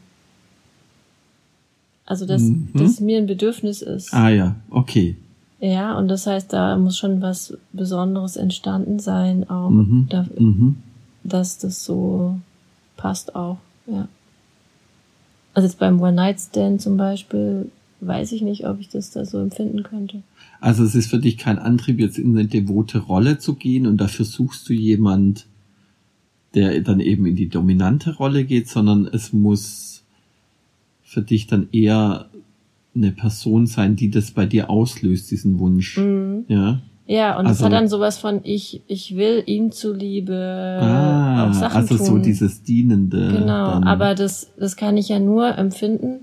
Also, 2.08 2.26
dass 2.26 2.42
Mhm. 2.42 2.70
das 2.74 3.00
mir 3.00 3.20
ein 3.20 3.28
Bedürfnis 3.28 3.84
ist. 3.84 4.12
Ah 4.12 4.30
ja, 4.30 4.56
okay. 4.72 5.16
Ja, 5.62 5.98
und 5.98 6.08
das 6.08 6.26
heißt, 6.26 6.54
da 6.54 6.78
muss 6.78 6.98
schon 6.98 7.22
was 7.22 7.58
Besonderes 7.74 8.38
entstanden 8.38 9.00
sein, 9.00 9.50
auch, 9.50 9.70
Mhm. 9.70 10.08
da, 10.10 10.26
Mhm. 10.38 10.78
dass 11.24 11.58
das 11.58 11.84
so 11.84 12.40
passt 12.96 13.36
auch, 13.36 13.58
ja. 13.86 14.08
Also 15.54 15.68
jetzt 15.68 15.80
beim 15.80 16.00
One-Night-Stand 16.00 16.82
zum 16.82 16.96
Beispiel, 16.96 17.70
weiß 18.00 18.32
ich 18.32 18.42
nicht, 18.42 18.66
ob 18.66 18.80
ich 18.80 18.88
das 18.88 19.12
da 19.12 19.26
so 19.26 19.40
empfinden 19.40 19.84
könnte. 19.84 20.24
Also 20.62 20.84
es 20.84 20.96
ist 20.96 21.10
für 21.10 21.20
dich 21.20 21.38
kein 21.38 21.60
Antrieb, 21.60 22.00
jetzt 22.00 22.18
in 22.18 22.38
eine 22.38 22.48
devote 22.48 23.00
Rolle 23.00 23.40
zu 23.40 23.56
gehen 23.56 23.86
und 23.88 23.98
dafür 23.98 24.26
suchst 24.26 24.70
du 24.70 24.74
jemand, 24.74 25.46
der 26.54 26.80
dann 26.82 27.00
eben 27.02 27.26
in 27.26 27.36
die 27.36 27.50
dominante 27.50 28.16
Rolle 28.16 28.46
geht, 28.46 28.70
sondern 28.70 29.08
es 29.08 29.34
muss 29.34 30.04
für 31.04 31.22
dich 31.22 31.48
dann 31.48 31.68
eher 31.72 32.30
eine 33.04 33.12
Person 33.12 33.66
sein, 33.68 33.96
die 33.96 34.10
das 34.12 34.32
bei 34.32 34.46
dir 34.46 34.70
auslöst, 34.70 35.32
diesen 35.32 35.60
Wunsch. 35.60 35.98
Mhm. 35.98 36.46
Ja. 36.48 36.80
Ja, 37.08 37.40
und 37.40 37.46
es 37.46 37.54
Also- 37.54 37.66
hat 37.66 37.74
dann 37.74 37.88
sowas 37.88 38.20
von, 38.20 38.42
ich, 38.44 38.82
ich 38.88 39.16
will 39.16 39.42
ihm 39.48 39.72
zuliebe 39.72 40.80
Ah, 40.82 41.50
auch 41.50 41.54
Sachen 41.54 41.78
also 41.78 41.98
tun. 41.98 42.06
so 42.06 42.18
dieses 42.20 42.62
Dienende. 42.62 43.30
Genau, 43.32 43.72
dann. 43.72 43.84
aber 43.86 44.14
das, 44.14 44.52
das 44.60 44.76
kann 44.76 44.96
ich 44.96 45.10
ja 45.10 45.20
nur 45.20 45.58
empfinden, 45.58 46.20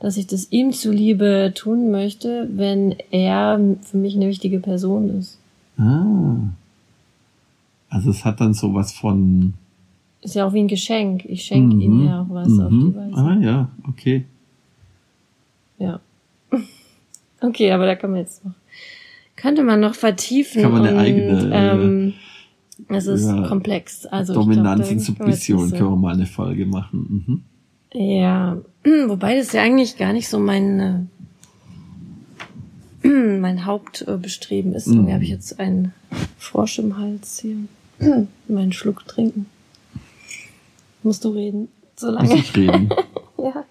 dass 0.00 0.18
ich 0.18 0.26
das 0.26 0.52
ihm 0.52 0.72
zuliebe 0.72 1.52
tun 1.54 1.90
möchte, 1.90 2.46
wenn 2.54 2.94
er 3.10 3.58
für 3.82 3.96
mich 3.96 4.16
eine 4.16 4.28
wichtige 4.28 4.60
Person 4.60 5.18
ist. 5.18 5.38
Ah. 5.78 6.36
Also 7.88 8.10
es 8.10 8.24
hat 8.26 8.40
dann 8.40 8.52
sowas 8.52 8.92
von. 8.92 9.54
Ist 10.20 10.34
ja 10.34 10.46
auch 10.46 10.52
wie 10.52 10.60
ein 10.60 10.68
Geschenk. 10.68 11.24
Ich 11.24 11.44
schenke 11.44 11.74
Mhm, 11.76 11.80
ihm 11.80 12.04
ja 12.06 12.20
auch 12.22 12.26
was 12.28 12.48
auf 12.58 12.70
mhm. 12.70 12.80
die 12.92 12.96
Weise. 12.96 13.16
Ah 13.16 13.38
ja, 13.40 13.68
okay. 13.88 14.26
Ja. 15.78 16.00
Okay, 17.40 17.72
aber 17.72 17.86
da 17.86 17.94
kann 17.94 18.10
man 18.10 18.20
jetzt 18.20 18.44
noch, 18.44 18.54
könnte 19.36 19.62
man 19.62 19.80
noch 19.80 19.94
vertiefen. 19.94 20.62
Kann 20.62 20.72
man 20.72 20.86
eine 20.86 20.96
und, 20.96 21.00
eigene, 21.00 21.54
äh, 21.54 21.72
ähm, 21.72 22.14
es 22.88 23.06
ist 23.06 23.26
ja, 23.26 23.46
komplex. 23.46 24.06
Also 24.06 24.34
Dominanz 24.34 24.90
und 24.90 25.00
Submission 25.00 25.70
können 25.70 25.90
wir 25.90 25.96
mal 25.96 26.14
eine 26.14 26.26
Folge 26.26 26.66
machen. 26.66 27.24
Mhm. 27.26 27.42
Ja, 27.92 28.58
wobei 29.06 29.36
das 29.36 29.52
ja 29.52 29.62
eigentlich 29.62 29.96
gar 29.96 30.12
nicht 30.12 30.28
so 30.28 30.38
mein, 30.38 31.08
äh, 33.02 33.08
mein 33.38 33.64
Hauptbestreben 33.64 34.74
ist. 34.74 34.86
Mhm. 34.86 34.94
Irgendwie 34.94 35.12
habe 35.12 35.24
ich 35.24 35.30
jetzt 35.30 35.58
einen 35.60 35.92
Frosch 36.38 36.78
im 36.78 36.98
Hals 36.98 37.40
hier. 37.40 37.56
Meinen 38.48 38.72
Schluck 38.72 39.06
trinken. 39.06 39.46
Musst 41.02 41.24
du 41.24 41.30
reden? 41.30 41.68
So 41.96 42.12
Muss 42.12 42.32
ich 42.32 42.56
reden? 42.56 42.90
Ja. 43.40 43.64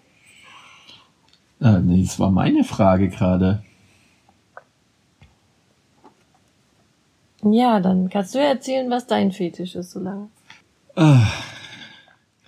Ah, 1.75 1.79
nee, 1.79 2.01
das 2.03 2.19
war 2.19 2.31
meine 2.31 2.63
Frage 2.63 3.09
gerade. 3.09 3.63
Ja, 7.43 7.79
dann 7.79 8.09
kannst 8.09 8.35
du 8.35 8.39
erzählen, 8.39 8.89
was 8.89 9.07
dein 9.07 9.31
Fetisch 9.31 9.75
ist, 9.75 9.91
so 9.91 9.99
lange. 9.99 10.29
Ah, 10.95 11.27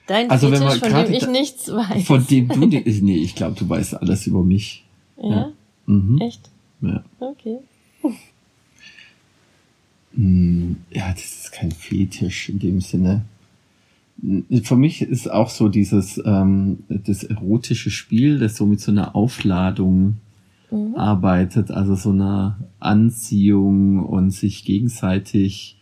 Dein 0.08 0.30
Also 0.32 0.52
wenn 0.52 0.60
Fetisch, 0.64 0.82
man 0.82 0.92
von 0.92 1.06
dem 1.06 1.14
ich 1.14 1.28
nichts 1.28 1.72
weiß. 1.72 2.04
von 2.06 2.26
dem 2.26 2.48
du, 2.48 2.66
die- 2.68 3.02
nee, 3.02 3.18
ich 3.18 3.36
glaube, 3.36 3.56
du 3.58 3.70
weißt 3.70 3.96
alles 4.02 4.26
über 4.26 4.44
mich. 4.44 4.84
ja? 5.22 5.52
Mhm. 5.86 6.20
Echt? 6.20 6.50
Ja. 6.82 7.04
Okay. 7.20 7.60
Hm, 10.16 10.78
Ja, 10.92 11.12
das 11.12 11.24
ist 11.24 11.52
kein 11.52 11.72
Fetisch 11.72 12.50
in 12.50 12.58
dem 12.60 12.82
Sinne. 12.82 13.22
Für 14.64 14.76
mich 14.76 15.02
ist 15.02 15.32
auch 15.32 15.50
so 15.50 15.70
dieses 15.70 16.22
ähm, 16.26 16.80
das 16.90 17.24
erotische 17.24 17.90
Spiel, 17.90 18.38
das 18.40 18.56
so 18.58 18.66
mit 18.66 18.80
so 18.82 18.92
einer 18.92 19.16
Aufladung 19.16 20.18
Mhm. 20.72 20.96
arbeitet, 20.96 21.72
also 21.72 21.96
so 21.96 22.12
einer 22.12 22.60
Anziehung 22.80 24.06
und 24.06 24.30
sich 24.30 24.66
gegenseitig 24.66 25.78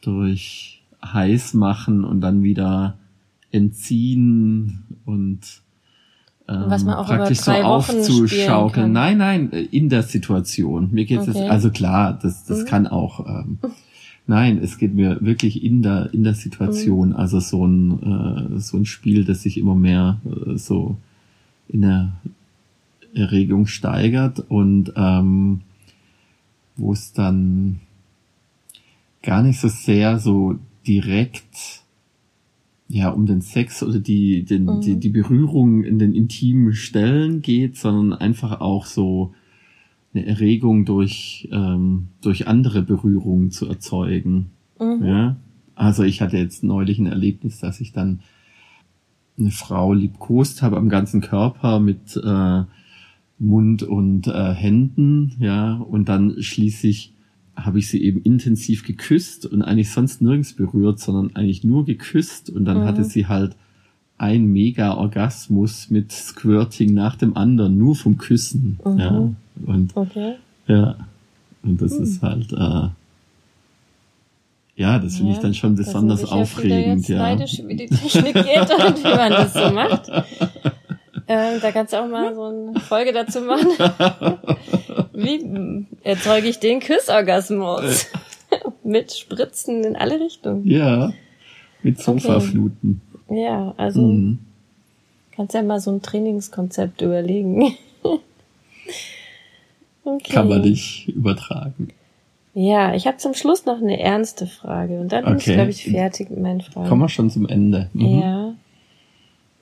durch 0.00 0.82
heiß 1.04 1.52
machen 1.52 2.04
und 2.04 2.22
dann 2.22 2.42
wieder 2.42 2.96
entziehen 3.50 4.84
und 5.04 5.40
ähm, 6.48 6.64
Was 6.66 6.84
man 6.84 6.94
auch 6.94 7.06
praktisch 7.06 7.40
so 7.40 7.52
Wochen 7.52 7.64
aufzuschaukeln. 7.64 8.92
Nein, 8.92 9.18
nein, 9.18 9.50
in 9.50 9.88
der 9.88 10.02
Situation. 10.02 10.90
Mir 10.92 11.04
geht 11.04 11.20
es 11.28 11.36
Okay. 11.36 11.48
also 11.48 11.70
klar, 11.70 12.18
das 12.20 12.44
das 12.44 12.62
Mhm. 12.62 12.66
kann 12.66 12.86
auch. 12.86 13.26
Ähm, 13.26 13.58
nein, 14.26 14.58
es 14.62 14.78
geht 14.78 14.94
mir 14.94 15.18
wirklich 15.20 15.62
in 15.62 15.82
der 15.82 16.12
in 16.12 16.24
der 16.24 16.34
Situation. 16.34 17.10
Mhm. 17.10 17.16
Also 17.16 17.40
so 17.40 17.66
ein 17.66 18.02
äh, 18.02 18.58
so 18.60 18.76
ein 18.76 18.86
Spiel, 18.86 19.24
das 19.24 19.42
sich 19.42 19.58
immer 19.58 19.74
mehr 19.74 20.20
äh, 20.24 20.56
so 20.56 20.96
in 21.68 21.82
der 21.82 22.12
Erregung 23.14 23.66
steigert 23.66 24.40
und 24.48 24.92
ähm, 24.96 25.60
wo 26.76 26.92
es 26.92 27.12
dann 27.12 27.80
gar 29.22 29.42
nicht 29.42 29.60
so 29.60 29.68
sehr 29.68 30.18
so 30.18 30.58
direkt 30.86 31.82
ja 32.88 33.08
um 33.10 33.24
den 33.26 33.40
Sex 33.40 33.82
oder 33.82 33.98
die 33.98 34.44
den, 34.44 34.64
Mhm. 34.64 34.80
die 34.80 34.96
die 34.96 35.08
Berührung 35.08 35.84
in 35.84 35.98
den 35.98 36.14
intimen 36.14 36.74
Stellen 36.74 37.40
geht, 37.40 37.76
sondern 37.76 38.18
einfach 38.18 38.60
auch 38.60 38.86
so 38.86 39.32
eine 40.14 40.26
Erregung 40.26 40.84
durch 40.84 41.48
ähm, 41.52 42.08
durch 42.20 42.46
andere 42.48 42.82
Berührungen 42.82 43.50
zu 43.50 43.66
erzeugen. 43.66 44.50
Mhm. 44.80 45.04
Ja, 45.04 45.36
also 45.74 46.02
ich 46.04 46.20
hatte 46.20 46.36
jetzt 46.36 46.62
neulich 46.62 46.98
ein 46.98 47.06
Erlebnis, 47.06 47.58
dass 47.58 47.80
ich 47.80 47.92
dann 47.92 48.20
eine 49.36 49.50
Frau 49.50 49.92
liebkost 49.92 50.62
habe 50.62 50.76
am 50.76 50.88
ganzen 50.88 51.20
Körper 51.20 51.80
mit 51.80 52.16
äh, 52.16 52.62
Mund 53.40 53.82
und 53.82 54.28
äh, 54.28 54.54
Händen, 54.54 55.32
ja, 55.40 55.74
und 55.74 56.08
dann 56.08 56.36
schließlich 56.40 57.12
habe 57.56 57.78
ich 57.80 57.88
sie 57.88 58.02
eben 58.02 58.20
intensiv 58.22 58.84
geküsst 58.84 59.46
und 59.46 59.62
eigentlich 59.62 59.90
sonst 59.90 60.22
nirgends 60.22 60.54
berührt, 60.54 61.00
sondern 61.00 61.34
eigentlich 61.36 61.64
nur 61.64 61.84
geküsst 61.84 62.50
und 62.50 62.64
dann 62.64 62.80
Mhm. 62.80 62.84
hatte 62.84 63.04
sie 63.04 63.26
halt 63.26 63.56
ein 64.18 64.46
Mega-Orgasmus 64.46 65.90
mit 65.90 66.12
Squirting 66.12 66.94
nach 66.94 67.16
dem 67.16 67.36
anderen, 67.36 67.78
nur 67.78 67.96
vom 67.96 68.16
Küssen, 68.16 68.78
Mhm. 68.84 68.98
ja, 68.98 69.28
und 69.66 69.96
Okay. 69.96 70.34
ja, 70.66 70.96
und 71.62 71.80
das 71.82 71.92
Hm. 71.96 72.02
ist 72.02 72.22
halt, 72.22 72.52
äh, 72.52 72.88
ja, 74.76 74.98
das 74.98 75.16
finde 75.16 75.30
ich 75.32 75.36
Ja, 75.38 75.42
dann 75.42 75.54
schon 75.54 75.76
da 75.76 75.82
besonders 75.82 76.20
viele 76.20 76.32
aufregend, 76.32 77.08
jetzt 77.08 77.58
ja. 77.58 77.68
wie 77.68 77.76
die 77.76 77.86
Technik 77.86 78.34
geht 78.34 78.70
und 78.70 78.98
wie 79.04 79.16
man 79.16 79.30
das 79.32 79.52
so 79.52 79.70
macht. 79.70 80.10
Ähm, 81.26 81.58
da 81.62 81.72
kannst 81.72 81.92
du 81.92 81.96
auch 82.02 82.08
mal 82.08 82.34
so 82.34 82.44
eine 82.44 82.80
Folge 82.80 83.12
dazu 83.12 83.40
machen. 83.40 83.68
Wie 85.14 85.86
erzeuge 86.02 86.48
ich 86.48 86.58
den 86.58 86.80
Küssorgasmus? 86.80 88.06
Mit 88.82 89.12
Spritzen 89.12 89.84
in 89.84 89.96
alle 89.96 90.20
Richtungen. 90.20 90.66
Ja, 90.66 91.12
mit 91.82 91.98
Sofafluten. 91.98 93.00
Ja, 93.28 93.74
also 93.76 94.02
Mhm. 94.02 94.38
kannst 95.32 95.54
ja 95.54 95.62
mal 95.62 95.80
so 95.80 95.90
ein 95.90 96.02
Trainingskonzept 96.02 97.00
überlegen. 97.02 97.74
okay. 100.04 100.32
Kann 100.32 100.48
man 100.48 100.60
nicht 100.62 101.08
übertragen. 101.08 101.88
Ja, 102.56 102.94
ich 102.94 103.08
habe 103.08 103.16
zum 103.16 103.34
Schluss 103.34 103.66
noch 103.66 103.78
eine 103.78 103.98
ernste 103.98 104.46
Frage 104.46 105.00
und 105.00 105.10
dann 105.10 105.24
bin 105.24 105.36
ich, 105.38 105.42
Okay. 105.44 105.54
glaube 105.54 105.70
ich, 105.70 105.84
fertig 105.84 106.30
mit 106.30 106.40
meinen 106.40 106.60
Fragen. 106.60 106.88
Kommen 106.88 107.00
wir 107.02 107.08
schon 107.08 107.28
zum 107.30 107.48
Ende. 107.48 107.88
Mhm. 107.94 108.20
Ja. 108.20 108.54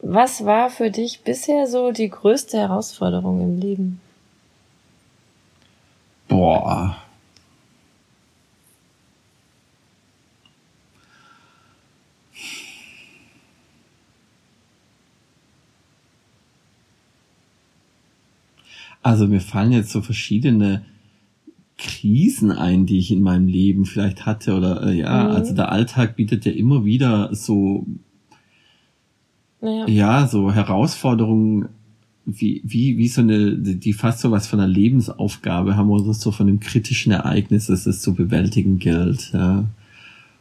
Was 0.03 0.45
war 0.45 0.69
für 0.69 0.91
dich 0.91 1.21
bisher 1.21 1.67
so 1.69 1.93
die 1.93 2.09
größte 2.11 2.59
Herausforderung 2.59 3.41
im 3.41 3.59
Leben? 3.61 4.01
Boah. 6.29 6.97
Also 19.03 19.27
mir 19.27 19.41
fallen 19.41 19.73
jetzt 19.73 19.91
so 19.91 20.01
verschiedene 20.01 20.83
Krisen 21.79 22.53
ein, 22.53 22.87
die 22.87 22.99
ich 22.99 23.11
in 23.11 23.23
meinem 23.23 23.49
Leben 23.49 23.85
vielleicht 23.87 24.25
hatte 24.27 24.55
oder 24.57 24.83
äh, 24.85 24.99
ja, 24.99 25.25
Mhm. 25.25 25.31
also 25.31 25.55
der 25.55 25.73
Alltag 25.73 26.17
bietet 26.17 26.45
ja 26.45 26.53
immer 26.53 26.85
wieder 26.85 27.35
so 27.35 27.87
Naja. 29.61 29.87
ja, 29.89 30.27
so 30.29 30.53
Herausforderungen, 30.53 31.69
wie, 32.25 32.61
wie, 32.65 32.99
wie 32.99 33.09
so 33.09 33.21
eine, 33.21 33.57
die 33.57 33.93
fast 33.93 34.21
so 34.21 34.31
was 34.31 34.47
von 34.47 34.61
einer 34.61 34.69
Lebensaufgabe 34.73 35.77
haben 35.77 35.91
oder 35.91 36.15
so 36.15 36.31
von 36.31 36.47
einem 36.49 36.61
kritischen 36.61 37.11
Ereignis, 37.13 37.67
das 37.67 37.87
es 37.87 38.01
zu 38.01 38.15
bewältigen 38.15 38.79
gilt, 38.79 39.33
ja. 39.33 39.65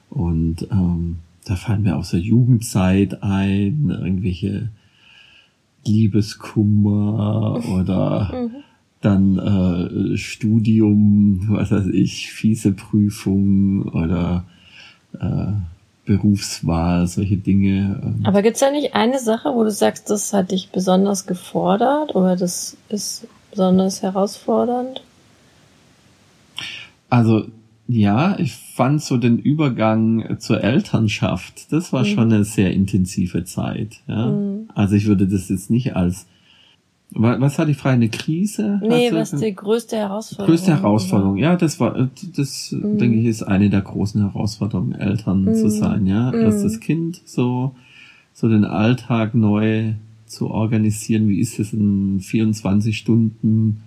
Und 0.10 0.68
ähm, 0.72 1.18
da 1.46 1.56
fallen 1.56 1.84
mir 1.84 1.96
aus 1.98 2.12
der 2.12 2.20
Jugendzeit 2.20 3.24
ein, 3.24 3.90
irgendwelche 3.90 4.70
Liebeskummer 5.86 7.62
oder 7.80 8.30
Mhm. 8.34 8.56
dann 9.02 9.38
äh, 10.14 10.18
Studium, 10.18 11.48
was 11.50 11.72
weiß 11.72 11.88
ich, 11.88 12.32
fiese 12.32 12.72
Prüfung 12.72 13.84
oder 13.90 14.46
äh, 15.20 15.54
Berufswahl, 16.06 17.08
solche 17.08 17.38
Dinge. 17.38 18.16
Aber 18.24 18.42
gibt's 18.42 18.60
da 18.60 18.72
nicht 18.72 18.96
eine 18.96 19.20
Sache, 19.20 19.54
wo 19.54 19.64
du 19.64 19.72
sagst, 19.72 20.10
das 20.10 20.34
hat 20.34 20.52
dich 20.52 20.70
besonders 20.70 21.26
gefordert 21.26 22.16
oder 22.16 22.36
das 22.36 22.78
ist 22.90 23.28
besonders 23.50 24.02
herausfordernd? 24.02 25.02
Also 27.10 27.48
ja, 27.92 28.38
ich 28.40 28.54
fand 28.54 29.02
so 29.02 29.18
den 29.18 29.38
Übergang 29.40 30.38
zur 30.40 30.64
Elternschaft, 30.64 31.72
das 31.72 31.92
war 31.94 32.02
Mhm. 32.04 32.06
schon 32.08 32.34
eine 32.34 32.44
sehr 32.46 32.74
intensive 32.74 33.44
Zeit. 33.44 34.02
Ja? 34.08 34.32
Mhm. 34.32 34.70
Also 34.76 34.96
ich 34.96 35.06
würde 35.08 35.28
das 35.28 35.50
jetzt 35.50 35.70
nicht 35.70 35.96
als 35.96 36.28
wa- 37.14 37.36
was 37.40 37.58
war 37.60 37.66
die 37.66 37.74
Frage, 37.74 37.96
eine 37.96 38.10
Krise? 38.10 38.80
Nee, 38.82 39.12
was 39.12 39.32
die 39.32 39.54
größte 39.54 39.98
Herausforderung 39.98 40.48
größte 40.50 40.72
Herausforderung, 40.72 41.38
ja, 41.38 41.56
das 41.58 41.80
war, 41.80 42.10
das 42.38 42.72
Mhm. 42.72 42.98
denke 42.98 43.18
ich 43.20 43.26
ist 43.26 43.44
eine 43.44 43.70
der 43.70 43.82
großen 43.82 44.22
Herausforderungen, 44.22 44.94
Eltern 44.94 45.44
Mhm. 45.44 45.54
zu 45.56 45.70
sein, 45.70 46.08
ja. 46.08 46.32
Mhm. 46.32 46.42
Erstes 46.42 46.80
Kind, 46.80 47.22
so, 47.26 47.76
so 48.34 48.48
den 48.48 48.64
Alltag 48.64 49.36
neu 49.36 49.94
zu 50.26 50.50
organisieren. 50.50 51.28
Wie 51.28 51.40
ist 51.42 51.60
es 51.60 51.74
in 51.74 52.22
24 52.22 52.98
Stunden 52.98 53.82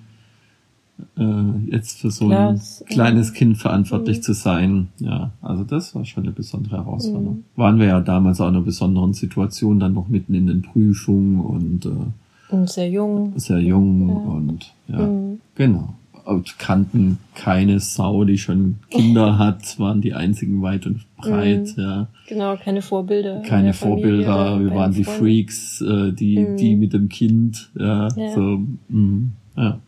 äh, 1.18 1.70
jetzt 1.70 1.98
für 2.00 2.10
so 2.10 2.26
Klar, 2.28 2.50
ein 2.50 2.54
es- 2.56 2.84
kleines 2.88 3.32
Kind 3.32 3.56
verantwortlich 3.58 4.18
Mhm. 4.18 4.22
zu 4.22 4.32
sein? 4.34 4.88
Ja, 4.98 5.30
also 5.42 5.64
das 5.64 5.94
war 5.94 6.04
schon 6.04 6.24
eine 6.24 6.32
besondere 6.32 6.76
Herausforderung. 6.76 7.36
Mhm. 7.38 7.44
Waren 7.56 7.78
wir 7.78 7.86
ja 7.86 8.00
damals 8.00 8.40
auch 8.40 8.48
in 8.48 8.54
einer 8.56 8.64
besonderen 8.64 9.12
Situation, 9.14 9.80
dann 9.80 9.94
noch 9.94 10.08
mitten 10.08 10.34
in 10.34 10.46
den 10.46 10.62
Prüfungen 10.62 11.40
und 11.40 11.86
äh, 11.86 12.54
Und 12.54 12.68
sehr 12.70 12.88
jung. 12.90 13.32
sehr 13.36 13.58
jung 13.60 14.08
Ja. 14.08 14.14
und 14.14 14.72
ja. 14.88 15.06
Mhm. 15.06 15.40
Genau. 15.56 15.94
Und 16.24 16.58
kannten 16.58 17.18
keine 17.34 17.80
Sau, 17.80 18.24
die 18.24 18.38
schon 18.38 18.76
Kinder 18.88 19.36
hat, 19.38 19.78
waren 19.78 20.00
die 20.00 20.14
einzigen 20.14 20.62
weit 20.62 20.86
und 20.86 21.00
breit, 21.18 21.74
Mhm. 21.76 21.82
ja. 21.82 22.06
Genau, 22.28 22.56
keine 22.56 22.80
Vorbilder. 22.80 23.38
in 23.38 23.42
Keine 23.42 23.64
der 23.64 23.74
Familie 23.74 24.24
Vorbilder, 24.24 24.54
oder 24.56 24.64
wir 24.64 24.74
waren 24.74 24.92
die. 24.94 25.04
Freaks, 25.04 25.82
äh, 25.82 26.12
die, 26.12 26.38
Mhm. 26.38 26.56
die 26.56 26.76
mit 26.76 26.92
dem 26.94 27.08
Kind, 27.10 27.70
ja, 27.78 28.08
Ja. 28.16 28.34
so, 28.34 28.58
mm, 28.88 29.32
ja. 29.56 29.78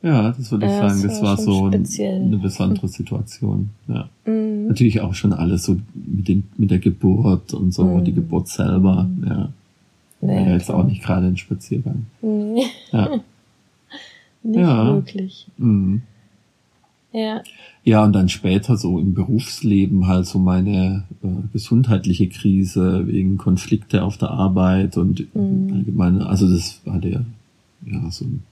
Ja, 0.00 0.30
das 0.30 0.50
würde 0.52 0.66
ich 0.66 0.72
Ja, 0.72 0.88
sagen, 0.88 1.02
das 1.02 1.12
das 1.14 1.22
war 1.22 1.28
war 1.30 1.36
schon 1.36 1.44
so 1.46 1.68
speziell. 1.72 2.22
eine 2.22 2.38
besondere 2.38 2.86
Situation, 2.88 3.70
ja. 3.88 4.08
Mhm. 4.26 4.68
Natürlich 4.68 5.00
auch 5.00 5.14
schon 5.14 5.32
alles 5.32 5.64
so 5.64 5.76
mit 5.94 6.28
den, 6.28 6.44
mit 6.56 6.70
der 6.70 6.78
Geburt 6.78 7.52
und 7.52 7.72
so, 7.74 7.84
Mhm. 7.84 8.04
die 8.04 8.12
Geburt 8.12 8.48
selber, 8.48 9.08
ja. 9.26 9.48
War 10.20 10.28
Naja, 10.30 10.46
ja 10.46 10.52
jetzt 10.54 10.66
klar. 10.66 10.78
auch 10.78 10.84
nicht 10.84 11.02
gerade 11.02 11.26
ein 11.26 11.36
Spaziergang. 11.36 12.06
Nee, 12.22 12.64
Ja. 12.92 13.08
nicht 14.44 14.56
Ja. 14.60 14.86
wirklich. 14.94 15.46
Mhm. 15.58 16.02
Ja. 17.12 17.42
Ja, 17.84 18.04
und 18.04 18.12
dann 18.12 18.28
später 18.28 18.76
so 18.76 18.98
im 19.00 19.14
Berufsleben 19.14 20.06
halt 20.06 20.26
so 20.26 20.38
meine 20.38 21.04
äh, 21.24 21.28
gesundheitliche 21.52 22.28
Krise 22.28 23.06
wegen 23.06 23.38
Konflikte 23.38 24.04
auf 24.04 24.16
der 24.18 24.30
Arbeit 24.30 24.96
und 24.96 25.26
Mhm. 25.34 25.72
allgemein, 25.74 26.20
also 26.22 26.48
das 26.48 26.80
hatte 26.86 27.08
ja, 27.08 27.20
ja 27.86 28.10
so 28.10 28.26
ein 28.26 28.42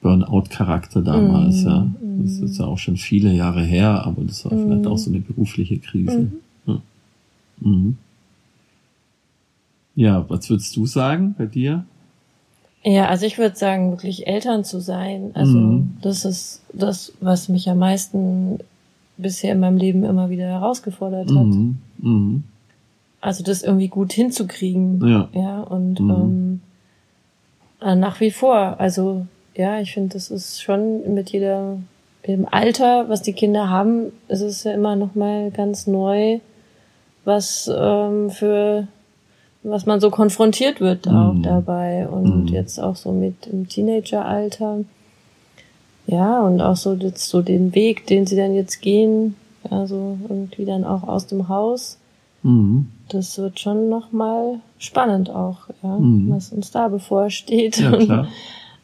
Burnout-Charakter 0.00 1.02
damals, 1.02 1.64
mm, 1.64 1.68
ja. 1.68 1.86
Das 2.22 2.38
ist 2.38 2.58
ja 2.58 2.66
auch 2.66 2.78
schon 2.78 2.96
viele 2.96 3.32
Jahre 3.32 3.62
her, 3.62 4.06
aber 4.06 4.22
das 4.22 4.44
war 4.44 4.52
mm. 4.52 4.64
vielleicht 4.64 4.86
auch 4.86 4.98
so 4.98 5.10
eine 5.10 5.20
berufliche 5.20 5.78
Krise. 5.78 6.20
Mm. 6.20 6.40
Ja. 6.66 6.82
Mhm. 7.60 7.98
ja, 9.94 10.24
was 10.28 10.48
würdest 10.48 10.74
du 10.76 10.86
sagen 10.86 11.34
bei 11.36 11.46
dir? 11.46 11.84
Ja, 12.82 13.08
also 13.08 13.26
ich 13.26 13.36
würde 13.36 13.56
sagen, 13.56 13.90
wirklich 13.90 14.26
Eltern 14.26 14.64
zu 14.64 14.80
sein. 14.80 15.32
Also 15.34 15.58
mhm. 15.58 15.96
das 16.00 16.24
ist 16.24 16.62
das, 16.72 17.12
was 17.20 17.50
mich 17.50 17.68
am 17.68 17.78
meisten 17.78 18.58
bisher 19.18 19.52
in 19.52 19.60
meinem 19.60 19.76
Leben 19.76 20.04
immer 20.04 20.30
wieder 20.30 20.46
herausgefordert 20.46 21.30
hat. 21.30 21.46
Mhm. 21.46 21.78
Mhm. 21.98 22.44
Also 23.20 23.44
das 23.44 23.62
irgendwie 23.62 23.88
gut 23.88 24.14
hinzukriegen. 24.14 25.06
Ja. 25.06 25.28
Ja, 25.34 25.60
und 25.60 26.00
mhm. 26.00 26.10
ähm, 26.10 26.60
äh, 27.82 27.94
nach 27.94 28.20
wie 28.20 28.30
vor. 28.30 28.80
Also 28.80 29.26
ja, 29.60 29.78
ich 29.78 29.92
finde, 29.92 30.14
das 30.14 30.30
ist 30.30 30.62
schon 30.62 31.14
mit 31.14 31.30
jeder 31.30 31.78
im 32.22 32.46
Alter, 32.50 33.08
was 33.10 33.20
die 33.20 33.34
Kinder 33.34 33.68
haben, 33.68 34.10
ist 34.28 34.40
es 34.40 34.64
ja 34.64 34.72
immer 34.72 34.96
noch 34.96 35.14
mal 35.14 35.50
ganz 35.50 35.86
neu, 35.86 36.40
was 37.24 37.70
ähm, 37.72 38.30
für 38.30 38.88
was 39.62 39.84
man 39.84 40.00
so 40.00 40.08
konfrontiert 40.08 40.80
wird 40.80 41.06
auch 41.06 41.34
mm. 41.34 41.42
dabei 41.42 42.08
und 42.08 42.46
mm. 42.46 42.54
jetzt 42.54 42.80
auch 42.80 42.96
so 42.96 43.12
mit 43.12 43.46
im 43.46 43.68
Teenageralter. 43.68 44.78
Ja, 46.06 46.40
und 46.40 46.62
auch 46.62 46.76
so 46.76 46.94
jetzt 46.94 47.28
so 47.28 47.42
den 47.42 47.74
Weg, 47.74 48.06
den 48.06 48.26
sie 48.26 48.36
dann 48.36 48.54
jetzt 48.54 48.80
gehen, 48.80 49.36
also 49.68 50.16
irgendwie 50.26 50.64
dann 50.64 50.84
auch 50.84 51.02
aus 51.02 51.26
dem 51.26 51.50
Haus. 51.50 51.98
Mm. 52.42 52.84
Das 53.10 53.36
wird 53.36 53.60
schon 53.60 53.90
nochmal 53.90 54.60
spannend 54.78 55.28
auch, 55.28 55.68
ja, 55.82 55.98
mhm. 55.98 56.30
was 56.30 56.52
uns 56.52 56.70
da 56.70 56.88
bevorsteht. 56.88 57.78
Ja, 57.78 57.96
klar. 57.98 58.28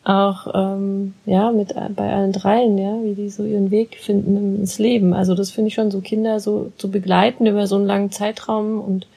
auch 0.06 0.46
ähm, 0.54 1.14
ja 1.26 1.50
mit 1.50 1.74
bei 1.96 2.12
allen 2.12 2.32
dreien, 2.32 2.78
ja, 2.78 2.96
wie 3.02 3.14
die 3.14 3.28
so 3.28 3.44
ihren 3.44 3.72
Weg 3.72 3.96
finden 4.00 4.56
ins 4.56 4.78
Leben. 4.78 5.12
Also 5.12 5.34
das 5.34 5.50
finde 5.50 5.68
ich 5.68 5.74
schon 5.74 5.90
so 5.90 6.00
Kinder 6.00 6.38
so 6.38 6.70
zu 6.78 6.90
begleiten 6.90 7.46
über 7.46 7.66
so 7.66 7.74
einen 7.74 7.86
langen 7.86 8.12
Zeitraum 8.12 8.80
und 8.80 9.08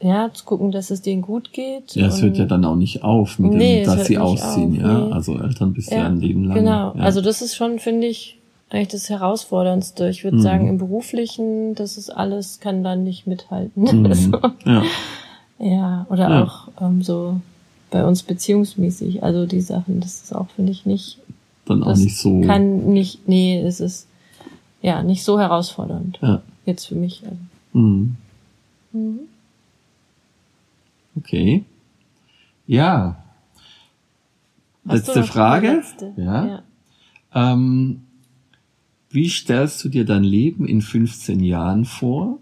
ja, 0.00 0.30
zu 0.32 0.44
gucken, 0.44 0.72
dass 0.72 0.90
es 0.90 1.02
denen 1.02 1.22
gut 1.22 1.52
geht. 1.52 1.94
Ja, 1.94 2.06
es 2.06 2.22
hört 2.22 2.38
ja 2.38 2.46
dann 2.46 2.64
auch 2.64 2.76
nicht 2.76 3.04
auf, 3.04 3.38
mit 3.38 3.52
nee, 3.52 3.84
dem, 3.84 3.86
dass 3.86 4.06
sie 4.06 4.18
ausziehen, 4.18 4.76
auf, 4.76 4.82
ja. 4.82 4.98
Nee. 5.06 5.12
Also 5.12 5.38
Eltern 5.38 5.72
bist 5.74 5.90
ja, 5.90 6.06
ein 6.06 6.20
Leben 6.20 6.44
lang. 6.44 6.58
Genau, 6.58 6.94
ja. 6.94 7.02
also 7.02 7.20
das 7.20 7.42
ist 7.42 7.54
schon, 7.54 7.78
finde 7.78 8.06
ich, 8.06 8.38
eigentlich 8.70 8.88
das 8.88 9.08
Herausforderndste. 9.08 10.08
Ich 10.08 10.24
würde 10.24 10.38
mhm. 10.38 10.42
sagen, 10.42 10.68
im 10.68 10.78
Beruflichen, 10.78 11.74
das 11.74 11.96
ist 11.96 12.10
alles, 12.10 12.60
kann 12.60 12.82
dann 12.82 13.04
nicht 13.04 13.26
mithalten. 13.26 13.82
Mhm. 13.82 14.06
also, 14.10 14.30
ja. 14.64 14.82
ja, 15.58 16.06
oder 16.10 16.30
ja. 16.30 16.44
auch 16.44 16.68
ähm, 16.80 17.02
so 17.02 17.40
bei 17.94 18.04
uns 18.04 18.24
beziehungsmäßig. 18.24 19.22
Also 19.22 19.46
die 19.46 19.60
Sachen, 19.60 20.00
das 20.00 20.24
ist 20.24 20.34
auch, 20.34 20.48
finde 20.50 20.72
ich, 20.72 20.84
nicht. 20.84 21.18
Dann 21.64 21.84
auch 21.84 21.96
nicht 21.96 22.18
so. 22.18 22.40
Kann 22.40 22.92
nicht, 22.92 23.28
nee, 23.28 23.60
es 23.60 23.78
ist 23.78 24.08
ja 24.82 25.04
nicht 25.04 25.22
so 25.22 25.38
herausfordernd. 25.38 26.18
Ja. 26.20 26.42
Jetzt 26.66 26.86
für 26.86 26.96
mich. 26.96 27.22
Also. 27.22 27.36
Mhm. 27.72 28.16
Mhm. 28.90 29.20
Okay. 31.16 31.62
Ja. 32.66 33.22
Hast 34.88 35.06
letzte 35.06 35.22
Frage. 35.22 35.74
Letzte? 35.74 36.12
Ja. 36.16 36.46
ja. 36.46 36.62
Ähm, 37.32 38.00
wie 39.08 39.28
stellst 39.28 39.84
du 39.84 39.88
dir 39.88 40.04
dein 40.04 40.24
Leben 40.24 40.66
in 40.66 40.82
15 40.82 41.38
Jahren 41.38 41.84
vor? 41.84 42.38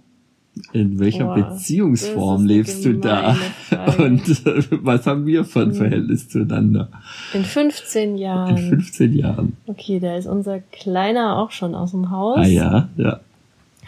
In 0.73 0.99
welcher 0.99 1.25
Boah, 1.25 1.37
Beziehungsform 1.37 2.45
lebst 2.45 2.85
du 2.85 2.95
da? 2.95 3.35
Frage. 3.69 4.05
Und 4.05 4.29
äh, 4.47 4.63
was 4.71 5.07
haben 5.07 5.25
wir 5.25 5.45
für 5.45 5.61
ein 5.61 5.71
hm. 5.71 5.75
Verhältnis 5.77 6.29
zueinander? 6.29 6.89
In 7.33 7.45
15 7.45 8.19
Jahren. 8.19 8.57
In 8.57 8.69
15 8.69 9.15
Jahren. 9.15 9.57
Okay, 9.67 9.99
da 9.99 10.17
ist 10.17 10.27
unser 10.27 10.61
Kleiner 10.61 11.39
auch 11.39 11.53
schon 11.53 11.75
aus 11.75 11.93
dem 11.93 12.11
Haus. 12.11 12.37
Ah 12.39 12.47
ja, 12.47 12.89
ja. 12.97 13.21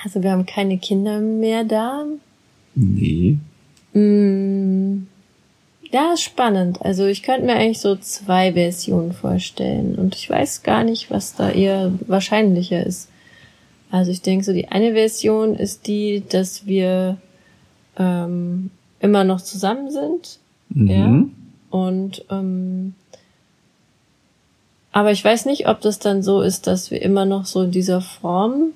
Also 0.03 0.23
wir 0.23 0.31
haben 0.31 0.47
keine 0.47 0.79
Kinder 0.79 1.21
mehr 1.21 1.65
da. 1.65 2.05
Nee. 2.75 3.39
Mm, 3.93 5.07
ja, 5.91 6.13
ist 6.15 6.23
spannend. 6.23 6.83
Also 6.83 7.07
ich 7.07 7.23
könnte 7.23 7.47
mir 7.47 7.55
eigentlich 7.55 7.81
so 7.81 7.95
zwei 7.97 8.55
Versionen 8.55 9.13
vorstellen. 9.13 9.97
Und 9.97 10.15
ich 10.15 10.29
weiß 10.29 10.63
gar 10.63 10.83
nicht, 10.83 11.11
was 11.11 11.37
da 11.37 11.51
eher 11.51 11.93
wahrscheinlicher 12.07 12.85
ist. 12.85 13.09
Also 13.95 14.11
ich 14.11 14.23
denke 14.23 14.45
so, 14.45 14.53
die 14.53 14.67
eine 14.67 14.95
Version 14.95 15.55
ist 15.55 15.87
die, 15.87 16.25
dass 16.29 16.67
wir 16.67 17.17
ähm, 17.97 18.71
immer 18.99 19.23
noch 19.23 19.41
zusammen 19.41 19.93
sind. 19.93 20.41
Mhm. 20.69 20.89
Ja. 20.89 21.25
Und 21.71 22.25
ähm, 22.29 22.95
aber 24.91 25.13
ich 25.13 25.25
weiß 25.25 25.47
nicht, 25.47 25.69
ob 25.69 25.81
das 25.81 26.01
dann 26.01 26.25
so 26.25 26.41
ist, 26.41 26.67
dass 26.67 26.91
wir 26.91 27.03
immer 27.03 27.25
noch 27.25 27.47
so 27.47 27.63
in 27.63 27.71
dieser 27.71 28.01
Form 28.01 28.73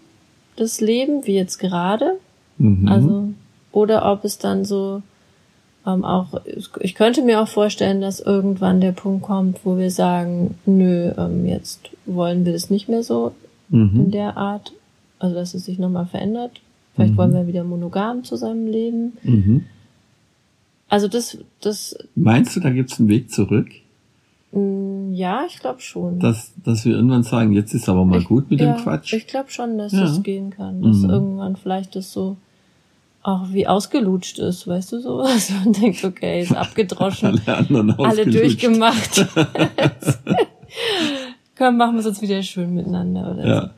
das 0.55 0.81
Leben, 0.81 1.27
wie 1.27 1.35
jetzt 1.35 1.59
gerade. 1.59 2.12
Mhm. 2.59 2.87
Also, 2.87 3.29
oder 3.73 4.12
ob 4.12 4.25
es 4.25 4.39
dann 4.39 4.64
so 4.64 5.03
ähm, 5.85 6.05
auch, 6.05 6.29
ich 6.79 6.95
könnte 6.95 7.23
mir 7.23 7.41
auch 7.43 7.49
vorstellen, 7.49 8.01
dass 8.01 8.21
irgendwann 8.21 8.81
der 8.81 8.93
Punkt 8.93 9.25
kommt, 9.25 9.64
wo 9.64 9.79
wir 9.79 9.91
sagen, 9.91 10.57
nö, 10.64 11.11
ähm, 11.19 11.45
jetzt 11.45 11.91
wollen 12.07 12.45
wir 12.45 12.53
das 12.53 12.71
nicht 12.71 12.89
mehr 12.89 13.03
so 13.03 13.33
mhm. 13.69 13.91
in 13.97 14.11
der 14.12 14.37
Art, 14.37 14.75
also 15.19 15.35
dass 15.35 15.55
es 15.55 15.64
sich 15.64 15.79
nochmal 15.79 16.07
verändert. 16.07 16.61
Vielleicht 16.95 17.12
mhm. 17.12 17.16
wollen 17.16 17.33
wir 17.33 17.47
wieder 17.47 17.64
monogam 17.64 18.25
zusammenleben. 18.25 19.16
Mhm. 19.23 19.64
Also 20.89 21.09
das, 21.09 21.39
das. 21.61 21.97
Meinst 22.14 22.57
du, 22.57 22.61
da 22.61 22.71
gibt's 22.71 22.99
einen 22.99 23.09
Weg 23.09 23.31
zurück? 23.31 23.69
Mm, 24.53 25.12
ja, 25.12 25.45
ich 25.47 25.59
glaube 25.59 25.81
schon. 25.81 26.19
Dass, 26.19 26.53
dass 26.64 26.85
wir 26.85 26.95
irgendwann 26.95 27.23
sagen, 27.23 27.53
jetzt 27.53 27.75
ist 27.75 27.89
aber 27.89 28.05
mal 28.05 28.21
ich, 28.21 28.27
gut 28.27 28.51
mit 28.51 28.61
ja, 28.61 28.73
dem 28.73 28.83
Quatsch. 28.83 29.12
Ich 29.12 29.27
glaube 29.27 29.51
schon, 29.51 29.77
dass 29.77 29.93
ja. 29.93 30.01
das 30.01 30.23
gehen 30.23 30.51
kann. 30.51 30.83
Dass 30.83 30.99
mhm. 30.99 31.11
irgendwann 31.11 31.57
vielleicht 31.57 31.95
das 31.95 32.12
so 32.12 32.37
auch 33.23 33.53
wie 33.53 33.66
ausgelutscht 33.66 34.39
ist, 34.39 34.66
weißt 34.66 34.93
du 34.93 35.01
so? 35.01 35.21
Also 35.23 35.53
man 35.55 35.73
denkt, 35.73 36.03
okay, 36.05 36.43
ist 36.43 36.57
abgedroschen. 36.57 37.41
alle, 37.47 37.99
alle 37.99 38.27
durchgemacht. 38.27 39.27
Komm, 41.57 41.77
machen 41.77 41.95
wir 41.95 42.01
es 42.01 42.07
uns 42.07 42.23
wieder 42.23 42.43
schön 42.43 42.75
miteinander 42.75 43.33
oder 43.33 43.47
ja. 43.47 43.61
so. 43.62 43.69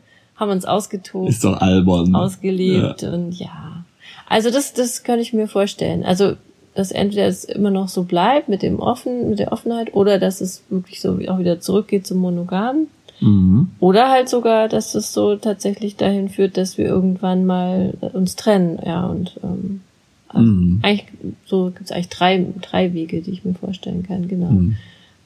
Haben 0.41 0.51
uns 0.51 0.65
ausgetobt. 0.65 1.29
Ist 1.29 1.45
doch 1.45 1.61
albern. 1.61 2.15
Ausgelebt 2.15 3.03
ja. 3.03 3.13
und 3.13 3.33
ja. 3.33 3.85
Also 4.27 4.51
das, 4.51 4.73
das 4.73 5.03
kann 5.03 5.19
ich 5.19 5.33
mir 5.33 5.49
vorstellen. 5.49 6.03
Also, 6.03 6.33
dass 6.75 6.93
entweder 6.93 7.27
es 7.27 7.45
immer 7.45 7.71
noch 7.71 7.89
so 7.89 8.05
bleibt 8.05 8.49
mit 8.49 8.63
dem 8.63 8.79
Offen, 8.79 9.29
mit 9.29 9.39
der 9.39 9.53
Offenheit 9.53 9.95
oder 9.95 10.19
dass 10.19 10.41
es 10.41 10.63
wirklich 10.71 11.01
so 11.01 11.19
auch 11.29 11.39
wieder 11.39 11.61
zurückgeht 11.61 12.07
zum 12.07 12.19
Monogamen. 12.19 12.87
Mhm. 13.21 13.69
Oder 13.81 14.09
halt 14.09 14.31
sogar, 14.31 14.69
dass 14.69 14.95
es 14.95 15.13
so 15.13 15.37
tatsächlich 15.37 15.97
dahin 15.97 16.31
führt, 16.31 16.57
dass 16.57 16.79
wir 16.79 16.87
irgendwann 16.87 17.45
mal 17.45 17.93
uns 18.15 18.35
trennen, 18.35 18.79
ja, 18.85 19.05
und 19.05 19.39
ähm, 19.45 19.83
also 20.29 20.47
mhm. 20.47 20.81
eigentlich 20.83 21.07
so 21.45 21.67
gibt 21.67 21.83
es 21.83 21.93
eigentlich 21.93 22.09
drei, 22.09 22.47
drei 22.63 22.95
Wege, 22.95 23.21
die 23.21 23.33
ich 23.33 23.45
mir 23.45 23.55
vorstellen 23.55 24.05
kann, 24.05 24.29
genau. 24.29 24.51
Mhm. 24.51 24.77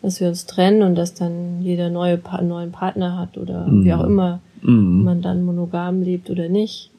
Dass 0.03 0.21
wir 0.21 0.29
uns 0.29 0.47
trennen 0.47 0.83
und 0.83 0.97
dass 0.97 1.15
dann 1.15 1.63
jeder 1.63 1.89
neue 1.89 2.19
pa 2.19 2.43
neuen 2.43 2.73
Partner 2.73 3.19
hat 3.19 3.39
oder 3.39 3.67
wie 3.71 3.93
auch 3.93 4.05
immer 4.05 4.41
man 4.73 5.23
dann 5.23 5.45
monogam 5.45 6.03
lebt 6.03 6.31
oder 6.31 6.49
nicht. 6.49 6.91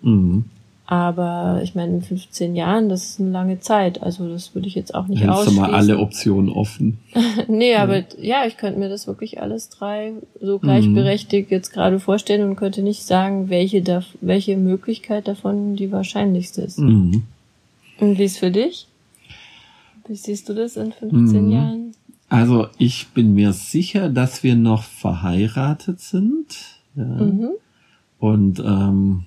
Aber 0.87 1.61
ich 1.63 1.73
meine, 1.73 1.95
in 1.95 2.01
15 2.03 2.55
Jahren, 2.55 2.89
das 2.89 3.09
ist 3.09 3.19
eine 3.19 3.31
lange 3.31 3.59
Zeit. 3.59 4.03
Also 4.03 4.29
das 4.29 4.53
würde 4.53 4.67
ich 4.67 4.75
jetzt 4.75 4.93
auch 4.93 5.07
nicht 5.07 5.21
Hältst 5.21 5.35
ausschließen. 5.35 5.63
du 5.63 5.71
mal 5.71 5.73
alle 5.73 5.97
Optionen 5.97 6.49
offen. 6.49 6.99
nee, 7.47 7.71
ja. 7.71 7.81
aber 7.81 8.03
ja, 8.21 8.45
ich 8.45 8.57
könnte 8.57 8.79
mir 8.79 8.89
das 8.89 9.07
wirklich 9.07 9.41
alles 9.41 9.69
drei 9.69 10.13
so 10.39 10.59
gleichberechtigt 10.59 11.49
mhm. 11.49 11.55
jetzt 11.55 11.71
gerade 11.71 11.99
vorstellen 11.99 12.47
und 12.47 12.55
könnte 12.55 12.83
nicht 12.83 13.01
sagen, 13.01 13.49
welche, 13.49 13.81
da, 13.81 14.03
welche 14.21 14.57
Möglichkeit 14.57 15.27
davon 15.27 15.75
die 15.75 15.91
wahrscheinlichste 15.91 16.61
ist. 16.61 16.77
Mhm. 16.77 17.23
Und 17.99 18.19
wie 18.19 18.23
ist 18.23 18.37
für 18.37 18.51
dich? 18.51 18.87
Wie 20.07 20.15
siehst 20.15 20.49
du 20.49 20.53
das 20.53 20.77
in 20.77 20.91
15 20.91 21.45
mhm. 21.45 21.51
Jahren? 21.51 21.91
Also 22.29 22.67
ich 22.77 23.07
bin 23.07 23.33
mir 23.33 23.53
sicher, 23.53 24.09
dass 24.09 24.43
wir 24.43 24.55
noch 24.55 24.83
verheiratet 24.83 25.99
sind. 25.99 26.74
Ja. 26.95 27.03
Mhm. 27.05 27.49
Und 28.19 28.59
ähm, 28.59 29.25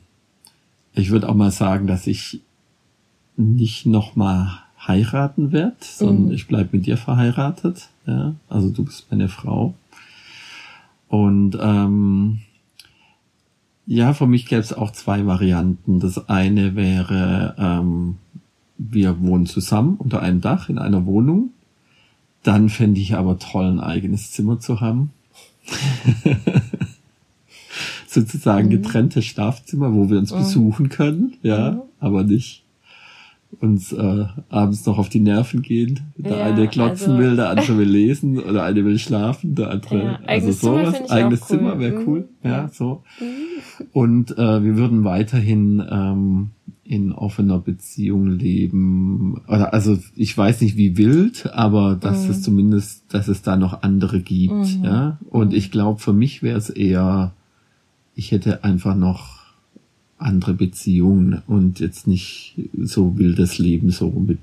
ich 0.93 1.11
würde 1.11 1.29
auch 1.29 1.35
mal 1.35 1.51
sagen, 1.51 1.87
dass 1.87 2.07
ich 2.07 2.41
nicht 3.37 3.87
nochmal 3.87 4.49
heiraten 4.87 5.53
werde, 5.53 5.77
sondern 5.81 6.27
mhm. 6.27 6.33
ich 6.33 6.49
bleib 6.49 6.73
mit 6.73 6.87
dir 6.87 6.97
verheiratet. 6.97 7.89
Ja, 8.07 8.35
also 8.49 8.71
du 8.71 8.85
bist 8.85 9.07
meine 9.11 9.29
Frau. 9.29 9.75
Und 11.09 11.57
ähm, 11.61 12.41
ja, 13.87 14.13
für 14.13 14.27
mich 14.27 14.47
gäbe 14.47 14.61
es 14.61 14.73
auch 14.73 14.93
zwei 14.93 15.27
Varianten. 15.27 16.01
Das 16.01 16.29
eine 16.29 16.75
wäre, 16.77 17.55
ähm, 17.59 18.17
wir 18.77 19.21
wohnen 19.21 19.47
zusammen 19.47 19.97
unter 19.97 20.21
einem 20.21 20.41
Dach 20.41 20.69
in 20.69 20.79
einer 20.79 21.07
Wohnung. 21.07 21.51
Dann 22.43 22.69
fände 22.69 23.01
ich 23.01 23.15
aber 23.15 23.39
toll, 23.39 23.67
ein 23.67 23.81
eigenes 23.81 24.33
Zimmer 24.33 24.61
zu 24.61 24.81
haben. 24.81 25.11
sozusagen 28.09 28.67
mhm. 28.69 28.71
getrennte 28.73 29.23
Schlafzimmer, 29.23 29.95
wo 29.95 30.09
wir 30.11 30.19
uns 30.19 30.33
mhm. 30.33 30.39
besuchen 30.39 30.89
können, 30.89 31.35
ja, 31.43 31.73
mhm. 31.73 31.81
aber 32.01 32.25
nicht 32.25 32.65
uns 33.61 33.93
äh, 33.95 34.27
abends 34.51 34.85
noch 34.85 34.99
auf 34.99 35.09
die 35.09 35.21
Nerven 35.21 35.63
gehen. 35.63 36.01
Der 36.19 36.37
Ja, 36.37 36.45
eine 36.45 36.69
klotzen 36.69 37.13
also- 37.13 37.19
will, 37.23 37.37
der 37.37 37.49
andere 37.49 37.79
will 37.79 37.89
lesen 37.89 38.39
oder 38.39 38.63
eine 38.65 38.85
will 38.85 38.99
schlafen, 38.99 39.55
der 39.55 39.71
andere 39.71 40.03
Ja, 40.05 40.19
also 40.27 40.53
Zimmer 40.53 40.85
sowas. 40.93 41.01
ich 41.07 41.11
eigenes 41.11 41.41
cool. 41.41 41.47
Zimmer 41.49 41.79
wäre 41.79 41.99
Mhm. 41.99 42.07
cool, 42.09 42.29
ja, 42.45 42.51
Ja. 42.51 42.69
so. 42.71 43.03
Und 43.93 44.37
äh, 44.37 44.63
wir 44.63 44.77
würden 44.77 45.05
weiterhin 45.05 45.83
ähm, 45.91 46.51
in 46.85 47.13
offener 47.13 47.59
Beziehung 47.59 48.27
leben. 48.27 49.41
Oder 49.49 49.73
also 49.73 49.99
ich 50.15 50.37
weiß 50.37 50.61
nicht 50.61 50.77
wie 50.77 50.97
wild, 50.99 51.51
aber 51.53 51.97
dass 51.99 52.25
Mhm. 52.25 52.31
es 52.31 52.43
zumindest, 52.43 53.05
dass 53.15 53.29
es 53.29 53.41
da 53.43 53.57
noch 53.57 53.83
andere 53.83 54.21
gibt. 54.21 54.53
Mhm. 54.79 54.85
Ja. 54.85 55.19
Und 55.31 55.55
ich 55.55 55.71
glaube, 55.71 56.01
für 56.01 56.13
mich 56.13 56.43
wäre 56.43 56.59
es 56.59 56.69
eher, 56.71 57.33
ich 58.19 58.33
hätte 58.33 58.65
einfach 58.65 58.97
noch 58.97 59.39
andere 60.19 60.53
Beziehungen 60.53 61.41
und 61.47 61.79
jetzt 61.79 62.09
nicht 62.09 62.57
so 62.83 63.17
wildes 63.17 63.59
Leben 63.59 63.91
so 63.91 64.11
mit 64.11 64.41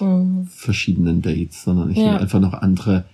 Mhm. 0.00 0.46
verschiedenen 0.50 1.22
Dates, 1.22 1.62
sondern 1.62 1.90
ich 1.92 1.98
will 1.98 2.06
Ja. 2.06 2.16
einfach 2.16 2.40
noch 2.40 2.54
andere 2.54 3.04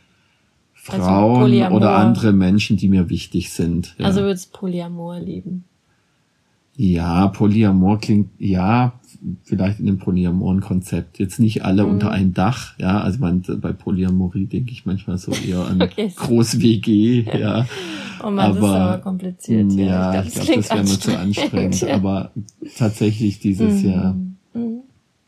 Also 0.87 1.03
Frauen 1.05 1.41
Polyamor. 1.43 1.77
oder 1.77 1.97
andere 1.97 2.33
Menschen, 2.33 2.79
die 2.79 2.89
mir 2.89 3.11
wichtig 3.11 3.51
sind. 3.51 3.95
Ja. 3.99 4.07
Also 4.07 4.23
würdest 4.23 4.55
Polyamor 4.55 5.21
lieben. 5.21 5.65
Ja, 6.81 7.27
Polyamor 7.27 7.99
klingt, 7.99 8.29
ja, 8.39 8.93
vielleicht 9.43 9.81
in 9.81 9.87
dem 9.87 9.99
polyamoren 9.99 10.61
Konzept. 10.61 11.19
Jetzt 11.19 11.41
nicht 11.41 11.65
alle 11.65 11.83
Mhm. 11.85 11.91
unter 11.91 12.13
ein 12.13 12.35
Dach, 12.35 12.75
ja. 12.79 13.01
Also 13.01 13.19
man, 13.19 13.43
bei 13.61 13.73
Polyamorie 13.73 14.47
denke 14.47 14.71
ich 14.71 14.87
manchmal 14.87 15.19
so 15.19 15.33
eher 15.33 15.67
an 15.67 15.83
Okay. 15.83 16.13
Groß-WG, 16.15 17.25
ja. 17.37 17.67
Oh 18.23 18.31
man, 18.31 18.49
das 18.49 18.57
ist 18.59 18.63
Aber- 18.65 18.77
aber 18.81 18.99
kompliziert. 18.99 19.73
Ja, 19.73 20.15
Ja, 20.15 20.23
ich 20.23 20.33
glaub, 20.35 20.45
glaube, 20.47 20.61
das 20.61 20.71
wäre 20.71 20.81
mir 20.81 20.87
zu 21.01 21.19
anstrengend. 21.19 21.81
Ja. 21.81 21.89
Aber 21.95 22.31
tatsächlich 22.77 23.39
dieses 23.41 23.83
Mhm. 23.83 23.89
Jahr, 23.91 24.15
Mhm. 24.55 24.81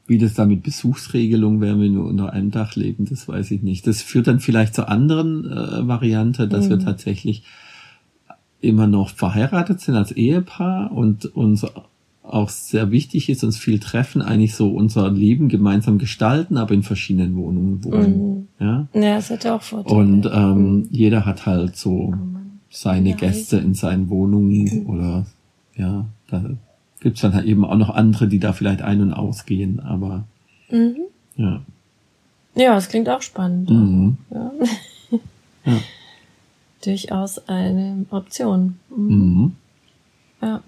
wie 0.07 0.19
das 0.19 0.35
da 0.35 0.45
mit 0.47 0.63
Besuchsregelung 0.63 1.61
wäre, 1.61 1.79
wenn 1.81 1.95
wir 1.95 2.03
unter 2.05 2.33
einem 2.33 2.51
Dach 2.53 2.75
leben, 2.77 3.07
das 3.11 3.27
weiß 3.29 3.51
ich 3.53 3.63
nicht. 3.63 3.87
Das 3.89 4.03
führt 4.03 4.27
dann 4.29 4.39
vielleicht 4.41 4.75
zur 4.75 4.89
anderen 4.89 5.45
äh, 5.51 5.87
Variante, 5.89 6.47
dass 6.49 6.69
wir 6.69 6.77
Mhm. 6.77 6.85
tatsächlich 6.85 7.43
immer 8.61 8.87
noch 8.87 9.11
verheiratet 9.11 9.81
sind 9.81 9.95
als 9.97 10.13
Ehepaar 10.13 10.93
und 10.93 11.25
uns 11.37 11.67
auch 12.23 12.49
sehr 12.49 12.91
wichtig 12.93 13.29
ist, 13.29 13.43
uns 13.43 13.57
viel 13.59 13.81
treffen, 13.81 14.23
eigentlich 14.23 14.55
so 14.55 14.71
unser 14.71 15.11
Leben 15.11 15.49
gemeinsam 15.49 15.99
gestalten, 15.99 16.59
aber 16.59 16.75
in 16.75 16.83
verschiedenen 16.83 17.35
Wohnungen 17.37 17.83
wohnen. 17.85 18.47
Mhm. 18.61 18.65
Ja. 18.65 18.87
Ja, 18.95 19.15
das 19.17 19.31
hätte 19.31 19.53
auch 19.55 19.63
Vorteile. 19.63 19.99
Und 19.99 20.27
ähm, 20.33 20.89
jeder 20.91 21.27
hat 21.27 21.47
halt 21.47 21.77
so 21.77 22.13
Oh 22.13 22.15
seine 22.71 23.11
Ja, 23.11 23.17
Gäste 23.17 23.57
in 23.57 23.75
seinen 23.75 24.09
Wohnungen 24.11 24.87
oder 24.87 25.27
ja, 25.77 26.05
da 26.29 26.45
gibt's 27.01 27.21
dann 27.23 27.35
halt 27.35 27.47
eben 27.47 27.65
auch 27.65 27.77
noch 27.77 27.91
andere, 27.91 28.29
die 28.29 28.39
da 28.39 28.53
vielleicht 28.53 28.83
ein- 28.83 29.01
und 29.01 29.13
ausgehen, 29.13 29.81
aber 29.81 30.25
Mhm. 30.71 30.97
ja. 31.37 31.63
Ja, 32.55 32.75
das 32.75 32.89
klingt 32.89 33.09
auch 33.09 33.23
spannend. 33.23 33.71
Mhm. 33.71 34.19
Ja. 34.31 34.53
Ja. 35.65 35.79
Durchaus 36.85 37.47
eine 37.49 38.07
Option. 38.11 38.79
Mhm. 38.95 39.07
Mhm. 39.07 39.57
Ja. 40.43 40.63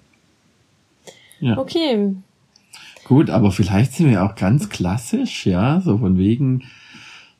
Ja. 1.39 1.57
Okay. 1.57 2.15
Gut, 3.05 3.29
aber 3.29 3.51
vielleicht 3.51 3.93
sind 3.93 4.09
wir 4.09 4.23
auch 4.23 4.35
ganz 4.35 4.69
klassisch, 4.69 5.45
ja, 5.45 5.81
so 5.81 5.97
von 5.97 6.17
wegen 6.17 6.63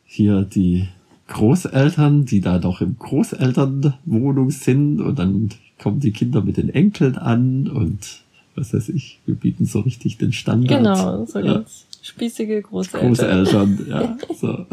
hier 0.05 0.41
die 0.41 0.89
Großeltern, 1.27 2.25
die 2.25 2.41
da 2.41 2.59
doch 2.59 2.81
im 2.81 2.97
Großelternwohnung 2.99 4.51
sind 4.51 4.99
und 4.99 5.17
dann 5.17 5.49
kommen 5.79 5.99
die 6.01 6.11
Kinder 6.11 6.41
mit 6.41 6.57
den 6.57 6.69
Enkeln 6.69 7.17
an 7.17 7.69
und 7.69 8.21
was 8.55 8.73
weiß 8.73 8.89
ich, 8.89 9.19
wir 9.25 9.35
bieten 9.35 9.65
so 9.65 9.79
richtig 9.79 10.17
den 10.17 10.33
Standard. 10.33 10.79
Genau, 10.79 11.25
so 11.25 11.39
ja. 11.39 11.53
ganz 11.55 11.85
spießige 12.03 12.61
Großeltern. 12.61 13.07
Großeltern, 13.09 13.85
ja, 13.89 14.17
so. 14.39 14.65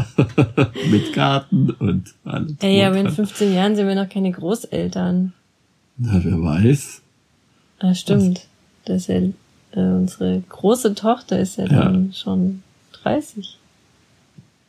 mit 0.91 1.13
Garten 1.15 1.71
und 1.71 2.13
allem. 2.25 2.57
Ey, 2.61 2.85
aber 2.85 2.97
in 2.97 3.07
und 3.07 3.17
dran. 3.17 3.27
15 3.27 3.55
Jahren 3.55 3.77
sind 3.77 3.87
wir 3.89 3.95
noch 3.95 4.09
keine 4.11 4.31
Großeltern. 4.33 5.33
Na, 5.97 6.21
wer 6.23 6.43
weiß. 6.43 7.01
Ah, 7.79 7.95
stimmt. 7.95 8.47
Das 8.85 9.03
ist 9.03 9.09
ja, 9.09 9.17
äh, 9.81 9.93
unsere 9.95 10.43
große 10.49 10.95
Tochter 10.95 11.39
ist 11.39 11.57
ja, 11.57 11.65
Ja. 11.67 11.85
dann 11.85 12.13
schon 12.13 12.63
30. 13.03 13.57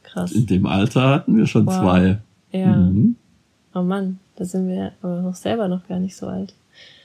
Krass. 0.03 0.31
In 0.31 0.45
dem 0.45 0.65
Alter 0.65 1.09
hatten 1.09 1.35
wir 1.37 1.47
schon 1.47 1.65
Wow. 1.65 1.79
zwei. 1.81 2.19
Ja. 2.51 2.67
Mhm. 2.75 3.15
Oh 3.73 3.81
Mann, 3.81 4.19
da 4.35 4.45
sind 4.45 4.67
wir 4.67 4.91
aber 5.01 5.21
noch 5.21 5.35
selber 5.35 5.67
noch 5.67 5.87
gar 5.87 5.99
nicht 5.99 6.15
so 6.15 6.27
alt. 6.27 6.53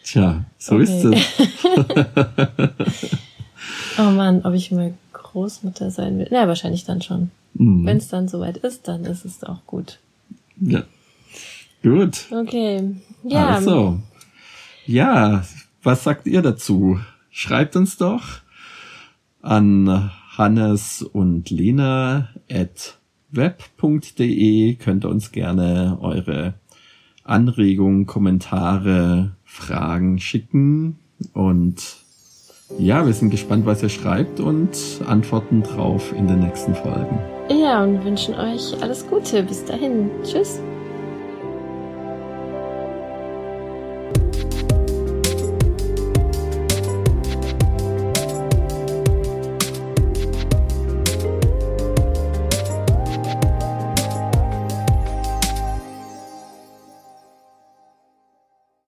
Tja, 0.03 0.45
so 0.59 0.75
Okay. 0.77 0.83
ist 0.85 1.05
es. 1.05 1.27
Oh 3.99 4.11
Mann, 4.11 4.43
ob 4.45 4.55
ich 4.55 4.71
mal 4.73 4.95
Großmutter 5.13 5.91
sein 5.91 6.19
will. 6.19 6.29
Na, 6.31 6.49
wahrscheinlich 6.49 6.85
dann 6.85 7.03
schon. 7.03 7.31
Mhm. 7.55 7.87
Wenn 7.87 7.97
es 7.99 8.09
dann 8.09 8.29
soweit 8.29 8.59
ist, 8.59 8.89
dann 8.89 9.05
ist 9.05 9.25
es 9.25 9.43
auch 9.45 9.65
gut. 9.67 9.99
Ja. 10.61 10.85
Gut. 11.83 12.27
Okay. 12.31 12.97
Ja. 13.23 13.49
Also. 13.51 14.01
Ja, 14.87 15.45
was 15.83 16.05
sagt 16.05 16.27
ihr 16.27 16.43
dazu? 16.43 17.01
Schreibt 17.31 17.77
uns 17.77 17.97
doch 17.97 18.41
an 19.43 20.11
Hannes 20.37 21.03
und 21.03 21.51
Lena 21.51 22.29
at 22.51 22.99
web.de. 23.31 24.75
Könnt 24.77 25.05
ihr 25.05 25.09
uns 25.09 25.33
gerne 25.33 25.99
eure 26.01 26.55
Anregungen, 27.25 28.07
Kommentare, 28.07 29.33
Fragen 29.45 30.19
schicken. 30.19 30.99
Und 31.33 31.97
ja, 32.79 33.07
wir 33.07 33.13
sind 33.13 33.31
gespannt, 33.31 33.67
was 33.67 33.83
ihr 33.83 33.89
schreibt 33.89 34.41
und 34.41 34.77
antworten 35.07 35.63
drauf 35.63 36.13
in 36.13 36.27
den 36.27 36.41
nächsten 36.41 36.75
Folgen. 36.75 37.19
Ja, 37.49 37.85
und 37.85 38.05
wünschen 38.05 38.35
euch 38.35 38.81
alles 38.83 39.07
Gute. 39.09 39.43
Bis 39.43 39.65
dahin. 39.65 40.11
Tschüss. 40.25 40.61